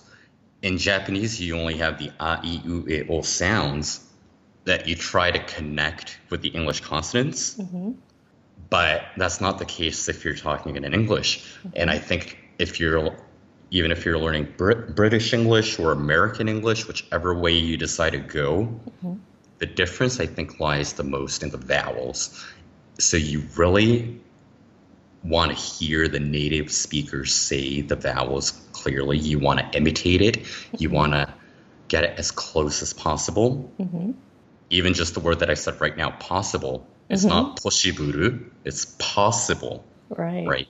in 0.64 0.78
Japanese, 0.78 1.38
you 1.38 1.56
only 1.58 1.76
have 1.76 1.98
the 1.98 2.08
a, 2.18 2.40
i, 2.42 2.60
u, 2.64 2.86
e, 2.88 3.02
o 3.08 3.20
sounds 3.20 4.00
that 4.64 4.88
you 4.88 4.94
try 4.96 5.30
to 5.30 5.38
connect 5.44 6.18
with 6.30 6.40
the 6.40 6.48
English 6.48 6.80
consonants. 6.80 7.56
Mm-hmm. 7.58 7.92
But 8.70 9.02
that's 9.18 9.42
not 9.42 9.58
the 9.58 9.66
case 9.66 10.08
if 10.08 10.24
you're 10.24 10.34
talking 10.34 10.76
in 10.76 10.84
English. 10.94 11.44
Mm-hmm. 11.44 11.68
And 11.76 11.90
I 11.90 11.98
think 11.98 12.38
if 12.58 12.80
you're, 12.80 13.14
even 13.70 13.92
if 13.92 14.06
you're 14.06 14.18
learning 14.18 14.54
Brit- 14.56 14.96
British 14.96 15.34
English 15.34 15.78
or 15.78 15.92
American 15.92 16.48
English, 16.48 16.88
whichever 16.88 17.34
way 17.34 17.52
you 17.52 17.76
decide 17.76 18.14
to 18.14 18.18
go, 18.18 18.50
mm-hmm. 18.62 19.14
the 19.58 19.66
difference 19.66 20.18
I 20.18 20.26
think 20.26 20.60
lies 20.60 20.94
the 20.94 21.04
most 21.04 21.42
in 21.42 21.50
the 21.50 21.58
vowels. 21.58 22.42
So 22.98 23.18
you 23.18 23.42
really 23.54 24.18
want 25.24 25.50
to 25.50 25.56
hear 25.56 26.06
the 26.08 26.20
native 26.20 26.70
speakers 26.70 27.34
say 27.34 27.80
the 27.80 27.96
vowels 27.96 28.52
clearly. 28.72 29.18
You 29.18 29.38
want 29.38 29.60
to 29.60 29.76
imitate 29.76 30.20
it. 30.20 30.38
You 30.78 30.88
mm-hmm. 30.88 30.94
want 30.94 31.12
to 31.12 31.34
get 31.88 32.04
it 32.04 32.18
as 32.18 32.30
close 32.30 32.82
as 32.82 32.92
possible. 32.92 33.72
Mm-hmm. 33.80 34.12
Even 34.70 34.94
just 34.94 35.14
the 35.14 35.20
word 35.20 35.40
that 35.40 35.50
I 35.50 35.54
said 35.54 35.80
right 35.80 35.96
now, 35.96 36.10
possible. 36.10 36.86
It's 37.08 37.22
mm-hmm. 37.22 37.30
not 37.30 37.60
poshiburu. 37.60 38.50
It's 38.64 38.96
possible. 38.98 39.84
Right. 40.10 40.46
Right. 40.46 40.68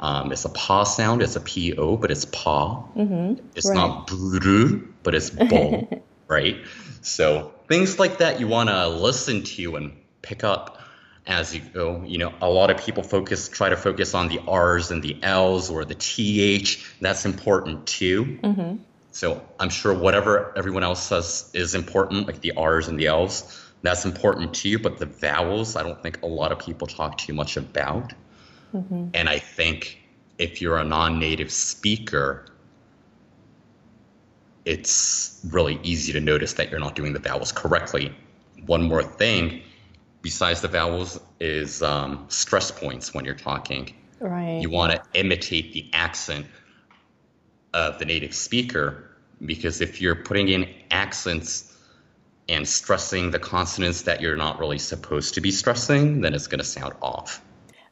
Um, 0.00 0.30
it's 0.30 0.44
a 0.44 0.48
pa 0.48 0.84
sound. 0.84 1.22
It's 1.22 1.36
a 1.36 1.40
po, 1.40 1.96
but 1.96 2.10
it's 2.10 2.24
pa. 2.24 2.84
Mm-hmm. 2.96 3.46
It's 3.56 3.68
right. 3.68 3.74
not 3.74 4.06
buru, 4.06 4.86
but 5.02 5.14
it's 5.14 5.30
bo. 5.30 6.02
right. 6.28 6.56
So 7.00 7.52
things 7.68 7.98
like 7.98 8.18
that 8.18 8.38
you 8.38 8.46
want 8.46 8.68
to 8.68 8.88
listen 8.88 9.42
to 9.42 9.76
and 9.76 9.96
pick 10.22 10.44
up 10.44 10.77
as 11.28 11.54
you 11.54 11.60
go. 11.60 12.02
You 12.04 12.18
know, 12.18 12.34
a 12.40 12.48
lot 12.48 12.70
of 12.70 12.78
people 12.78 13.02
focus 13.02 13.48
try 13.48 13.68
to 13.68 13.76
focus 13.76 14.14
on 14.14 14.28
the 14.28 14.40
R's 14.48 14.90
and 14.90 15.02
the 15.02 15.16
L's 15.22 15.70
or 15.70 15.84
the 15.84 15.94
TH. 15.94 16.96
That's 17.00 17.24
important 17.24 17.86
too. 17.86 18.38
Mm-hmm. 18.42 18.76
So 19.12 19.42
I'm 19.60 19.68
sure 19.68 19.94
whatever 19.94 20.52
everyone 20.56 20.82
else 20.82 21.02
says 21.02 21.50
is 21.52 21.74
important, 21.74 22.26
like 22.26 22.40
the 22.40 22.52
R's 22.52 22.88
and 22.88 22.98
the 22.98 23.06
L's, 23.06 23.64
that's 23.82 24.04
important 24.04 24.54
too. 24.54 24.78
But 24.78 24.98
the 24.98 25.06
vowels, 25.06 25.76
I 25.76 25.82
don't 25.82 26.02
think 26.02 26.22
a 26.22 26.26
lot 26.26 26.50
of 26.50 26.58
people 26.58 26.86
talk 26.86 27.18
too 27.18 27.34
much 27.34 27.56
about. 27.56 28.14
Mm-hmm. 28.74 29.08
And 29.14 29.28
I 29.28 29.38
think 29.38 30.02
if 30.38 30.60
you're 30.60 30.78
a 30.78 30.84
non-native 30.84 31.52
speaker, 31.52 32.46
it's 34.64 35.40
really 35.50 35.78
easy 35.82 36.12
to 36.12 36.20
notice 36.20 36.54
that 36.54 36.70
you're 36.70 36.80
not 36.80 36.94
doing 36.94 37.12
the 37.12 37.18
vowels 37.18 37.52
correctly. 37.52 38.14
One 38.66 38.82
more 38.82 39.02
thing, 39.02 39.62
besides 40.30 40.60
the 40.60 40.68
vowels, 40.68 41.18
is 41.40 41.82
um, 41.82 42.26
stress 42.28 42.70
points 42.70 43.14
when 43.14 43.24
you're 43.24 43.42
talking. 43.50 43.94
Right. 44.20 44.60
You 44.62 44.68
want 44.70 44.92
to 44.92 45.00
imitate 45.18 45.72
the 45.72 45.88
accent 45.94 46.46
of 47.72 47.98
the 47.98 48.04
native 48.04 48.34
speaker 48.34 49.10
because 49.46 49.80
if 49.80 50.02
you're 50.02 50.16
putting 50.16 50.48
in 50.50 50.68
accents 50.90 51.50
and 52.48 52.68
stressing 52.68 53.30
the 53.30 53.38
consonants 53.38 54.02
that 54.02 54.20
you're 54.20 54.36
not 54.36 54.58
really 54.58 54.78
supposed 54.78 55.34
to 55.34 55.40
be 55.40 55.50
stressing, 55.50 56.20
then 56.20 56.34
it's 56.34 56.46
going 56.46 56.58
to 56.58 56.70
sound 56.78 56.94
off. 57.00 57.40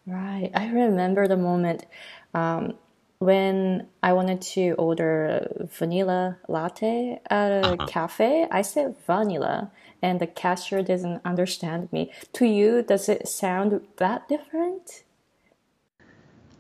Right. 0.07 0.51
I 0.55 0.69
remember 0.69 1.27
the 1.29 1.37
moment 1.39 1.87
um, 2.35 2.75
when 3.19 3.89
I 4.03 4.13
wanted 4.13 4.43
to 4.55 4.73
order 4.73 5.49
vanilla 5.79 6.39
latte 6.49 7.21
at 7.31 7.51
a 7.53 7.79
Uh-huh. 7.79 7.87
cafe. 7.87 8.47
I 8.51 8.63
said 8.63 8.97
vanilla, 9.07 9.73
and 10.03 10.21
the 10.21 10.27
cashier 10.27 10.83
doesn't 10.83 11.21
understand 11.25 11.93
me. 11.93 12.13
To 12.35 12.47
you, 12.47 12.83
does 12.83 13.09
it 13.09 13.29
sound 13.29 13.81
that 13.99 14.29
different? 14.29 15.05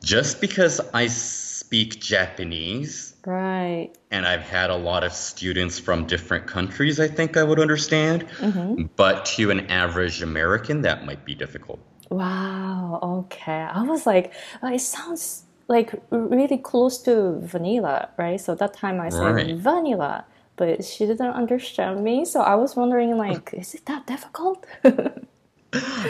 Just 0.03 0.41
because 0.41 0.81
I 0.95 1.09
speak 1.09 2.01
Japanese 2.01 3.15
Right. 3.27 3.91
and 4.13 4.25
I've 4.25 4.43
had 4.43 4.71
a 4.71 4.77
lot 4.77 5.03
of 5.03 5.13
students 5.13 5.81
from 5.81 6.07
different 6.07 6.47
countries, 6.47 7.01
I 7.01 7.09
think 7.09 7.37
I 7.37 7.43
would 7.43 7.59
understand. 7.59 8.27
Mm-hmm. 8.39 8.85
But 8.95 9.25
to 9.37 9.51
an 9.51 9.69
average 9.69 10.23
American, 10.23 10.83
that 10.83 11.05
might 11.05 11.25
be 11.25 11.35
difficult. 11.35 11.81
Wow. 12.11 13.01
Okay. 13.03 13.53
I 13.53 13.83
was 13.83 14.07
like, 14.07 14.33
oh, 14.63 14.73
it 14.73 14.81
sounds 14.81 15.43
like 15.69 15.93
really 16.11 16.59
close 16.59 16.99
to 17.03 17.41
vanilla, 17.41 18.11
right? 18.17 18.41
So 18.41 18.55
that 18.55 18.75
time 18.75 19.01
I 19.01 19.09
said 19.09 19.35
Right. 19.35 19.57
vanilla, 19.57 20.25
but 20.57 20.85
she 20.85 21.07
didn't 21.07 21.35
understand 21.35 22.03
me. 22.03 22.25
So 22.25 22.41
I 22.41 22.55
was 22.55 22.77
wondering, 22.77 23.17
like, 23.17 23.53
is 23.55 23.75
it 23.75 23.87
that 23.87 24.07
difficult? 24.07 24.67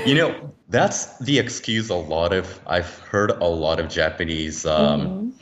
You 0.05 0.15
know, 0.15 0.53
that's 0.69 1.19
the 1.19 1.39
excuse 1.39 1.91
a 1.91 1.95
lot 1.95 2.33
of, 2.33 2.61
I've 2.67 2.99
heard 3.01 3.31
a 3.31 3.47
lot 3.47 3.81
of 3.81 3.89
Japanese 3.89 4.65
um, 4.67 5.35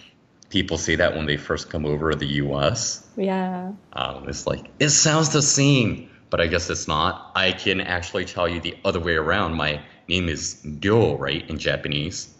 people 0.50 0.78
say 0.78 0.96
that 0.96 1.14
when 1.14 1.26
they 1.26 1.36
first 1.36 1.68
come 1.68 1.84
over 1.84 2.12
to 2.12 2.16
the 2.16 2.26
US. 2.26 3.06
yeah. 3.16 3.72
Um, 3.94 4.28
it's 4.28 4.46
like, 4.46 4.66
it 4.78 4.90
sounds 4.90 5.30
the 5.30 5.42
same, 5.42 6.08
but 6.30 6.40
I 6.40 6.46
guess 6.46 6.70
it's 6.70 6.88
not. 6.88 7.32
I 7.34 7.52
can 7.52 7.80
actually 7.80 8.24
tell 8.24 8.48
you 8.48 8.60
the 8.60 8.76
other 8.84 9.00
way 9.00 9.14
around. 9.14 9.54
My 9.54 9.80
name 10.08 10.28
is 10.28 10.64
Ryo, 10.82 11.16
right, 11.18 11.48
in 11.50 11.58
Japanese. 11.58 12.32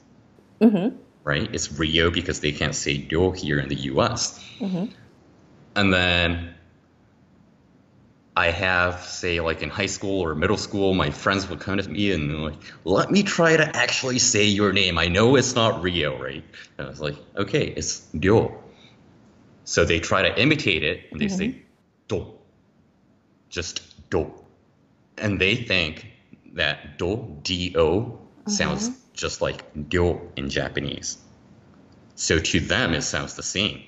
Mm-hmm. 0.61 0.97
Right? 1.25 1.49
It's 1.53 1.73
Rio 1.79 2.11
because 2.11 2.41
they 2.41 2.53
can't 2.53 2.75
say 2.75 3.07
Ryo 3.11 3.33
here 3.33 3.59
in 3.59 3.69
the 3.69 3.77
US. 3.93 4.43
And 5.77 5.93
then 5.93 6.54
I 8.37 8.51
have, 8.51 9.01
say, 9.05 9.41
like 9.41 9.62
in 9.62 9.70
high 9.70 9.87
school 9.87 10.20
or 10.20 10.35
middle 10.35 10.57
school, 10.57 10.93
my 10.95 11.11
friends 11.11 11.49
would 11.49 11.61
come 11.61 11.78
to 11.78 11.89
me 11.89 12.11
and 12.11 12.28
they're 12.28 12.37
like, 12.37 12.59
let 12.85 13.11
me 13.11 13.22
try 13.22 13.57
to 13.57 13.76
actually 13.76 14.18
say 14.18 14.45
your 14.45 14.72
name. 14.72 14.99
I 14.99 15.07
know 15.07 15.37
it's 15.37 15.55
not 15.55 15.82
Rio, 15.82 16.20
right? 16.20 16.43
And 16.76 16.87
I 16.87 16.91
was 16.91 17.01
like, 17.01 17.16
okay, 17.37 17.66
it's 17.68 18.09
Ryo. 18.12 18.61
So 19.64 19.85
they 19.85 20.01
try 20.01 20.22
to 20.22 20.41
imitate 20.41 20.82
it 20.82 21.12
and 21.12 21.20
they 21.20 21.28
say 21.28 21.49
mm-hmm. 21.49 21.59
do. 22.09 22.35
Just 23.51 24.11
do. 24.11 24.32
And 25.16 25.41
they 25.41 25.55
think 25.55 26.11
that 26.55 26.99
do, 26.99 27.39
D-O, 27.43 28.18
sounds 28.49 28.89
mm-hmm. 28.89 28.99
just 29.12 29.41
like 29.43 29.64
ryo 29.74 30.20
in 30.37 30.51
Japanese. 30.51 31.18
So 32.16 32.39
to 32.39 32.61
them, 32.61 32.95
it 32.95 33.03
sounds 33.03 33.35
the 33.35 33.43
same. 33.43 33.82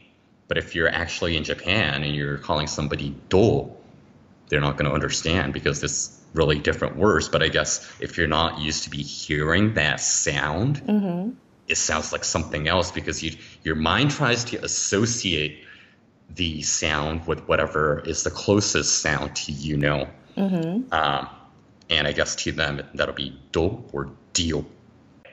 But 0.49 0.57
if 0.57 0.75
you're 0.75 0.89
actually 0.89 1.37
in 1.37 1.45
Japan 1.45 2.05
and 2.05 2.15
you're 2.15 2.39
calling 2.39 2.69
somebody 2.69 3.15
do, 3.29 3.76
they're 4.49 4.61
not 4.61 4.77
going 4.77 4.89
to 4.89 4.95
understand 4.95 5.53
because 5.53 5.83
it's 5.83 6.21
really 6.35 6.59
different 6.59 6.97
words. 6.97 7.29
But 7.29 7.43
I 7.43 7.49
guess 7.49 7.91
if 8.01 8.17
you're 8.19 8.29
not 8.29 8.59
used 8.61 8.85
to 8.85 8.91
be 8.91 9.03
hearing 9.03 9.75
that 9.75 10.01
sound, 10.01 10.83
it 11.69 11.77
sounds 11.77 12.13
like 12.13 12.25
something 12.25 12.69
else 12.69 12.91
because 12.93 13.23
you, 13.23 13.37
your 13.65 13.75
mind 13.75 14.11
tries 14.11 14.45
to 14.45 14.65
associate 14.65 15.65
the 16.35 16.63
sound 16.63 17.27
with 17.27 17.47
whatever 17.49 18.01
is 18.01 18.23
the 18.25 18.31
closest 18.31 19.01
sound 19.01 19.35
to 19.37 19.53
you 19.53 19.77
know. 19.77 20.09
Um, 20.93 21.29
and 21.89 22.07
I 22.07 22.13
guess 22.13 22.35
to 22.37 22.53
them 22.53 22.83
that'll 22.95 23.15
be 23.15 23.39
do 23.53 23.85
or 23.93 24.11
dio. 24.33 24.67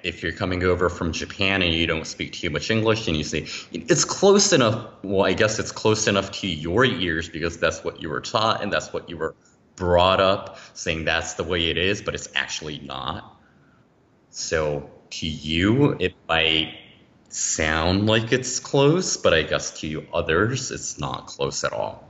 If 0.04 0.22
you're 0.22 0.34
coming 0.34 0.64
over 0.64 0.90
from 0.90 1.14
Japan 1.14 1.62
and 1.62 1.74
you 1.74 1.88
don't 1.88 2.06
speak 2.06 2.34
too 2.34 2.50
much 2.50 2.70
English 2.70 3.08
and 3.08 3.16
you 3.16 3.24
say 3.24 3.48
it's 3.72 4.04
close 4.04 4.52
enough, 4.52 4.90
well, 5.04 5.26
I 5.26 5.34
guess 5.34 5.60
it's 5.60 5.72
close 5.72 6.08
enough 6.08 6.32
to 6.42 6.48
your 6.48 6.84
ears 6.86 7.30
because 7.30 7.58
that's 7.58 7.84
what 7.84 8.02
you 8.02 8.10
were 8.10 8.22
taught 8.22 8.62
and 8.62 8.72
that's 8.72 8.92
what 8.92 9.10
you 9.10 9.18
were 9.18 9.36
brought 9.76 10.20
up 10.20 10.60
saying 10.74 11.06
that's 11.06 11.34
the 11.34 11.44
way 11.44 11.70
it 11.70 11.78
is, 11.78 12.02
but 12.02 12.16
it's 12.16 12.28
actually 12.36 12.80
not. 12.80 13.40
So 14.30 14.90
to 15.12 15.28
you, 15.28 15.96
it 16.00 16.16
might 16.28 16.76
sound 17.30 18.08
like 18.08 18.32
it's 18.32 18.60
close, 18.60 19.18
but 19.18 19.34
I 19.34 19.44
guess 19.44 19.80
to 19.82 19.88
you 19.88 20.08
others, 20.14 20.72
it's 20.72 21.00
not 21.00 21.28
close 21.28 21.64
at 21.64 21.74
all. 21.74 22.08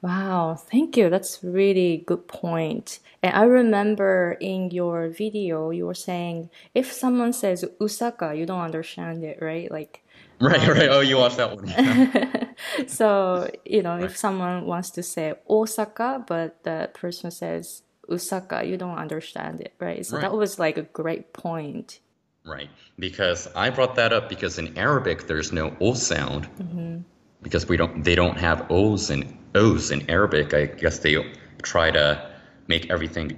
Wow, 0.00 0.56
thank 0.56 0.96
you. 0.96 1.10
That's 1.10 1.42
really 1.44 2.02
good 2.06 2.26
point. 2.26 2.98
And 3.22 3.34
I 3.36 3.44
remember 3.44 4.36
in 4.40 4.70
your 4.70 5.08
video 5.08 5.70
you 5.70 5.86
were 5.86 5.94
saying 5.94 6.50
if 6.74 6.92
someone 6.92 7.32
says 7.32 7.64
Osaka, 7.80 8.34
you 8.34 8.46
don't 8.46 8.60
understand 8.60 9.22
it, 9.22 9.38
right? 9.40 9.70
Like 9.70 10.02
Right, 10.40 10.66
right. 10.66 10.88
Oh, 10.90 11.00
you 11.00 11.18
watched 11.18 11.36
that 11.36 11.54
one. 11.54 12.48
so, 12.88 13.48
you 13.64 13.80
know, 13.80 13.98
if 13.98 14.16
someone 14.16 14.66
wants 14.66 14.90
to 14.90 15.02
say 15.02 15.34
Osaka, 15.48 16.24
but 16.26 16.64
the 16.64 16.90
person 16.94 17.30
says 17.30 17.82
Osaka, 18.10 18.64
you 18.64 18.76
don't 18.76 18.98
understand 18.98 19.60
it, 19.60 19.72
right? 19.78 20.04
So 20.04 20.18
that 20.18 20.32
was 20.32 20.58
like 20.58 20.78
a 20.78 20.82
great 20.82 21.32
point. 21.32 22.00
Right. 22.44 22.70
Because 22.98 23.46
I 23.54 23.70
brought 23.70 23.94
that 23.94 24.12
up 24.12 24.28
because 24.28 24.58
in 24.58 24.76
Arabic 24.76 25.28
there's 25.28 25.52
no 25.52 25.76
o 25.80 25.94
sound. 25.94 26.48
Mm-hmm. 26.58 26.98
Because 27.42 27.68
we 27.68 27.76
don't 27.76 28.02
they 28.02 28.16
don't 28.16 28.36
have 28.38 28.66
o's 28.68 29.10
and 29.10 29.38
o's 29.54 29.92
in 29.92 30.10
Arabic. 30.10 30.54
I 30.54 30.66
guess 30.66 30.98
they 30.98 31.32
try 31.62 31.92
to 31.92 32.31
make 32.74 32.84
everything 32.90 33.28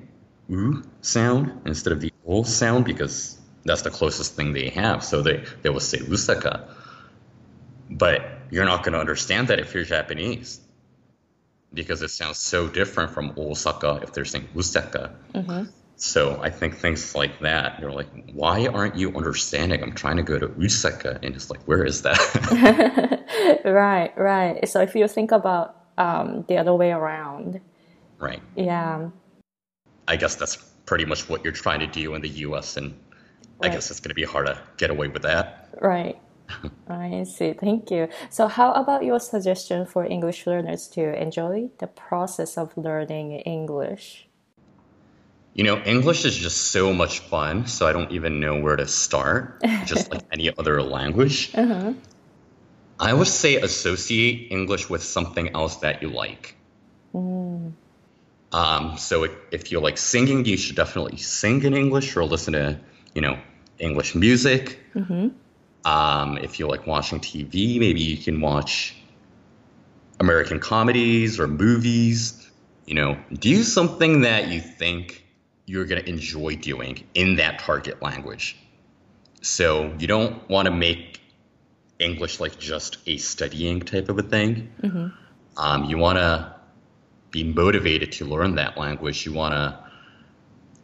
oo 0.51 0.83
sound 1.01 1.45
instead 1.71 1.93
of 1.97 2.01
the 2.05 2.11
o 2.27 2.43
sound 2.61 2.83
because 2.93 3.17
that's 3.69 3.83
the 3.89 3.91
closest 3.91 4.31
thing 4.37 4.49
they 4.53 4.69
have. 4.83 4.99
So 5.11 5.23
they, 5.23 5.37
they 5.63 5.71
will 5.71 5.87
say 5.93 5.99
usaka. 5.99 6.55
But 7.91 8.21
you're 8.51 8.65
not 8.73 8.83
going 8.85 8.93
to 8.93 9.01
understand 9.07 9.49
that 9.49 9.59
if 9.59 9.75
you're 9.75 9.85
Japanese. 9.85 10.61
Because 11.73 12.03
it 12.03 12.11
sounds 12.11 12.39
so 12.39 12.69
different 12.69 13.11
from 13.11 13.27
Osaka 13.37 14.01
if 14.05 14.13
they're 14.13 14.25
saying 14.25 14.49
Usaka. 14.55 15.05
So 15.97 16.21
I 16.49 16.51
think 16.51 16.77
things 16.77 17.15
like 17.15 17.41
that, 17.41 17.81
you're 17.81 17.91
like, 18.01 18.11
why 18.33 18.67
aren't 18.67 18.97
you 18.97 19.09
understanding? 19.17 19.83
I'm 19.83 19.95
trying 19.95 20.19
to 20.19 20.23
go 20.23 20.39
to 20.39 20.49
Usaka, 20.49 21.19
and 21.23 21.35
it's 21.35 21.51
like, 21.51 21.63
where 21.71 21.85
is 21.85 22.03
that? 22.03 22.21
Right, 23.65 24.13
right. 24.17 24.69
So 24.69 24.81
if 24.81 24.95
you 24.95 25.09
think 25.09 25.33
about 25.33 25.67
um, 25.99 26.45
the 26.49 26.57
other 26.59 26.75
way 26.75 26.93
around, 26.93 27.61
right. 28.19 28.41
yeah, 28.57 29.11
I 30.07 30.17
guess 30.17 30.35
that's 30.35 30.57
pretty 30.87 31.05
much 31.05 31.29
what 31.29 31.45
you're 31.45 31.53
trying 31.53 31.81
to 31.81 31.87
do 31.87 32.15
in 32.15 32.23
the 32.23 32.29
U.S., 32.29 32.77
and 32.77 32.95
I 33.63 33.69
guess 33.69 33.91
it's 33.91 34.01
going 34.01 34.11
to 34.11 34.15
be 34.15 34.25
hard 34.25 34.47
to 34.47 34.61
get 34.77 34.91
away 34.91 35.09
with 35.09 35.23
that. 35.23 35.69
right. 35.81 36.19
I 36.89 37.25
see. 37.25 37.55
Thank 37.55 37.91
you. 37.91 38.09
So, 38.29 38.49
how 38.49 38.73
about 38.73 39.03
your 39.05 39.19
suggestion 39.19 39.87
for 39.87 40.05
English 40.05 40.47
learners 40.47 40.89
to 40.89 41.19
enjoy 41.21 41.71
the 41.79 41.87
process 41.87 42.59
of 42.59 42.77
learning 42.77 43.33
English? 43.33 44.29
You 45.55 45.65
know, 45.65 45.79
English 45.85 46.25
is 46.25 46.37
just 46.37 46.73
so 46.73 46.93
much 46.93 47.21
fun, 47.21 47.67
so 47.67 47.87
I 47.87 47.93
don't 47.93 48.11
even 48.11 48.41
know 48.41 48.61
where 48.61 48.77
to 48.77 48.87
start, 48.87 49.63
just 49.87 50.11
like 50.13 50.23
any 50.33 50.51
other 50.59 50.83
language. 50.83 51.53
Uh-huh. 51.55 51.95
I 52.99 53.13
would 53.13 53.29
say 53.29 53.57
associate 53.57 54.51
English 54.51 54.91
with 54.91 55.03
something 55.03 55.55
else 55.55 55.77
that 55.77 56.03
you 56.03 56.09
like. 56.11 56.57
Mm. 57.15 57.44
Um, 58.55 58.99
so 58.99 59.25
if, 59.25 59.33
if 59.51 59.73
you 59.73 59.81
like 59.81 59.99
singing, 59.99 60.45
you 60.45 60.57
should 60.57 60.77
definitely 60.77 61.17
sing 61.17 61.65
in 61.65 61.75
English 61.75 62.17
or 62.17 62.25
listen 62.25 62.53
to, 62.53 62.79
you 63.13 63.21
know, 63.21 63.37
English 63.81 64.15
music. 64.15 64.79
Um, 65.85 66.39
if 66.39 66.61
you 66.61 66.69
like 66.69 66.87
watching 66.87 67.19
TV, 67.19 67.81
maybe 67.81 68.01
you 68.01 68.17
can 68.17 68.41
watch 68.41 68.95
American 70.21 70.61
comedies 70.61 71.41
or 71.41 71.49
movies. 71.49 72.49
You 72.87 72.95
know, 72.95 73.19
do 73.33 73.65
something 73.65 74.21
that 74.21 74.47
you 74.47 74.61
think 74.61 75.27
you're 75.67 75.87
going 75.87 76.01
to 76.01 76.09
enjoy 76.09 76.55
doing 76.55 77.03
in 77.15 77.37
that 77.37 77.59
target 77.59 78.03
language. 78.03 78.57
So 79.43 79.93
you 79.99 80.07
don't 80.07 80.49
want 80.49 80.67
to 80.67 80.71
make 80.73 81.21
English 81.99 82.39
like 82.39 82.57
just 82.61 82.99
a 83.09 83.17
studying 83.17 83.81
type 83.81 84.09
of 84.09 84.19
a 84.19 84.23
thing. 84.23 84.71
Um, 85.57 85.85
you 85.85 85.99
want 85.99 86.19
to 86.19 86.54
be 87.35 87.43
motivated 87.43 88.13
to 88.13 88.25
learn 88.25 88.55
that 88.55 88.79
language. 88.79 89.27
You 89.27 89.33
want 89.33 89.55
to 89.55 89.77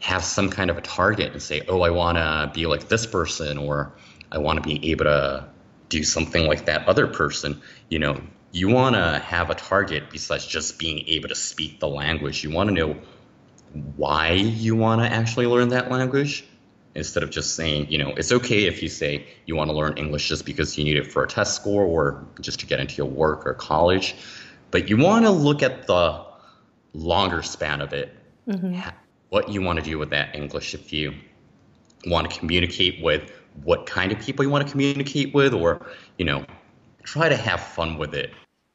have 0.01 0.25
some 0.25 0.51
kind 0.51 0.69
of 0.69 0.77
a 0.77 0.81
target 0.81 1.33
and 1.33 1.41
say, 1.41 1.63
oh, 1.69 1.83
I 1.83 1.91
want 1.91 2.19
to 2.19 2.51
be 2.53 2.67
like 2.67 2.89
this 2.89 3.07
person, 3.07 3.57
or 3.57 3.93
I 4.33 4.39
want 4.39 4.61
to 4.61 4.69
be 4.69 4.91
able 4.91 5.05
to 5.05 5.47
do 5.89 6.03
something 6.03 6.47
like 6.47 6.67
that 6.67 6.89
other 6.89 7.07
person. 7.07 7.63
You 7.89 8.01
know, 8.01 8.21
you 8.51 8.69
want 8.69 8.97
to 8.97 9.21
have 9.25 9.51
a 9.51 9.55
target 9.55 10.11
besides 10.11 10.45
just 10.45 10.77
being 10.77 11.07
able 11.07 11.29
to 11.29 11.37
speak 11.37 11.79
the 11.79 11.89
language. 11.89 12.43
You 12.43 12.51
want 12.51 12.69
to 12.69 12.75
know 12.75 12.97
why 13.95 14.33
you 14.33 14.75
want 14.75 15.03
to 15.03 15.09
actually 15.09 15.47
learn 15.47 15.69
that 15.69 15.89
language 15.89 16.45
instead 16.97 17.23
of 17.23 17.31
just 17.31 17.55
saying, 17.55 17.89
you 17.93 17.99
know, 17.99 18.11
it's 18.17 18.33
okay 18.33 18.65
if 18.65 18.83
you 18.83 18.89
say 18.89 19.25
you 19.47 19.55
want 19.55 19.71
to 19.71 19.77
learn 19.77 19.97
English 19.97 20.29
just 20.29 20.45
because 20.45 20.77
you 20.77 20.83
need 20.83 20.97
it 20.97 21.13
for 21.13 21.23
a 21.23 21.29
test 21.29 21.55
score 21.55 21.85
or 21.85 22.27
just 22.41 22.59
to 22.59 22.67
get 22.67 22.81
into 22.81 22.97
your 22.97 23.07
work 23.07 23.47
or 23.47 23.55
college. 23.55 24.17
But 24.73 24.89
you 24.89 24.97
want 24.97 25.25
to 25.27 25.31
look 25.31 25.63
at 25.63 25.87
the 25.87 26.30
longer 26.93 27.43
span 27.43 27.81
of 27.81 27.93
it, 27.93 28.15
mm-hmm. 28.49 28.81
what 29.29 29.49
you 29.49 29.63
want 29.63 29.79
to 29.79 29.85
do 29.85 29.99
with 29.99 30.11
that 30.11 30.35
English 30.35 30.75
if 30.75 30.93
you 30.93 31.15
want 32.07 32.31
to 32.31 32.39
communicate 32.39 33.03
with 33.03 33.31
what 33.65 33.87
kind 33.87 34.13
of 34.13 34.19
people 34.19 34.45
you 34.45 34.51
want 34.51 34.67
to 34.67 34.71
communicate 34.71 35.35
with 35.35 35.53
or, 35.53 35.87
you 36.19 36.25
know, 36.25 36.45
try 37.03 37.29
to 37.29 37.37
have 37.37 37.61
fun 37.61 37.99
with 37.99 38.15
it. 38.15 38.33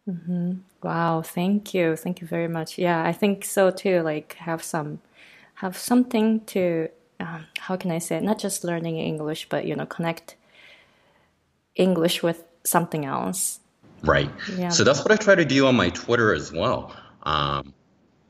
Mm-hmm. 0.07 0.53
Wow, 0.83 1.21
thank 1.21 1.73
you, 1.73 1.95
thank 1.95 2.21
you 2.21 2.27
very 2.27 2.47
much. 2.47 2.77
Yeah, 2.77 3.03
I 3.03 3.11
think 3.11 3.43
so 3.43 3.71
too. 3.71 4.01
Like 4.01 4.33
have 4.33 4.63
some, 4.63 4.99
have 5.55 5.77
something 5.77 6.41
to, 6.45 6.89
um, 7.19 7.45
how 7.57 7.75
can 7.77 7.91
I 7.91 7.99
say, 7.99 8.17
it? 8.17 8.23
not 8.23 8.37
just 8.37 8.63
learning 8.63 8.97
English, 8.97 9.49
but 9.49 9.65
you 9.65 9.75
know, 9.75 9.85
connect 9.85 10.35
English 11.75 12.21
with 12.21 12.43
something 12.63 13.05
else. 13.05 13.59
Right. 14.03 14.29
Yeah. 14.55 14.69
So 14.69 14.83
that's 14.83 14.99
what 14.99 15.11
I 15.11 15.15
try 15.15 15.35
to 15.35 15.45
do 15.45 15.65
on 15.65 15.75
my 15.75 15.89
Twitter 15.89 16.33
as 16.33 16.51
well. 16.51 16.95
Um, 17.23 17.73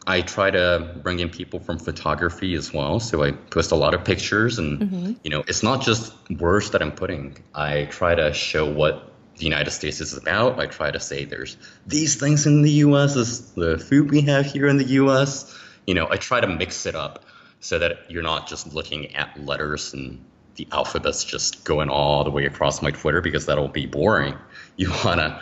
I 0.08 0.22
try 0.22 0.51
to 0.51 0.95
bring 1.01 1.20
in 1.20 1.30
people 1.30 1.60
from 1.60 1.80
photography 1.80 2.53
as 2.56 2.72
well. 2.72 2.99
So 2.99 3.24
I 3.24 3.32
post 3.32 3.72
a 3.72 3.76
lot 3.76 3.93
of 3.93 4.03
pictures, 4.03 4.60
and 4.60 4.80
mm-hmm. 4.80 5.12
you 5.24 5.32
know, 5.32 5.43
it's 5.47 5.64
not 5.64 5.82
just 5.82 6.14
words 6.30 6.72
that 6.72 6.82
I'm 6.82 6.91
putting. 6.91 7.38
I 7.53 7.86
try 7.86 8.14
to 8.14 8.34
show 8.34 8.72
what 8.72 9.12
the 9.38 9.43
United 9.43 9.72
States 9.72 10.01
is 10.01 10.16
about. 10.16 10.60
I 10.60 10.68
try 10.68 10.91
to 10.91 10.99
say 10.99 11.26
there's 11.26 11.58
these 11.88 12.16
things 12.16 12.45
in 12.45 12.62
the 12.62 12.72
U.S. 12.72 13.16
is 13.16 13.51
the 13.51 13.78
food 13.78 14.12
we 14.12 14.22
have 14.22 14.45
here 14.45 14.68
in 14.68 14.78
the 14.78 14.86
U.S. 14.86 15.58
You 15.88 15.95
know, 15.95 16.08
I 16.10 16.18
try 16.18 16.39
to 16.39 16.47
mix 16.47 16.86
it 16.86 16.95
up 16.95 17.26
so 17.60 17.80
that 17.80 18.10
you're 18.10 18.24
not 18.24 18.47
just 18.47 18.74
looking 18.74 19.16
at 19.16 19.43
letters 19.43 19.93
and 19.93 20.24
the 20.56 20.68
alphabets 20.72 21.24
just 21.24 21.64
going 21.66 21.89
all 21.89 22.24
the 22.24 22.32
way 22.32 22.45
across 22.45 22.82
my 22.82 22.91
Twitter 22.91 23.22
because 23.22 23.47
that'll 23.47 23.68
be 23.68 23.86
boring. 23.86 24.36
You 24.78 24.89
want 25.06 25.22
to 25.22 25.41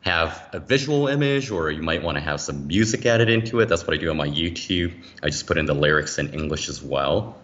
have 0.00 0.48
a 0.52 0.60
visual 0.60 1.08
image 1.08 1.50
or 1.50 1.70
you 1.70 1.82
might 1.82 2.02
want 2.02 2.16
to 2.16 2.20
have 2.22 2.40
some 2.40 2.66
music 2.66 3.04
added 3.04 3.28
into 3.28 3.60
it. 3.60 3.68
That's 3.68 3.86
what 3.86 3.94
I 3.94 4.00
do 4.00 4.10
on 4.10 4.16
my 4.16 4.28
YouTube. 4.28 4.94
I 5.22 5.28
just 5.28 5.46
put 5.46 5.58
in 5.58 5.66
the 5.66 5.74
lyrics 5.74 6.18
in 6.18 6.32
English 6.32 6.68
as 6.68 6.82
well. 6.82 7.36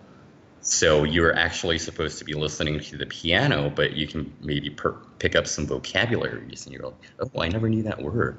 So 0.61 1.05
you're 1.05 1.35
actually 1.37 1.79
supposed 1.79 2.19
to 2.21 2.25
be 2.25 2.33
listening 2.33 2.81
to 2.81 2.97
the 2.97 3.05
piano, 3.05 3.71
but 3.75 3.93
you 3.93 4.07
can 4.07 4.33
maybe 4.41 4.71
per- 4.71 4.97
pick 5.19 5.37
up 5.37 5.47
some 5.47 5.67
vocabulary 5.67 6.41
and 6.41 6.67
you're 6.69 6.85
like, 6.87 6.95
"Oh, 7.21 7.41
I 7.41 7.49
never 7.49 7.69
knew 7.69 7.83
that 7.83 8.01
word." 8.01 8.39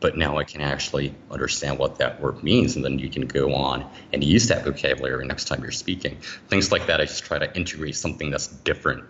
But 0.00 0.18
now 0.18 0.36
I 0.36 0.44
can 0.44 0.60
actually 0.60 1.14
understand 1.30 1.78
what 1.78 1.96
that 1.96 2.20
word 2.20 2.42
means, 2.42 2.76
and 2.76 2.84
then 2.84 2.98
you 2.98 3.08
can 3.08 3.26
go 3.26 3.54
on 3.54 3.88
and 4.12 4.22
use 4.22 4.48
that 4.48 4.62
vocabulary 4.64 5.26
next 5.26 5.46
time 5.46 5.62
you're 5.62 5.70
speaking. 5.70 6.18
Things 6.48 6.70
like 6.70 6.86
that. 6.88 7.00
I 7.00 7.06
just 7.06 7.24
try 7.24 7.38
to 7.38 7.56
integrate 7.56 7.96
something 7.96 8.30
that's 8.30 8.48
different. 8.48 9.04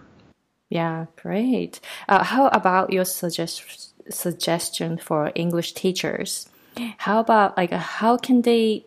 Yeah, 0.70 1.06
great. 1.16 1.80
Uh, 2.08 2.22
how 2.22 2.46
about 2.48 2.92
your 2.92 3.04
suggest- 3.04 3.93
suggestion 4.10 4.98
for 4.98 5.32
English 5.34 5.72
teachers? 5.72 6.48
How 6.98 7.20
about 7.20 7.56
like 7.56 7.70
how 7.70 8.16
can 8.16 8.42
they 8.42 8.86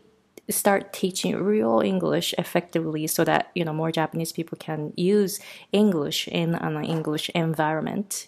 start 0.49 0.93
teaching 0.93 1.35
real 1.35 1.81
English 1.83 2.33
effectively 2.37 3.07
so 3.07 3.23
that 3.23 3.51
you 3.55 3.65
know 3.65 3.73
more 3.73 3.91
Japanese 3.91 4.31
people 4.31 4.57
can 4.57 4.93
use 4.95 5.39
English 5.71 6.27
in 6.27 6.55
an 6.55 6.83
English 6.83 7.29
environment? 7.29 8.27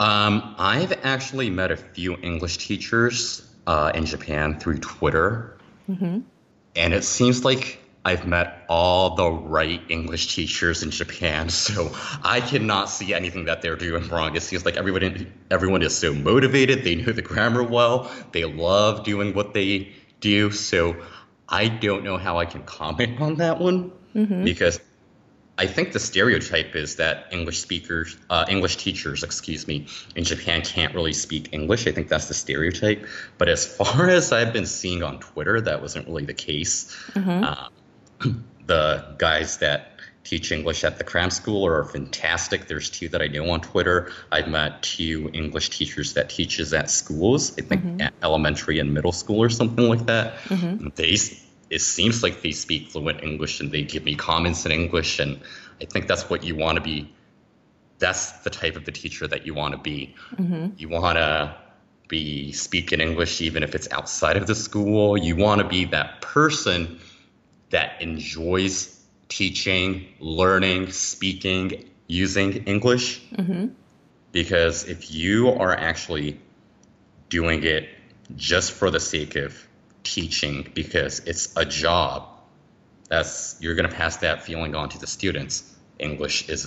Um, 0.00 0.54
I've 0.58 0.92
actually 1.02 1.50
met 1.50 1.72
a 1.72 1.76
few 1.76 2.16
English 2.22 2.58
teachers 2.58 3.42
uh, 3.66 3.90
in 3.94 4.06
Japan 4.06 4.58
through 4.60 4.78
Twitter, 4.78 5.58
mm-hmm. 5.90 6.20
and 6.76 6.94
it 6.94 7.04
seems 7.04 7.44
like 7.44 7.80
I've 8.08 8.26
met 8.26 8.64
all 8.70 9.16
the 9.16 9.30
right 9.30 9.82
English 9.90 10.34
teachers 10.34 10.82
in 10.82 10.90
Japan, 10.90 11.48
so 11.66 11.94
I 12.24 12.40
cannot 12.40 12.88
see 12.88 13.12
anything 13.12 13.44
that 13.44 13.60
they're 13.60 13.76
doing 13.76 14.08
wrong. 14.08 14.34
It 14.34 14.42
seems 14.42 14.64
like 14.64 14.76
everybody, 14.76 15.30
everyone 15.50 15.82
is 15.82 15.96
so 15.96 16.14
motivated. 16.14 16.84
They 16.84 16.94
know 16.94 17.12
the 17.12 17.22
grammar 17.22 17.62
well. 17.62 18.10
They 18.32 18.44
love 18.44 19.04
doing 19.04 19.34
what 19.34 19.52
they 19.52 19.92
do. 20.20 20.50
So 20.50 20.96
I 21.48 21.68
don't 21.68 22.02
know 22.02 22.16
how 22.16 22.38
I 22.38 22.46
can 22.46 22.62
comment 22.62 23.20
on 23.20 23.36
that 23.36 23.60
one 23.60 23.92
mm-hmm. 24.14 24.42
because 24.42 24.80
I 25.58 25.66
think 25.66 25.92
the 25.92 26.00
stereotype 26.00 26.76
is 26.76 26.96
that 26.96 27.26
English 27.32 27.60
speakers, 27.60 28.16
uh, 28.30 28.46
English 28.48 28.76
teachers, 28.76 29.24
excuse 29.24 29.66
me, 29.66 29.86
in 30.14 30.24
Japan 30.24 30.62
can't 30.62 30.94
really 30.94 31.12
speak 31.12 31.48
English. 31.52 31.86
I 31.86 31.92
think 31.92 32.08
that's 32.08 32.28
the 32.28 32.34
stereotype. 32.34 33.04
But 33.36 33.48
as 33.48 33.66
far 33.66 34.08
as 34.18 34.32
I've 34.32 34.52
been 34.52 34.66
seeing 34.66 35.02
on 35.02 35.18
Twitter, 35.18 35.60
that 35.60 35.82
wasn't 35.82 36.06
really 36.06 36.24
the 36.24 36.32
case. 36.32 36.96
Mm-hmm. 37.12 37.44
Uh, 37.44 37.68
the 38.66 39.14
guys 39.18 39.58
that 39.58 39.98
teach 40.28 40.52
English 40.52 40.84
at 40.84 40.98
the 40.98 41.04
cram 41.04 41.30
school 41.30 41.66
are 41.66 41.84
fantastic. 41.84 42.66
There's 42.66 42.90
two 42.90 43.08
that 43.08 43.22
I 43.22 43.28
know 43.28 43.48
on 43.50 43.62
Twitter. 43.62 44.12
I've 44.30 44.48
met 44.48 44.82
two 44.82 45.30
English 45.32 45.70
teachers 45.70 46.12
that 46.14 46.28
teaches 46.28 46.74
at 46.74 46.90
schools, 46.90 47.58
I 47.58 47.62
think 47.62 47.82
mm-hmm. 47.82 48.00
at 48.02 48.12
elementary 48.22 48.78
and 48.78 48.92
middle 48.92 49.12
school 49.12 49.42
or 49.42 49.48
something 49.48 49.88
like 49.88 50.04
that. 50.06 50.36
Mm-hmm. 50.44 50.88
They 50.96 51.16
it 51.70 51.80
seems 51.80 52.22
like 52.22 52.42
they 52.42 52.52
speak 52.52 52.88
fluent 52.88 53.22
English 53.22 53.60
and 53.60 53.70
they 53.72 53.82
give 53.82 54.04
me 54.04 54.14
comments 54.14 54.66
in 54.66 54.72
English 54.72 55.18
and 55.18 55.40
I 55.80 55.84
think 55.86 56.06
that's 56.06 56.28
what 56.28 56.44
you 56.44 56.56
want 56.56 56.76
to 56.76 56.82
be 56.82 57.14
that's 57.98 58.32
the 58.40 58.50
type 58.50 58.76
of 58.76 58.84
the 58.84 58.92
teacher 58.92 59.26
that 59.26 59.44
you 59.44 59.54
want 59.54 59.72
to 59.72 59.78
be. 59.78 60.14
Mm-hmm. 60.36 60.68
You 60.76 60.88
want 60.88 61.16
to 61.16 61.56
be 62.06 62.52
speaking 62.52 63.00
English 63.00 63.40
even 63.40 63.62
if 63.62 63.74
it's 63.74 63.88
outside 63.90 64.36
of 64.36 64.46
the 64.46 64.54
school. 64.54 65.16
You 65.16 65.36
want 65.36 65.60
to 65.60 65.66
be 65.66 65.86
that 65.86 66.20
person 66.20 67.00
that 67.70 68.00
enjoys 68.00 68.98
teaching, 69.28 70.06
learning, 70.20 70.90
speaking, 70.92 71.84
using 72.06 72.64
English. 72.64 73.22
Mm-hmm. 73.32 73.68
Because 74.32 74.84
if 74.84 75.10
you 75.10 75.50
are 75.50 75.74
actually 75.74 76.40
doing 77.28 77.62
it 77.64 77.88
just 78.36 78.72
for 78.72 78.90
the 78.90 79.00
sake 79.00 79.36
of 79.36 79.66
teaching 80.02 80.70
because 80.74 81.20
it's 81.20 81.56
a 81.56 81.64
job, 81.64 82.28
that's 83.08 83.56
you're 83.60 83.74
going 83.74 83.88
to 83.88 83.94
pass 83.94 84.18
that 84.18 84.42
feeling 84.42 84.74
on 84.74 84.88
to 84.90 84.98
the 84.98 85.06
students. 85.06 85.74
English 85.98 86.48
is 86.48 86.64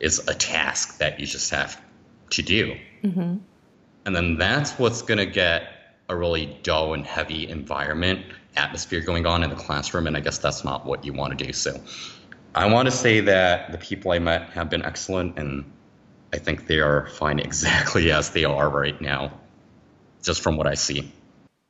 a, 0.00 0.04
is 0.04 0.18
a 0.28 0.34
task 0.34 0.98
that 0.98 1.20
you 1.20 1.26
just 1.26 1.50
have 1.50 1.80
to 2.30 2.42
do. 2.42 2.76
Mm-hmm. 3.02 3.36
And 4.04 4.16
then 4.16 4.36
that's 4.36 4.72
what's 4.72 5.02
going 5.02 5.18
to 5.18 5.26
get 5.26 5.68
a 6.08 6.16
really 6.16 6.58
dull 6.62 6.94
and 6.94 7.04
heavy 7.04 7.48
environment 7.48 8.26
atmosphere 8.56 9.00
going 9.00 9.26
on 9.26 9.42
in 9.42 9.50
the 9.50 9.56
classroom, 9.56 10.06
and 10.06 10.16
I 10.16 10.20
guess 10.20 10.38
that's 10.38 10.64
not 10.64 10.86
what 10.86 11.04
you 11.04 11.12
want 11.12 11.38
to 11.38 11.44
do. 11.44 11.52
So 11.52 11.80
I 12.54 12.66
want 12.66 12.86
to 12.86 12.92
say 12.92 13.20
that 13.20 13.72
the 13.72 13.78
people 13.78 14.12
I 14.12 14.18
met 14.18 14.50
have 14.50 14.70
been 14.70 14.82
excellent, 14.82 15.38
and 15.38 15.70
I 16.32 16.38
think 16.38 16.66
they 16.66 16.80
are 16.80 17.08
fine 17.08 17.38
exactly 17.48 18.10
as 18.10 18.30
they 18.30 18.44
are 18.44 18.68
right 18.68 19.00
now, 19.00 19.32
just 20.22 20.40
from 20.40 20.56
what 20.56 20.66
I 20.66 20.74
see. 20.74 21.12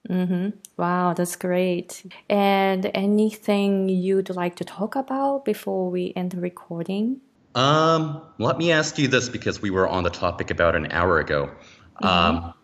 Mm-hmm. 0.08 0.50
Wow, 0.76 1.14
that's 1.14 1.36
great. 1.36 2.04
And 2.30 2.90
anything 2.94 3.88
you'd 3.88 4.30
like 4.30 4.56
to 4.56 4.64
talk 4.64 4.94
about 4.94 5.44
before 5.44 5.90
we 5.90 6.12
end 6.14 6.30
the 6.30 6.40
recording? 6.40 7.20
Um, 7.56 8.22
let 8.38 8.58
me 8.58 8.70
ask 8.70 8.98
you 8.98 9.08
this 9.08 9.28
because 9.28 9.60
we 9.60 9.70
were 9.70 9.88
on 9.88 10.04
the 10.04 10.10
topic 10.10 10.50
about 10.50 10.76
an 10.76 10.92
hour 10.92 11.18
ago. 11.18 11.50
Mm-hmm. 12.02 12.06
Um, 12.06 12.54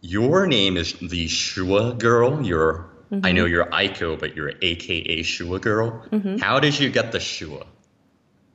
your 0.00 0.46
name 0.46 0.76
is 0.76 0.92
the 0.92 1.26
Schwa 1.26 1.98
girl. 1.98 2.44
You're 2.46 2.93
Mm-hmm. 3.14 3.26
I 3.26 3.32
know 3.32 3.44
you're 3.44 3.66
Aiko, 3.66 4.18
but 4.18 4.34
you're 4.34 4.52
AKA 4.60 5.20
Schwa 5.22 5.60
girl. 5.60 6.04
Mm-hmm. 6.10 6.38
How 6.38 6.58
did 6.58 6.78
you 6.78 6.90
get 6.90 7.12
the 7.12 7.18
schwa? 7.18 7.66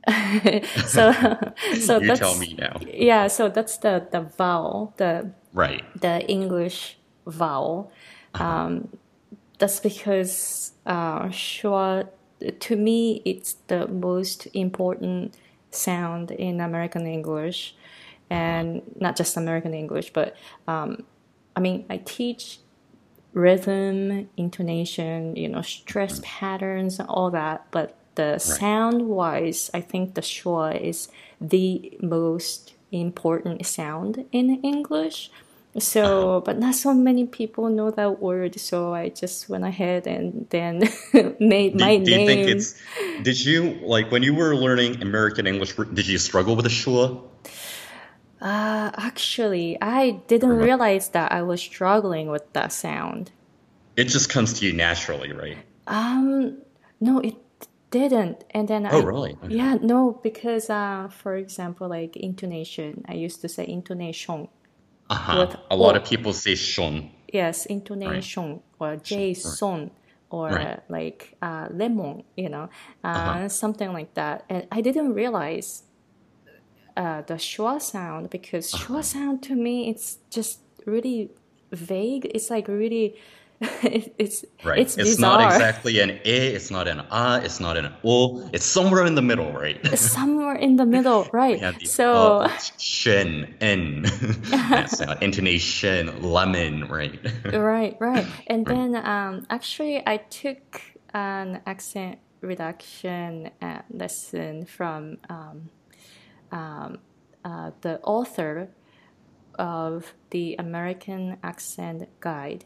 so, 0.85 1.13
so 1.79 1.99
you 1.99 2.15
tell 2.15 2.37
me 2.37 2.55
now. 2.57 2.79
Yeah, 2.87 3.27
so 3.27 3.49
that's 3.49 3.77
the 3.77 4.07
the 4.11 4.21
vowel, 4.21 4.93
the 4.97 5.31
right, 5.53 5.83
the 5.99 6.25
English 6.27 6.97
vowel. 7.25 7.91
Uh-huh. 8.33 8.43
Um, 8.43 8.89
that's 9.59 9.79
because 9.79 10.73
uh, 10.85 11.25
Schwa, 11.25 12.07
to 12.59 12.75
me, 12.75 13.21
it's 13.25 13.53
the 13.67 13.87
most 13.87 14.47
important 14.53 15.35
sound 15.71 16.31
in 16.31 16.59
American 16.61 17.05
English, 17.05 17.75
and 18.29 18.81
not 18.99 19.15
just 19.15 19.37
American 19.37 19.73
English, 19.73 20.11
but 20.13 20.35
um, 20.67 21.03
I 21.55 21.59
mean, 21.59 21.85
I 21.89 21.97
teach 21.97 22.59
rhythm, 23.33 24.29
intonation, 24.37 25.35
you 25.35 25.47
know, 25.47 25.61
stress 25.61 26.21
patterns, 26.23 26.99
all 26.99 27.31
that. 27.31 27.65
But 27.71 27.95
the 28.15 28.31
right. 28.31 28.41
sound 28.41 29.07
wise, 29.07 29.69
I 29.73 29.81
think 29.81 30.15
the 30.15 30.21
schwa 30.21 30.79
is 30.79 31.09
the 31.39 31.97
most 32.01 32.73
important 32.91 33.65
sound 33.65 34.25
in 34.31 34.61
English. 34.61 35.31
So, 35.77 36.03
uh-huh. 36.03 36.39
but 36.41 36.57
not 36.57 36.73
so 36.73 36.93
many 36.93 37.27
people 37.27 37.69
know 37.69 37.91
that 37.91 38.19
word. 38.19 38.59
So 38.59 38.93
I 38.93 39.09
just 39.09 39.49
went 39.49 39.63
ahead 39.63 40.07
and 40.07 40.47
then 40.49 40.79
made 41.39 41.77
do, 41.77 41.85
my 41.85 41.97
do 41.97 42.11
name. 42.11 42.19
You 42.21 42.25
think 42.25 42.49
it's, 42.49 42.81
did 43.21 43.45
you 43.45 43.79
like 43.83 44.11
when 44.11 44.23
you 44.23 44.33
were 44.33 44.55
learning 44.55 45.01
American 45.01 45.45
English? 45.45 45.75
Did 45.75 46.07
you 46.07 46.17
struggle 46.17 46.55
with 46.55 46.65
the 46.65 46.71
schwa? 46.71 47.21
Uh, 48.41 48.91
actually, 48.95 49.77
I 49.81 50.11
didn't 50.27 50.57
realize 50.57 51.09
that 51.09 51.31
I 51.31 51.41
was 51.41 51.61
struggling 51.61 52.29
with 52.29 52.51
that 52.53 52.71
sound. 52.71 53.31
It 53.97 54.05
just 54.05 54.29
comes 54.29 54.53
to 54.59 54.65
you 54.65 54.73
naturally, 54.73 55.31
right? 55.33 55.57
Um, 55.87 56.59
no, 57.01 57.19
it 57.19 57.35
didn't. 57.91 58.45
And 58.51 58.67
then 58.67 58.85
Oh, 58.85 59.01
I, 59.01 59.03
really? 59.03 59.33
Okay. 59.43 59.55
yeah, 59.55 59.75
no, 59.81 60.19
because 60.23 60.69
uh, 60.69 61.09
for 61.11 61.35
example, 61.35 61.89
like 61.89 62.15
intonation, 62.15 63.03
I 63.09 63.15
used 63.15 63.41
to 63.41 63.49
say 63.49 63.67
intonation. 63.67 64.47
Uh-huh. 65.09 65.45
With- 65.47 65.57
A 65.71 65.75
lot 65.75 65.97
of 65.97 66.05
people 66.05 66.31
say 66.33 66.55
shun. 66.55 67.09
Yes, 67.33 67.65
intonation 67.65 68.61
or 68.79 68.95
Jason 68.95 69.91
or 70.31 70.49
Right. 70.49 70.79
like 70.89 71.35
uh, 71.41 71.67
lemon, 71.71 72.23
you 72.37 72.49
know, 72.49 72.69
uh, 73.03 73.07
Uh-huh. 73.07 73.49
something 73.49 73.91
like 73.91 74.13
that. 74.13 74.45
And 74.49 74.65
I 74.71 74.81
didn't 74.81 75.13
realize 75.13 75.83
uh, 76.99 77.21
the 77.29 77.35
schwa 77.35 77.81
sound 77.81 78.29
because 78.29 78.65
Uh-huh. 78.73 78.83
schwa 78.85 79.03
sound 79.03 79.37
to 79.43 79.55
me 79.55 79.89
it's 79.91 80.19
just 80.29 80.59
really 80.85 81.31
vague. 81.71 82.25
It's 82.35 82.49
like 82.49 82.67
really, 82.67 83.15
it's 84.23 84.45
Right. 84.63 84.79
it's 84.81 84.97
It's, 84.97 85.19
not 85.19 85.39
exactly 85.41 85.99
an 85.99 86.11
e, 86.11 86.37
it's 86.57 86.69
not 86.71 86.87
an 86.87 86.99
a, 87.11 87.41
it's 87.43 87.59
not 87.59 87.77
an 87.77 87.87
o. 88.03 88.41
It's 88.53 88.65
somewhere 88.65 89.05
in 89.05 89.15
the 89.15 89.21
middle, 89.21 89.51
right? 89.53 89.79
Somewhere 89.95 90.55
in 90.55 90.75
the 90.75 90.85
middle, 90.85 91.29
right? 91.33 91.59
The 91.59 91.87
so 91.87 92.37
uh, 92.43 92.49
shin, 92.77 93.55
n, 93.61 94.03
that 94.03 95.17
intonation, 95.21 96.21
lemon, 96.21 96.87
right? 96.89 97.19
right 97.53 97.95
right 97.99 98.27
and 98.47 98.67
then 98.67 98.95
um, 98.95 99.45
actually 99.49 100.03
i 100.07 100.17
took 100.17 100.81
an 101.13 101.61
accent 101.65 102.19
reduction 102.41 103.49
uh, 103.61 103.81
lesson 103.89 104.65
from 104.65 105.17
um, 105.29 105.69
um, 106.51 106.99
uh, 107.43 107.71
the 107.81 107.99
author 108.01 108.69
of 109.55 110.13
the 110.29 110.55
american 110.57 111.37
accent 111.43 112.07
guide. 112.19 112.65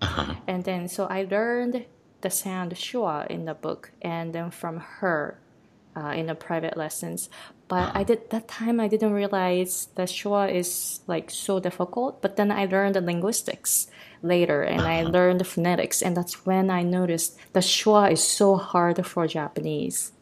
Uh-huh. 0.00 0.34
and 0.48 0.64
then 0.64 0.88
so 0.88 1.06
i 1.06 1.22
learned 1.22 1.84
the 2.22 2.30
sound 2.30 2.72
schwa 2.72 3.26
in 3.26 3.44
the 3.44 3.54
book 3.54 3.92
and 4.00 4.32
then 4.32 4.50
from 4.50 4.78
her 4.78 5.38
uh, 5.94 6.08
in 6.16 6.26
the 6.26 6.34
private 6.34 6.76
lessons. 6.76 7.28
But 7.68 7.94
i 7.94 8.02
did 8.02 8.30
that 8.30 8.48
time 8.48 8.80
i 8.80 8.88
didn't 8.88 9.12
realize 9.12 9.88
that 9.94 10.08
schwa 10.08 10.52
is 10.52 11.00
like 11.06 11.30
so 11.30 11.58
difficult 11.58 12.20
but 12.20 12.36
then 12.36 12.50
i 12.50 12.66
learned 12.66 12.96
the 12.96 13.00
linguistics 13.00 13.88
later 14.22 14.62
and 14.62 14.82
i 14.82 15.02
learned 15.02 15.40
the 15.40 15.44
phonetics. 15.44 16.02
And 16.02 16.16
that's 16.16 16.44
when 16.44 16.70
i 16.70 16.82
noticed 16.82 17.38
the 17.52 17.60
schwa 17.60 18.12
is 18.12 18.22
so 18.22 18.56
hard 18.56 19.04
for 19.06 19.26
japanese. 19.26 20.12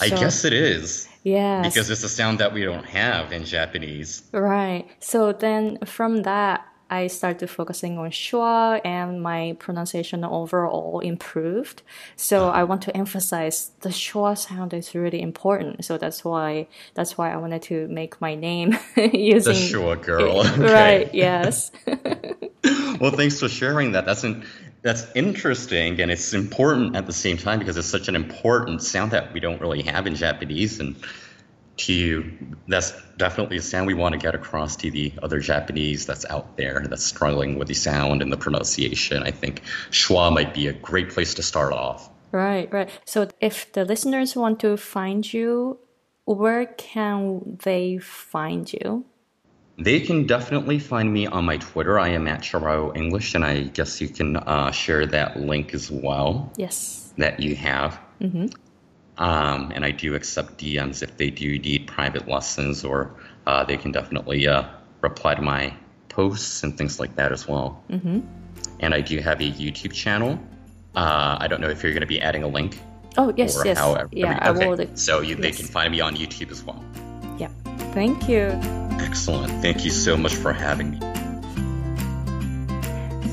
I 0.00 0.08
guess 0.08 0.44
it 0.44 0.52
is. 0.52 1.09
Yes 1.22 1.74
Because 1.74 1.90
it's 1.90 2.02
a 2.02 2.08
sound 2.08 2.38
that 2.40 2.52
we 2.52 2.64
don't 2.64 2.86
have 2.86 3.32
in 3.32 3.44
Japanese. 3.44 4.22
Right. 4.32 4.86
So 5.00 5.32
then 5.32 5.78
from 5.84 6.22
that, 6.22 6.66
I 6.92 7.06
started 7.06 7.48
focusing 7.48 7.98
on 7.98 8.10
schwa 8.10 8.80
and 8.84 9.22
my 9.22 9.54
pronunciation 9.60 10.24
overall 10.24 10.98
improved. 10.98 11.82
So 12.16 12.48
uh-huh. 12.48 12.58
I 12.58 12.64
want 12.64 12.82
to 12.82 12.96
emphasize 12.96 13.70
the 13.82 13.90
schwa 13.90 14.36
sound 14.36 14.74
is 14.74 14.92
really 14.94 15.22
important. 15.22 15.84
So 15.84 15.98
that's 15.98 16.24
why 16.24 16.66
that's 16.94 17.16
why 17.16 17.32
I 17.32 17.36
wanted 17.36 17.62
to 17.62 17.86
make 17.88 18.20
my 18.20 18.34
name 18.34 18.76
using 18.96 19.54
The 19.54 19.58
Schwa 19.60 20.02
girl. 20.02 20.42
Right, 20.58 21.08
Okay. 21.08 21.10
yes. 21.12 21.70
Well, 23.00 23.12
thanks 23.12 23.40
for 23.40 23.48
sharing 23.48 23.92
that. 23.92 24.04
That's 24.04 24.24
an 24.24 24.44
that's 24.82 25.06
interesting 25.14 26.00
and 26.00 26.10
it's 26.10 26.32
important 26.32 26.96
at 26.96 27.06
the 27.06 27.12
same 27.12 27.36
time 27.36 27.58
because 27.58 27.76
it's 27.76 27.88
such 27.88 28.08
an 28.08 28.16
important 28.16 28.82
sound 28.82 29.10
that 29.10 29.32
we 29.32 29.40
don't 29.40 29.60
really 29.60 29.82
have 29.82 30.06
in 30.06 30.14
Japanese 30.14 30.80
and 30.80 30.96
to 31.76 31.92
you 31.92 32.38
that's 32.68 32.92
definitely 33.16 33.56
a 33.56 33.62
sound 33.62 33.86
we 33.86 33.94
want 33.94 34.12
to 34.12 34.18
get 34.18 34.34
across 34.34 34.76
to 34.76 34.90
the 34.90 35.12
other 35.22 35.40
Japanese 35.40 36.06
that's 36.06 36.24
out 36.26 36.56
there 36.56 36.86
that's 36.88 37.04
struggling 37.04 37.58
with 37.58 37.68
the 37.68 37.74
sound 37.74 38.22
and 38.22 38.32
the 38.32 38.36
pronunciation. 38.36 39.22
I 39.22 39.30
think 39.30 39.62
schwa 39.90 40.32
might 40.32 40.54
be 40.54 40.68
a 40.68 40.72
great 40.72 41.10
place 41.10 41.34
to 41.34 41.42
start 41.42 41.72
off. 41.72 42.10
right, 42.32 42.72
right. 42.72 42.90
So 43.06 43.28
if 43.40 43.72
the 43.72 43.84
listeners 43.84 44.36
want 44.36 44.60
to 44.60 44.76
find 44.76 45.30
you, 45.32 45.78
where 46.24 46.66
can 46.66 47.58
they 47.64 47.98
find 47.98 48.72
you? 48.72 49.04
They 49.80 50.00
can 50.00 50.26
definitely 50.26 50.78
find 50.78 51.10
me 51.12 51.26
on 51.26 51.44
my 51.46 51.56
Twitter. 51.56 51.98
I 51.98 52.08
am 52.08 52.28
at 52.28 52.42
Charo 52.42 52.94
English, 52.96 53.34
and 53.34 53.44
I 53.44 53.62
guess 53.64 54.00
you 54.00 54.08
can 54.08 54.36
uh, 54.36 54.70
share 54.70 55.06
that 55.06 55.40
link 55.40 55.72
as 55.74 55.90
well 55.90 56.52
Yes. 56.56 57.12
that 57.16 57.40
you 57.40 57.56
have. 57.56 57.98
Um, 59.18 59.72
and 59.74 59.84
I 59.84 59.90
do 59.90 60.14
accept 60.14 60.58
DMs 60.58 61.02
if 61.02 61.16
they 61.16 61.30
do 61.30 61.58
need 61.58 61.86
private 61.86 62.28
lessons, 62.28 62.84
or 62.84 63.14
uh, 63.46 63.64
they 63.64 63.76
can 63.76 63.92
definitely 63.92 64.46
uh, 64.46 64.64
reply 65.00 65.34
to 65.34 65.42
my 65.42 65.74
posts 66.08 66.62
and 66.62 66.76
things 66.76 67.00
like 67.00 67.16
that 67.16 67.32
as 67.32 67.48
well. 67.48 67.82
Mm-hmm. 67.90 68.20
And 68.80 68.94
I 68.94 69.00
do 69.00 69.18
have 69.20 69.40
a 69.40 69.50
YouTube 69.50 69.92
channel. 69.92 70.38
Uh, 70.94 71.36
I 71.40 71.48
don't 71.48 71.60
know 71.60 71.68
if 71.68 71.82
you're 71.82 71.92
going 71.92 72.00
to 72.00 72.06
be 72.06 72.20
adding 72.20 72.42
a 72.42 72.48
link 72.48 72.78
Oh 73.16 73.32
yes, 73.36 73.56
or 73.58 73.66
yes. 73.66 73.78
however. 73.78 74.08
Yeah, 74.12 74.38
I 74.40 74.50
okay. 74.50 74.68
will. 74.68 74.96
So 74.96 75.20
you, 75.20 75.34
they 75.36 75.52
can 75.52 75.66
find 75.66 75.92
me 75.92 76.00
on 76.00 76.16
YouTube 76.16 76.50
as 76.50 76.62
well. 76.64 76.82
Yeah. 77.80 77.92
Thank 77.92 78.28
you. 78.28 78.58
Excellent. 79.00 79.50
Thank 79.62 79.84
you 79.84 79.90
so 79.90 80.16
much 80.16 80.34
for 80.34 80.52
having 80.52 80.92
me. 80.92 81.00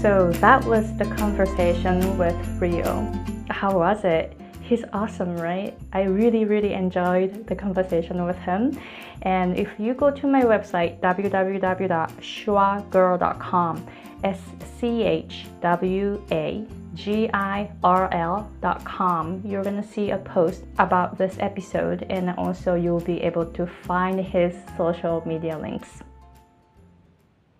So 0.01 0.31
that 0.33 0.65
was 0.65 0.91
the 0.97 1.05
conversation 1.05 2.17
with 2.17 2.35
Ryo. 2.59 3.13
How 3.49 3.77
was 3.77 4.03
it? 4.03 4.33
He's 4.61 4.83
awesome, 4.93 5.37
right? 5.37 5.77
I 5.93 6.03
really, 6.03 6.45
really 6.45 6.73
enjoyed 6.73 7.47
the 7.47 7.55
conversation 7.55 8.25
with 8.25 8.37
him. 8.37 8.77
And 9.21 9.57
if 9.57 9.69
you 9.79 9.93
go 9.93 10.11
to 10.11 10.27
my 10.27 10.43
website, 10.43 10.99
www.schwagirl.com, 10.99 13.87
S 14.23 14.39
C 14.79 15.03
H 15.03 15.45
W 15.61 16.21
A 16.31 16.65
G 16.97 17.29
I 17.31 17.69
R 17.83 18.11
L.com, 18.11 19.43
you're 19.45 19.63
gonna 19.63 19.83
see 19.83 20.09
a 20.09 20.17
post 20.17 20.65
about 20.79 21.15
this 21.15 21.37
episode, 21.39 22.07
and 22.09 22.31
also 22.39 22.73
you'll 22.73 23.01
be 23.01 23.21
able 23.21 23.45
to 23.53 23.67
find 23.67 24.19
his 24.19 24.55
social 24.75 25.21
media 25.23 25.55
links. 25.59 26.01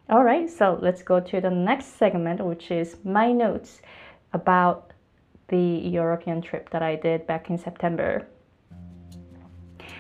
All 0.10 0.24
right, 0.24 0.50
so 0.50 0.80
let's 0.82 1.04
go 1.04 1.20
to 1.20 1.40
the 1.40 1.52
next 1.52 1.98
segment, 2.00 2.44
which 2.44 2.72
is 2.72 2.96
my 3.04 3.32
notes 3.32 3.82
about 4.34 4.94
the 5.50 5.82
European 5.86 6.42
trip 6.42 6.72
that 6.72 6.82
I 6.82 6.96
did 6.96 7.28
back 7.28 7.52
in 7.52 7.60
September. 7.60 8.26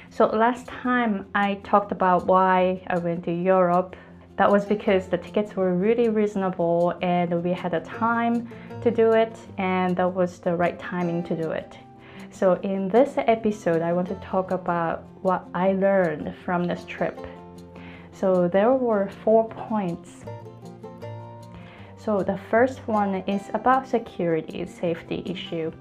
So, 0.09 0.25
last 0.25 0.65
time 0.65 1.27
I 1.35 1.59
talked 1.63 1.91
about 1.91 2.25
why 2.25 2.81
I 2.88 2.97
went 2.97 3.25
to 3.25 3.31
Europe. 3.31 3.95
That 4.38 4.51
was 4.51 4.65
because 4.65 5.07
the 5.07 5.17
tickets 5.17 5.55
were 5.55 5.73
really 5.73 6.09
reasonable 6.09 6.93
and 7.01 7.43
we 7.43 7.51
had 7.51 7.73
a 7.73 7.81
time 7.81 8.47
to 8.82 8.91
do 8.91 9.11
it, 9.11 9.38
and 9.57 9.95
that 9.97 10.13
was 10.13 10.39
the 10.39 10.55
right 10.55 10.78
timing 10.80 11.23
to 11.23 11.36
do 11.36 11.51
it. 11.51 11.78
So, 12.32 12.53
in 12.63 12.89
this 12.89 13.13
episode, 13.17 13.82
I 13.82 13.93
want 13.93 14.07
to 14.09 14.15
talk 14.15 14.51
about 14.51 15.03
what 15.21 15.47
I 15.53 15.73
learned 15.73 16.36
from 16.45 16.65
this 16.65 16.86
trip. 16.86 17.19
So 18.19 18.47
there 18.47 18.71
were 18.71 19.09
four 19.23 19.47
points. 19.47 20.23
So 21.97 22.23
the 22.23 22.39
first 22.49 22.80
one 22.88 23.15
is 23.28 23.43
about 23.53 23.88
security 23.88 24.65
safety 24.65 25.21
issue. 25.25 25.71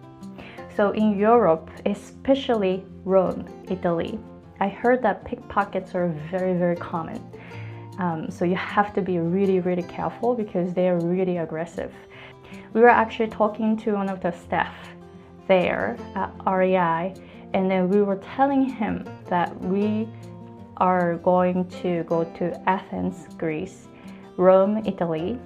So 0.77 0.91
in 0.91 1.19
Europe, 1.19 1.71
especially 1.87 2.85
Rome, 3.05 3.47
Italy, 3.71 4.19
I 4.61 4.69
heard 4.69 5.03
that 5.03 5.25
pickpockets 5.25 5.95
are 5.95 6.09
very 6.31 6.53
very 6.53 6.77
common. 6.77 7.23
Um, 7.99 8.31
so 8.31 8.45
you 8.45 8.57
have 8.57 8.93
to 8.95 9.01
be 9.01 9.19
really 9.19 9.61
really 9.61 9.85
careful 9.85 10.35
because 10.35 10.75
they 10.75 10.91
are 10.91 10.99
really 10.99 11.39
aggressive. 11.39 11.95
We 12.73 12.81
were 12.81 12.89
actually 12.89 13.29
talking 13.29 13.77
to 13.79 13.95
one 13.95 14.09
of 14.09 14.21
the 14.21 14.33
staff 14.33 14.75
there 15.49 15.97
at 16.15 16.31
REI, 16.47 17.15
and 17.55 17.71
then 17.71 17.89
we 17.89 18.03
were 18.03 18.17
telling 18.17 18.69
him 18.69 19.05
that 19.29 19.59
we 19.61 20.09
are 20.77 21.17
going 21.17 21.69
to 21.83 22.03
go 22.05 22.25
to 22.25 22.69
Athens, 22.69 23.27
Greece, 23.39 23.89
Rome, 24.37 24.83
Italy, 24.85 25.39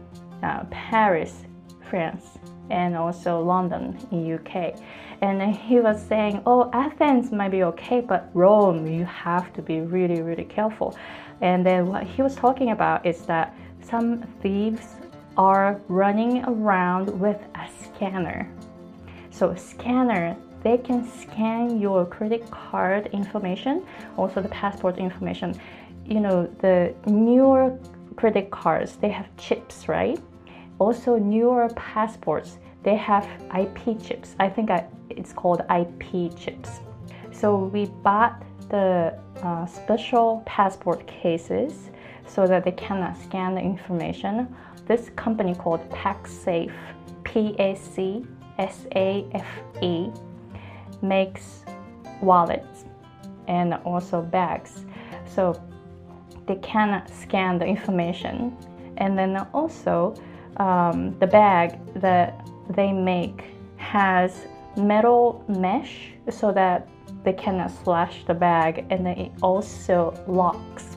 uh, 0.43 0.65
Paris, 0.71 1.45
France, 1.89 2.39
and 2.71 2.97
also 2.97 3.41
London 3.41 3.97
in 4.11 4.33
UK. 4.35 4.75
And 5.23 5.41
then 5.41 5.53
he 5.53 5.81
was 5.81 6.01
saying, 6.03 6.41
"Oh, 6.47 6.71
Athens 6.73 7.31
might 7.31 7.51
be 7.51 7.63
okay, 7.65 8.01
but 8.01 8.31
Rome, 8.33 8.87
you 8.87 9.05
have 9.05 9.53
to 9.53 9.63
be 9.63 9.81
really, 9.81 10.23
really 10.23 10.45
careful." 10.45 10.97
And 11.41 11.65
then 11.65 11.87
what 11.87 12.05
he 12.05 12.23
was 12.23 12.35
talking 12.35 12.71
about 12.71 13.05
is 13.05 13.27
that 13.27 13.55
some 13.83 14.23
thieves 14.41 14.97
are 15.37 15.81
running 15.89 16.45
around 16.45 17.09
with 17.21 17.39
a 17.55 17.69
scanner. 17.83 18.51
So 19.31 19.55
scanner, 19.55 20.37
they 20.63 20.77
can 20.79 21.09
scan 21.09 21.81
your 21.81 22.05
credit 22.05 22.51
card 22.51 23.07
information, 23.13 23.87
also 24.17 24.43
the 24.43 24.49
passport 24.49 24.99
information. 24.99 25.59
You 26.05 26.21
know, 26.21 26.47
the 26.61 26.95
newer 27.07 27.79
credit 28.17 28.51
cards, 28.51 28.97
they 28.97 29.09
have 29.09 29.35
chips, 29.37 29.89
right? 29.89 30.21
Also 30.79 31.17
newer 31.17 31.69
passports, 31.77 32.59
they 32.83 32.97
have 32.97 33.27
IP 33.59 34.03
chips. 34.03 34.35
I 34.39 34.49
think 34.49 34.71
I, 34.71 34.87
it's 35.09 35.33
called 35.33 35.63
IP 35.71 36.37
chips. 36.37 36.81
So 37.33 37.57
we 37.57 37.87
bought 37.87 38.43
the 38.69 39.19
uh, 39.43 39.67
special 39.67 40.43
passport 40.47 41.07
cases 41.07 41.91
so 42.27 42.47
that 42.47 42.65
they 42.65 42.73
cannot 42.73 43.17
scan 43.17 43.55
the 43.55 43.61
information. 43.61 44.55
This 44.91 45.09
company 45.11 45.55
called 45.55 45.89
PacSafe, 45.91 46.73
P 47.23 47.55
A 47.61 47.77
C 47.77 48.27
S 48.59 48.87
A 48.97 49.25
F 49.33 49.47
E, 49.81 50.11
makes 51.01 51.63
wallets 52.21 52.87
and 53.47 53.75
also 53.85 54.21
bags. 54.21 54.85
So 55.27 55.63
they 56.49 56.57
cannot 56.57 57.09
scan 57.09 57.57
the 57.57 57.67
information. 57.67 58.57
And 58.97 59.17
then 59.17 59.37
also, 59.55 60.17
um, 60.57 61.17
the 61.21 61.27
bag 61.29 61.79
that 61.95 62.45
they 62.71 62.91
make 62.93 63.45
has 63.77 64.49
metal 64.77 65.45
mesh 65.47 66.11
so 66.29 66.51
that 66.51 66.89
they 67.23 67.33
cannot 67.33 67.71
slash 67.85 68.25
the 68.27 68.35
bag 68.35 68.87
and 68.91 69.07
then 69.07 69.17
it 69.19 69.33
also 69.41 70.13
locks 70.27 70.90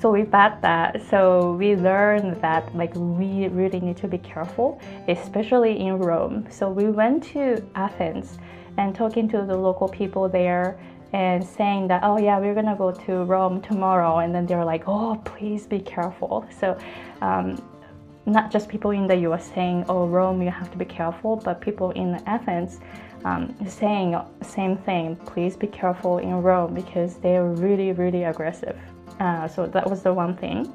so 0.00 0.10
we 0.10 0.22
bought 0.22 0.60
that 0.62 1.00
so 1.10 1.52
we 1.52 1.74
learned 1.76 2.40
that 2.40 2.74
like 2.74 2.94
we 2.94 3.48
really 3.48 3.80
need 3.80 3.96
to 3.96 4.08
be 4.08 4.18
careful 4.18 4.80
especially 5.08 5.78
in 5.80 5.98
rome. 5.98 6.46
So 6.50 6.70
we 6.70 6.90
went 6.90 7.24
to 7.34 7.64
athens 7.74 8.38
and 8.76 8.94
talking 8.94 9.28
to 9.30 9.38
the 9.44 9.56
local 9.56 9.88
people 9.88 10.28
there 10.28 10.78
and 11.12 11.44
saying 11.44 11.88
that 11.88 12.04
oh 12.04 12.18
yeah 12.18 12.38
we're 12.38 12.54
gonna 12.54 12.76
go 12.76 12.92
to 12.92 13.24
rome 13.24 13.60
tomorrow. 13.60 14.18
And 14.18 14.34
then 14.34 14.46
they're 14.46 14.64
like 14.64 14.84
oh 14.86 15.20
please 15.24 15.66
be 15.66 15.80
careful. 15.80 16.46
So 16.60 16.78
um, 17.20 17.60
not 18.28 18.50
just 18.50 18.68
people 18.68 18.90
in 18.90 19.06
the 19.06 19.16
US 19.28 19.50
saying, 19.54 19.86
oh, 19.88 20.06
Rome, 20.06 20.42
you 20.42 20.50
have 20.50 20.70
to 20.70 20.78
be 20.78 20.84
careful, 20.84 21.36
but 21.36 21.60
people 21.60 21.90
in 21.92 22.22
Athens 22.26 22.78
um, 23.24 23.54
saying 23.66 24.16
same 24.42 24.76
thing, 24.76 25.16
please 25.16 25.56
be 25.56 25.66
careful 25.66 26.18
in 26.18 26.42
Rome 26.42 26.74
because 26.74 27.16
they're 27.16 27.46
really, 27.46 27.92
really 27.92 28.24
aggressive. 28.24 28.78
Uh, 29.20 29.48
so 29.48 29.66
that 29.66 29.88
was 29.88 30.02
the 30.02 30.12
one 30.12 30.36
thing. 30.36 30.72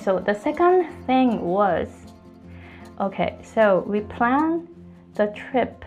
So 0.00 0.18
the 0.18 0.34
second 0.34 0.90
thing 1.06 1.40
was, 1.40 1.88
okay, 3.00 3.38
so 3.42 3.84
we 3.86 4.00
planned 4.00 4.68
the 5.14 5.28
trip 5.28 5.84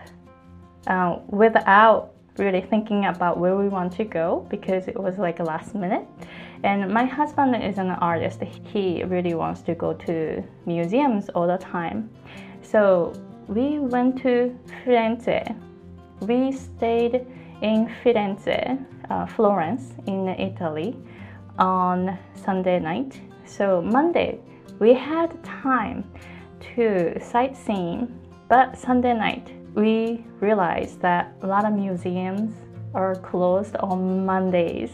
uh, 0.86 1.18
without 1.28 2.12
really 2.38 2.60
thinking 2.60 3.06
about 3.06 3.38
where 3.38 3.56
we 3.56 3.68
want 3.68 3.92
to 3.92 4.04
go 4.04 4.46
because 4.48 4.88
it 4.88 4.98
was 4.98 5.18
like 5.18 5.38
last 5.40 5.74
minute. 5.74 6.06
And 6.62 6.92
my 6.92 7.04
husband 7.04 7.62
is 7.62 7.78
an 7.78 7.90
artist. 7.90 8.40
He 8.42 9.04
really 9.04 9.34
wants 9.34 9.60
to 9.62 9.74
go 9.74 9.92
to 9.92 10.42
museums 10.66 11.28
all 11.30 11.46
the 11.46 11.58
time. 11.58 12.10
So 12.62 13.12
we 13.46 13.78
went 13.78 14.20
to 14.22 14.56
Firenze. 14.84 15.54
We 16.20 16.52
stayed 16.52 17.26
in 17.62 17.88
Firenze, 18.02 18.84
uh, 19.10 19.26
Florence, 19.26 19.94
in 20.06 20.28
Italy, 20.28 20.96
on 21.58 22.18
Sunday 22.34 22.78
night. 22.78 23.20
So 23.44 23.82
Monday, 23.82 24.40
we 24.78 24.94
had 24.94 25.42
time 25.44 26.04
to 26.74 27.18
sightseeing, 27.20 28.08
but 28.48 28.78
Sunday 28.78 29.14
night, 29.14 29.52
we 29.74 30.24
realized 30.40 31.00
that 31.00 31.34
a 31.42 31.46
lot 31.46 31.64
of 31.64 31.72
museums 31.72 32.52
are 32.94 33.16
closed 33.16 33.76
on 33.76 34.24
Mondays 34.24 34.92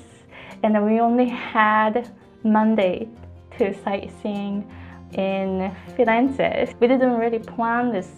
and 0.62 0.84
we 0.84 1.00
only 1.00 1.28
had 1.28 2.10
Monday 2.42 3.08
to 3.58 3.74
sightseeing 3.82 4.68
in 5.12 5.74
Firenze. 5.96 6.74
We 6.80 6.88
didn't 6.88 7.14
really 7.14 7.38
plan 7.38 7.92
this 7.92 8.10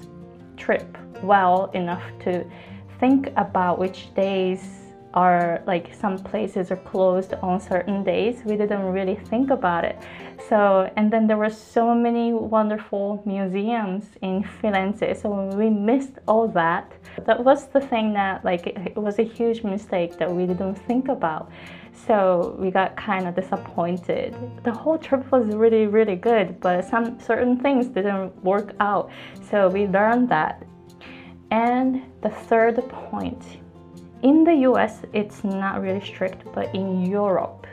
trip 0.57 0.97
well 1.23 1.71
enough 1.75 2.03
to 2.21 2.45
think 3.01 3.33
about 3.37 3.79
which 3.79 4.15
days 4.15 4.86
are 5.17 5.63
like 5.67 5.95
some 5.95 6.19
places 6.19 6.71
are 6.71 6.77
closed 6.77 7.33
on 7.43 7.59
certain 7.59 8.05
days. 8.05 8.43
We 8.45 8.57
didn't 8.57 8.85
really 8.85 9.17
think 9.17 9.51
about 9.51 9.83
it. 9.85 9.97
So, 10.49 10.93
and 10.97 11.11
then 11.11 11.27
there 11.27 11.39
were 11.39 11.51
so 11.51 11.95
many 11.95 12.35
wonderful 12.35 13.23
museums 13.25 14.05
in 14.21 14.45
Firenze. 14.45 15.21
So 15.21 15.57
we 15.57 15.71
missed 15.71 16.19
all 16.29 16.47
that. 16.49 16.93
That 17.25 17.43
was 17.43 17.67
the 17.69 17.81
thing 17.81 18.13
that 18.13 18.45
like 18.45 18.67
it 18.67 18.97
was 18.97 19.19
a 19.19 19.23
huge 19.23 19.65
mistake 19.65 20.19
that 20.19 20.31
we 20.31 20.45
didn't 20.47 20.75
think 20.75 21.09
about. 21.09 21.51
So 22.07 22.55
we 22.59 22.71
got 22.71 22.95
kind 22.97 23.27
of 23.27 23.35
disappointed. 23.35 24.37
The 24.65 24.73
whole 24.73 24.99
trip 24.99 25.33
was 25.33 25.47
really, 25.47 25.87
really 25.87 26.17
good, 26.17 26.61
but 26.61 26.85
some 26.85 27.19
certain 27.19 27.59
things 27.59 27.87
didn't 27.87 28.37
work 28.45 28.75
out. 28.81 29.11
So 29.51 29.69
we 29.71 29.87
learned 29.87 30.29
that. 30.29 30.63
And 31.51 32.03
the 32.23 32.29
third 32.29 32.77
point 32.91 33.43
in 34.27 34.43
the 34.43 34.55
US, 34.71 35.03
it's 35.13 35.45
not 35.45 35.81
really 35.81 36.05
strict, 36.05 36.43
but 36.53 36.75
in 36.75 37.07
Europe, 37.07 37.65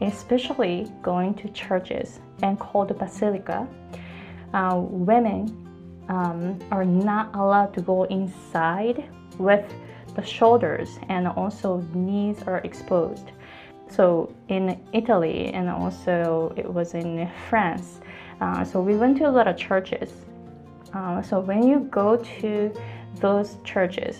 especially 0.00 0.90
going 1.02 1.34
to 1.34 1.50
churches 1.50 2.20
and 2.42 2.58
called 2.58 2.98
basilica, 2.98 3.68
uh, 4.54 4.80
women 4.80 5.42
um, 6.08 6.58
are 6.70 6.86
not 6.86 7.34
allowed 7.36 7.74
to 7.74 7.82
go 7.82 8.04
inside 8.04 9.04
with 9.38 9.70
the 10.14 10.24
shoulders 10.24 10.98
and 11.10 11.28
also 11.28 11.82
knees 11.92 12.42
are 12.46 12.60
exposed. 12.64 13.32
So 13.90 14.32
in 14.48 14.80
Italy 14.94 15.52
and 15.52 15.68
also 15.68 16.54
it 16.56 16.72
was 16.72 16.94
in 16.94 17.30
France. 17.50 18.00
Uh, 18.40 18.64
so 18.64 18.80
we 18.80 18.96
went 18.96 19.18
to 19.18 19.28
a 19.28 19.32
lot 19.38 19.46
of 19.46 19.58
churches. 19.58 20.10
Uh, 20.94 21.20
so 21.20 21.38
when 21.38 21.68
you 21.68 21.80
go 21.90 22.16
to 22.40 22.72
those 23.20 23.58
churches, 23.62 24.16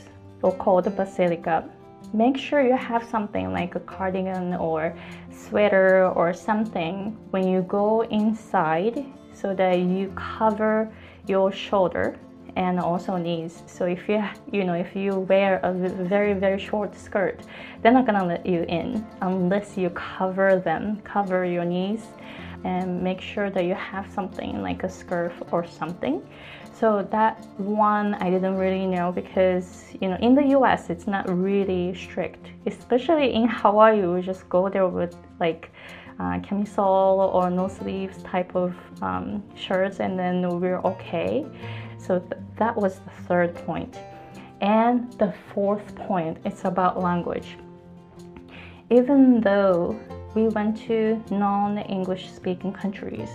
or 0.46 0.52
called 0.52 0.86
basilica, 0.96 1.68
make 2.12 2.36
sure 2.36 2.60
you 2.60 2.76
have 2.76 3.02
something 3.02 3.52
like 3.52 3.74
a 3.74 3.80
cardigan 3.80 4.54
or 4.54 4.96
sweater 5.30 6.08
or 6.10 6.32
something 6.32 7.16
when 7.30 7.48
you 7.48 7.62
go 7.62 8.02
inside 8.02 9.04
so 9.34 9.52
that 9.54 9.80
you 9.80 10.12
cover 10.14 10.88
your 11.26 11.50
shoulder 11.50 12.16
and 12.54 12.78
also 12.78 13.16
knees. 13.16 13.62
So 13.66 13.86
if 13.86 14.08
you 14.08 14.22
you 14.52 14.62
know 14.64 14.74
if 14.74 14.94
you 14.94 15.10
wear 15.32 15.60
a 15.64 15.72
very 16.14 16.32
very 16.32 16.60
short 16.60 16.96
skirt, 16.96 17.42
they're 17.82 17.92
not 17.92 18.06
gonna 18.06 18.24
let 18.24 18.46
you 18.46 18.62
in 18.68 19.04
unless 19.20 19.76
you 19.76 19.90
cover 19.90 20.62
them, 20.64 21.00
cover 21.02 21.44
your 21.44 21.64
knees, 21.64 22.04
and 22.64 23.02
make 23.02 23.20
sure 23.20 23.50
that 23.50 23.64
you 23.64 23.74
have 23.74 24.06
something 24.12 24.62
like 24.62 24.84
a 24.84 24.88
scarf 24.88 25.34
or 25.50 25.66
something. 25.66 26.22
So 26.78 27.08
that 27.10 27.42
one 27.56 28.14
I 28.14 28.28
didn't 28.28 28.56
really 28.56 28.86
know 28.86 29.10
because 29.10 29.94
you 29.98 30.08
know 30.08 30.18
in 30.20 30.34
the 30.34 30.46
U.S. 30.58 30.90
it's 30.90 31.06
not 31.06 31.26
really 31.30 31.94
strict, 31.94 32.50
especially 32.66 33.32
in 33.32 33.48
Hawaii. 33.48 34.06
We 34.06 34.20
just 34.20 34.46
go 34.50 34.68
there 34.68 34.86
with 34.86 35.16
like 35.40 35.70
uh, 36.20 36.40
camisole 36.40 37.30
or 37.32 37.48
no 37.48 37.68
sleeves 37.68 38.22
type 38.22 38.54
of 38.54 38.74
um, 39.00 39.42
shirts, 39.54 40.00
and 40.00 40.18
then 40.18 40.60
we're 40.60 40.80
okay. 40.80 41.46
So 41.98 42.18
th- 42.18 42.42
that 42.58 42.76
was 42.76 42.98
the 43.00 43.10
third 43.26 43.54
point. 43.54 43.98
And 44.60 45.10
the 45.14 45.32
fourth 45.54 45.94
point, 45.96 46.36
it's 46.44 46.66
about 46.66 47.00
language. 47.00 47.56
Even 48.90 49.40
though 49.40 49.98
we 50.34 50.48
went 50.48 50.76
to 50.88 51.22
non 51.30 51.78
English 51.78 52.30
speaking 52.32 52.72
countries, 52.72 53.30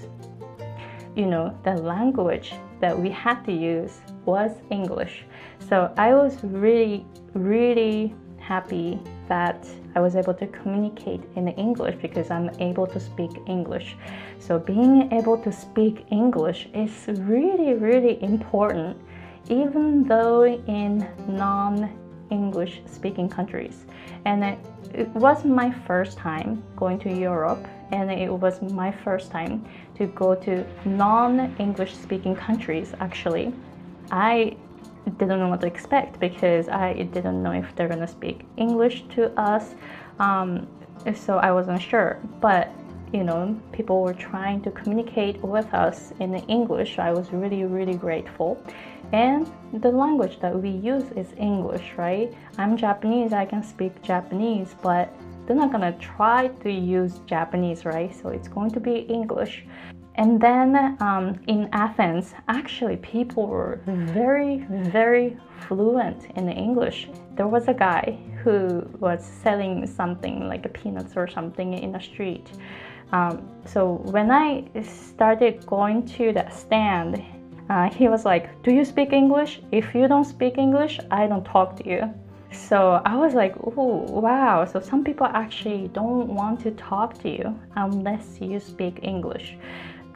you 1.16 1.26
know, 1.26 1.58
the 1.64 1.74
language 1.74 2.54
that 2.80 2.98
we 2.98 3.10
had 3.10 3.44
to 3.46 3.52
use 3.52 4.00
was 4.26 4.52
English. 4.70 5.26
So 5.70 5.94
I 5.98 6.14
was 6.14 6.44
really, 6.44 7.06
really 7.34 8.16
happy 8.40 9.00
that 9.28 9.68
I 9.96 10.00
was 10.00 10.16
able 10.16 10.34
to 10.36 10.48
communicate 10.48 11.22
in 11.36 11.48
English 11.50 11.96
because 12.02 12.32
I'm 12.32 12.50
able 12.60 12.88
to 12.88 13.00
speak 13.00 13.32
English. 13.48 13.96
So 14.40 14.58
being 14.58 15.12
able 15.12 15.38
to 15.38 15.52
speak 15.52 16.06
English 16.12 16.70
is 16.74 17.08
really, 17.08 17.74
really 17.74 18.22
important, 18.24 18.98
even 19.50 20.04
though 20.04 20.44
in 20.46 21.08
non 21.28 21.92
English 22.32 22.82
speaking 22.86 23.30
countries. 23.30 23.86
And 24.26 24.44
it, 24.44 24.60
it 24.94 25.10
was 25.10 25.46
my 25.46 25.72
first 25.88 26.18
time 26.18 26.64
going 26.76 26.98
to 27.00 27.10
Europe, 27.14 27.66
and 27.92 28.10
it 28.10 28.32
was 28.32 28.62
my 28.62 28.92
first 28.92 29.32
time 29.32 29.66
to 30.02 30.08
go 30.08 30.34
to 30.34 30.66
non 30.86 31.56
English 31.60 31.94
speaking 31.96 32.36
countries 32.36 32.94
actually. 33.00 33.54
I 34.12 34.58
didn't 35.18 35.40
know 35.40 35.50
what 35.54 35.62
to 35.62 35.68
expect 35.68 36.20
because 36.20 36.68
I 36.70 36.88
didn't 37.16 37.42
know 37.44 37.52
if 37.52 37.68
they're 37.76 37.88
gonna 37.88 38.08
speak 38.20 38.38
English 38.58 39.04
to 39.16 39.22
us. 39.40 39.76
Um, 40.20 40.68
so 41.16 41.38
I 41.38 41.52
wasn't 41.52 41.82
sure. 41.82 42.20
But 42.40 42.74
you 43.14 43.24
know, 43.24 43.60
people 43.74 44.02
were 44.02 44.14
trying 44.14 44.62
to 44.62 44.72
communicate 44.72 45.38
with 45.44 45.72
us 45.74 46.14
in 46.20 46.34
English. 46.58 46.98
I 46.98 47.12
was 47.12 47.32
really, 47.32 47.66
really 47.66 47.96
grateful. 47.96 48.64
And 49.12 49.52
the 49.74 49.92
language 49.92 50.40
that 50.40 50.56
we 50.56 50.70
use 50.70 51.04
is 51.18 51.28
English, 51.38 51.88
right? 51.98 52.34
I'm 52.58 52.78
Japanese, 52.78 53.34
I 53.34 53.46
can 53.46 53.64
speak 53.64 54.02
Japanese, 54.02 54.74
but 54.82 55.14
they're 55.46 55.56
not 55.56 55.72
gonna 55.72 55.98
try 56.00 56.48
to 56.48 56.72
use 56.72 57.20
Japanese, 57.26 57.86
right? 57.86 58.14
So 58.16 58.30
it's 58.30 58.48
going 58.48 58.72
to 58.72 58.80
be 58.80 59.00
English. 59.10 59.66
And 60.16 60.42
then 60.42 60.98
um, 61.00 61.40
in 61.48 61.70
Athens, 61.72 62.34
actually, 62.48 62.98
people 62.98 63.48
were 63.48 63.80
very, 63.86 64.66
very 64.70 65.38
fluent 65.68 66.30
in 66.36 66.50
English. 66.50 67.08
There 67.36 67.48
was 67.48 67.70
a 67.70 67.74
guy 67.74 68.20
who 68.44 68.86
was 69.00 69.24
selling 69.24 69.88
something 69.88 70.48
like 70.48 70.72
peanuts 70.74 71.16
or 71.16 71.28
something 71.28 71.74
in 71.74 71.94
the 71.94 72.00
street. 72.00 72.52
Um, 73.14 73.50
so 73.66 74.02
when 74.06 74.32
I 74.32 74.66
started 74.84 75.66
going 75.66 76.06
to 76.18 76.34
that 76.34 76.54
stand, 76.54 77.24
uh, 77.70 77.90
he 77.90 78.10
was 78.10 78.26
like, 78.26 78.62
Do 78.64 78.72
you 78.74 78.84
speak 78.84 79.14
English? 79.14 79.62
If 79.72 79.96
you 79.96 80.08
don't 80.08 80.26
speak 80.26 80.58
English, 80.58 81.00
I 81.10 81.28
don't 81.28 81.46
talk 81.46 81.78
to 81.78 81.90
you. 81.90 82.14
So 82.52 83.02
I 83.06 83.16
was 83.16 83.34
like, 83.34 83.56
oh, 83.64 84.06
wow. 84.10 84.66
So 84.66 84.80
some 84.80 85.04
people 85.04 85.28
actually 85.28 85.88
don't 85.90 86.28
want 86.28 86.60
to 86.62 86.72
talk 86.72 87.18
to 87.22 87.30
you 87.30 87.58
unless 87.76 88.40
you 88.42 88.60
speak 88.60 89.00
English 89.04 89.56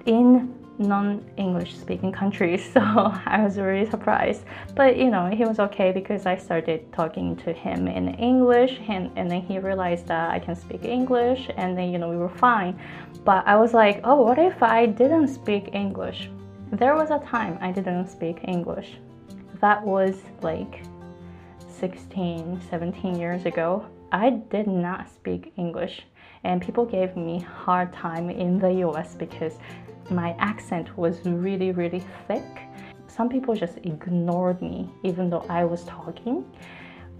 in 0.05 0.53
non-English 0.77 1.77
speaking 1.77 2.11
countries. 2.11 2.69
So 2.73 2.81
I 2.81 3.41
was 3.41 3.57
really 3.57 3.89
surprised. 3.89 4.43
But 4.75 4.97
you 4.97 5.09
know, 5.09 5.27
he 5.27 5.45
was 5.45 5.59
okay 5.59 5.91
because 5.91 6.25
I 6.25 6.35
started 6.35 6.91
talking 6.91 7.35
to 7.37 7.53
him 7.53 7.87
in 7.87 8.15
English 8.15 8.79
and, 8.89 9.11
and 9.15 9.31
then 9.31 9.41
he 9.41 9.59
realized 9.59 10.07
that 10.07 10.31
I 10.31 10.39
can 10.39 10.55
speak 10.55 10.83
English 10.83 11.49
and 11.55 11.77
then 11.77 11.89
you 11.91 11.97
know 11.97 12.09
we 12.09 12.17
were 12.17 12.35
fine. 12.37 12.77
But 13.23 13.47
I 13.47 13.55
was 13.55 13.73
like, 13.73 14.01
oh, 14.03 14.21
what 14.21 14.37
if 14.37 14.61
I 14.61 14.85
didn't 14.85 15.29
speak 15.29 15.69
English? 15.73 16.29
There 16.71 16.95
was 16.95 17.11
a 17.11 17.19
time 17.19 17.57
I 17.61 17.71
didn't 17.71 18.09
speak 18.09 18.39
English. 18.43 18.97
That 19.61 19.81
was 19.81 20.15
like 20.41 20.83
16, 21.93 22.61
17 22.67 23.19
years 23.19 23.45
ago. 23.45 23.85
I 24.11 24.31
did 24.31 24.65
not 24.65 25.07
speak 25.07 25.53
English 25.55 26.01
and 26.43 26.59
people 26.59 26.83
gave 26.83 27.15
me 27.15 27.39
hard 27.41 27.93
time 27.93 28.31
in 28.31 28.57
the 28.57 28.71
US 28.87 29.13
because 29.13 29.59
my 30.09 30.35
accent 30.39 30.97
was 30.97 31.23
really 31.25 31.71
really 31.71 32.03
thick. 32.27 32.47
Some 33.07 33.29
people 33.29 33.53
just 33.53 33.77
ignored 33.83 34.63
me 34.63 34.89
even 35.03 35.29
though 35.29 35.45
I 35.47 35.63
was 35.63 35.83
talking 35.83 36.43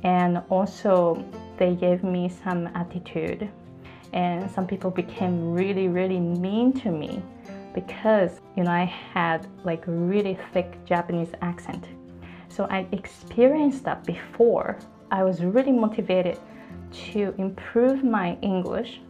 and 0.03 0.41
also 0.49 1.23
they 1.57 1.75
gave 1.75 2.03
me 2.03 2.27
some 2.43 2.65
attitude 2.73 3.47
and 4.13 4.49
some 4.49 4.65
people 4.65 4.89
became 4.89 5.53
really 5.53 5.89
really 5.89 6.19
mean 6.19 6.73
to 6.81 6.89
me 6.89 7.21
because 7.75 8.41
you 8.57 8.63
know 8.63 8.71
I 8.71 8.85
had 9.13 9.45
like 9.63 9.83
really 9.85 10.39
thick 10.53 10.83
Japanese 10.85 11.33
accent. 11.43 11.85
So 12.55 12.67
I 12.69 12.87
experienced 12.93 13.83
that 13.83 14.05
before. 14.05 14.77
I 15.11 15.23
was 15.25 15.43
really 15.43 15.73
motivated 15.73 16.39
to 17.11 17.33
improve 17.37 18.01
my 18.01 18.37
English. 18.41 19.01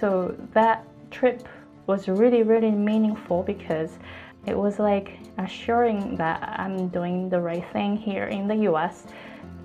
So 0.00 0.34
that 0.52 0.84
trip 1.12 1.46
was 1.86 2.08
really 2.08 2.42
really 2.42 2.72
meaningful 2.72 3.44
because 3.44 3.98
it 4.46 4.56
was 4.58 4.80
like 4.80 5.20
assuring 5.38 6.16
that 6.16 6.42
I'm 6.58 6.88
doing 6.88 7.28
the 7.28 7.40
right 7.40 7.64
thing 7.72 7.96
here 7.96 8.24
in 8.24 8.48
the 8.48 8.56
US, 8.70 9.06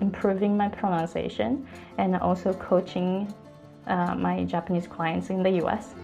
improving 0.00 0.56
my 0.56 0.68
pronunciation, 0.68 1.66
and 1.98 2.14
also 2.16 2.52
coaching 2.54 3.34
uh, 3.88 4.14
my 4.14 4.44
Japanese 4.44 4.86
clients 4.86 5.30
in 5.30 5.42
the 5.42 5.64
US 5.64 5.96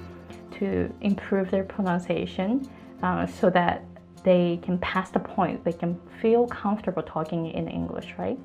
to 0.59 0.93
improve 1.01 1.49
their 1.53 1.65
pronunciation 1.65 2.69
uh, 3.05 3.25
so 3.25 3.51
that 3.51 3.85
they 4.23 4.59
can 4.63 4.79
pass 4.79 5.11
the 5.11 5.21
point, 5.21 5.65
they 5.65 5.73
can 5.73 5.99
feel 6.21 6.47
comfortable 6.47 7.03
talking 7.03 7.51
in 7.51 7.69
English, 7.69 8.15
right? 8.19 8.39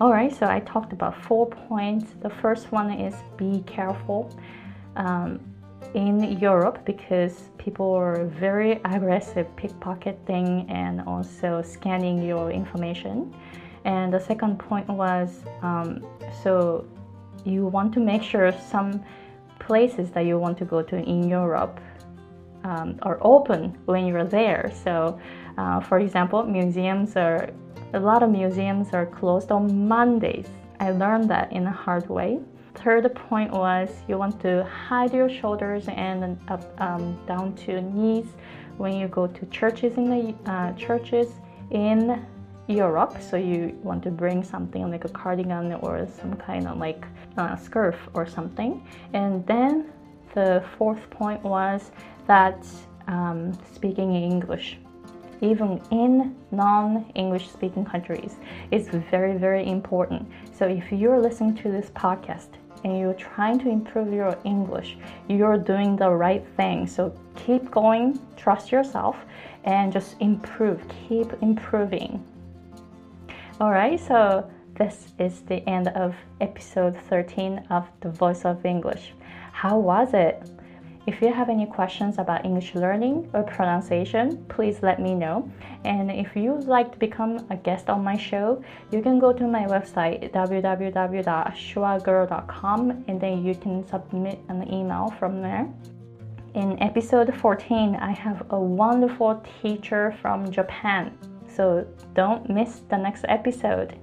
All 0.00 0.10
right, 0.10 0.34
so 0.34 0.46
I 0.46 0.60
talked 0.60 0.92
about 0.92 1.14
four 1.24 1.46
points. 1.46 2.12
The 2.22 2.30
first 2.30 2.72
one 2.72 2.90
is 2.90 3.14
be 3.36 3.62
careful 3.66 4.34
um, 4.96 5.40
in 5.94 6.38
Europe 6.38 6.84
because 6.84 7.50
people 7.58 7.92
are 7.92 8.24
very 8.24 8.72
aggressive 8.84 9.46
pickpocketing 9.56 10.70
and 10.70 11.02
also 11.02 11.62
scanning 11.62 12.22
your 12.22 12.50
information. 12.50 13.34
And 13.84 14.12
the 14.12 14.20
second 14.20 14.58
point 14.58 14.88
was 14.88 15.42
um, 15.62 16.04
so 16.42 16.86
you 17.44 17.66
want 17.66 17.92
to 17.94 18.00
make 18.00 18.22
sure 18.22 18.52
some 18.52 19.02
places 19.58 20.10
that 20.10 20.24
you 20.26 20.38
want 20.38 20.58
to 20.58 20.64
go 20.64 20.82
to 20.82 20.96
in 20.96 21.28
Europe 21.28 21.80
um, 22.64 22.98
are 23.02 23.18
open 23.20 23.76
when 23.86 24.06
you're 24.06 24.24
there. 24.24 24.72
So, 24.84 25.20
uh, 25.58 25.80
for 25.80 25.98
example, 25.98 26.42
museums 26.44 27.16
are 27.16 27.50
a 27.92 28.00
lot 28.00 28.22
of 28.22 28.30
museums 28.30 28.92
are 28.92 29.06
closed 29.06 29.50
on 29.50 29.88
Mondays. 29.88 30.48
I 30.78 30.92
learned 30.92 31.28
that 31.30 31.52
in 31.52 31.66
a 31.66 31.72
hard 31.72 32.08
way. 32.08 32.38
Third 32.74 33.12
point 33.14 33.50
was 33.52 33.88
you 34.08 34.16
want 34.16 34.40
to 34.42 34.64
hide 34.64 35.12
your 35.12 35.28
shoulders 35.28 35.88
and 35.88 36.38
up 36.48 36.62
um, 36.80 37.18
down 37.26 37.54
to 37.66 37.80
knees 37.82 38.26
when 38.78 38.94
you 38.94 39.08
go 39.08 39.26
to 39.26 39.46
churches 39.46 39.96
in 39.96 40.08
the 40.08 40.50
uh, 40.50 40.72
churches 40.74 41.28
in 41.70 42.24
Europe. 42.68 43.20
So 43.20 43.36
you 43.36 43.76
want 43.82 44.02
to 44.04 44.10
bring 44.10 44.44
something 44.44 44.88
like 44.90 45.04
a 45.04 45.08
cardigan 45.08 45.74
or 45.74 46.06
some 46.06 46.34
kind 46.36 46.66
of 46.68 46.78
like 46.78 47.04
uh, 47.36 47.56
scarf 47.56 47.96
or 48.14 48.26
something. 48.26 48.86
And 49.12 49.44
then 49.46 49.92
the 50.34 50.64
fourth 50.76 51.08
point 51.10 51.42
was 51.42 51.90
that 52.26 52.64
um, 53.08 53.52
speaking 53.72 54.14
English, 54.14 54.78
even 55.40 55.80
in 55.90 56.36
non-English 56.50 57.48
speaking 57.48 57.84
countries, 57.84 58.36
is 58.70 58.88
very, 58.88 59.36
very 59.36 59.66
important. 59.68 60.28
So 60.52 60.66
if 60.66 60.92
you're 60.92 61.18
listening 61.18 61.56
to 61.56 61.70
this 61.70 61.90
podcast 61.90 62.48
and 62.84 62.98
you're 62.98 63.14
trying 63.14 63.58
to 63.60 63.68
improve 63.68 64.12
your 64.12 64.36
English, 64.44 64.96
you're 65.28 65.58
doing 65.58 65.96
the 65.96 66.10
right 66.10 66.46
thing. 66.56 66.86
So 66.86 67.14
keep 67.36 67.70
going, 67.70 68.18
trust 68.36 68.70
yourself, 68.70 69.16
and 69.64 69.92
just 69.92 70.16
improve. 70.20 70.82
Keep 71.08 71.42
improving. 71.42 72.24
All 73.60 73.70
right, 73.70 74.00
so 74.00 74.48
this 74.78 75.12
is 75.18 75.42
the 75.42 75.68
end 75.68 75.88
of 75.88 76.14
episode 76.40 76.96
13 77.08 77.66
of 77.68 77.86
The 78.00 78.08
Voice 78.08 78.46
of 78.46 78.64
English. 78.64 79.12
How 79.60 79.76
was 79.76 80.14
it? 80.14 80.40
If 81.06 81.20
you 81.20 81.34
have 81.34 81.50
any 81.50 81.66
questions 81.66 82.16
about 82.16 82.46
English 82.46 82.74
learning 82.74 83.28
or 83.34 83.42
pronunciation, 83.42 84.42
please 84.48 84.82
let 84.82 84.98
me 84.98 85.14
know. 85.14 85.52
And 85.84 86.10
if 86.10 86.34
you 86.34 86.54
would 86.54 86.66
like 86.66 86.90
to 86.92 86.98
become 86.98 87.46
a 87.50 87.56
guest 87.56 87.90
on 87.90 88.02
my 88.02 88.16
show, 88.16 88.64
you 88.90 89.02
can 89.02 89.18
go 89.18 89.34
to 89.34 89.46
my 89.46 89.66
website 89.66 90.32
www.schwagirl.com 90.32 93.04
and 93.06 93.20
then 93.20 93.44
you 93.44 93.54
can 93.54 93.86
submit 93.86 94.40
an 94.48 94.72
email 94.72 95.14
from 95.18 95.42
there. 95.42 95.68
In 96.54 96.82
episode 96.82 97.36
14, 97.36 97.96
I 97.96 98.12
have 98.12 98.46
a 98.48 98.58
wonderful 98.58 99.44
teacher 99.60 100.16
from 100.22 100.50
Japan. 100.50 101.18
So 101.54 101.86
don't 102.14 102.48
miss 102.48 102.80
the 102.88 102.96
next 102.96 103.26
episode. 103.28 103.98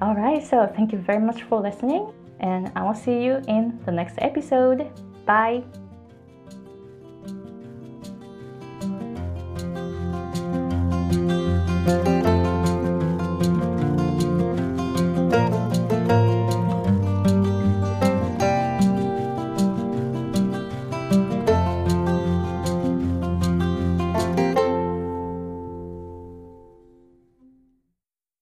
Alright, 0.00 0.46
so 0.46 0.66
thank 0.74 0.92
you 0.92 0.98
very 0.98 1.20
much 1.20 1.42
for 1.42 1.60
listening, 1.60 2.10
and 2.40 2.70
I 2.74 2.82
will 2.82 2.94
see 2.94 3.22
you 3.22 3.42
in 3.48 3.78
the 3.84 3.92
next 3.92 4.16
episode. 4.18 4.90
Bye! 5.26 5.64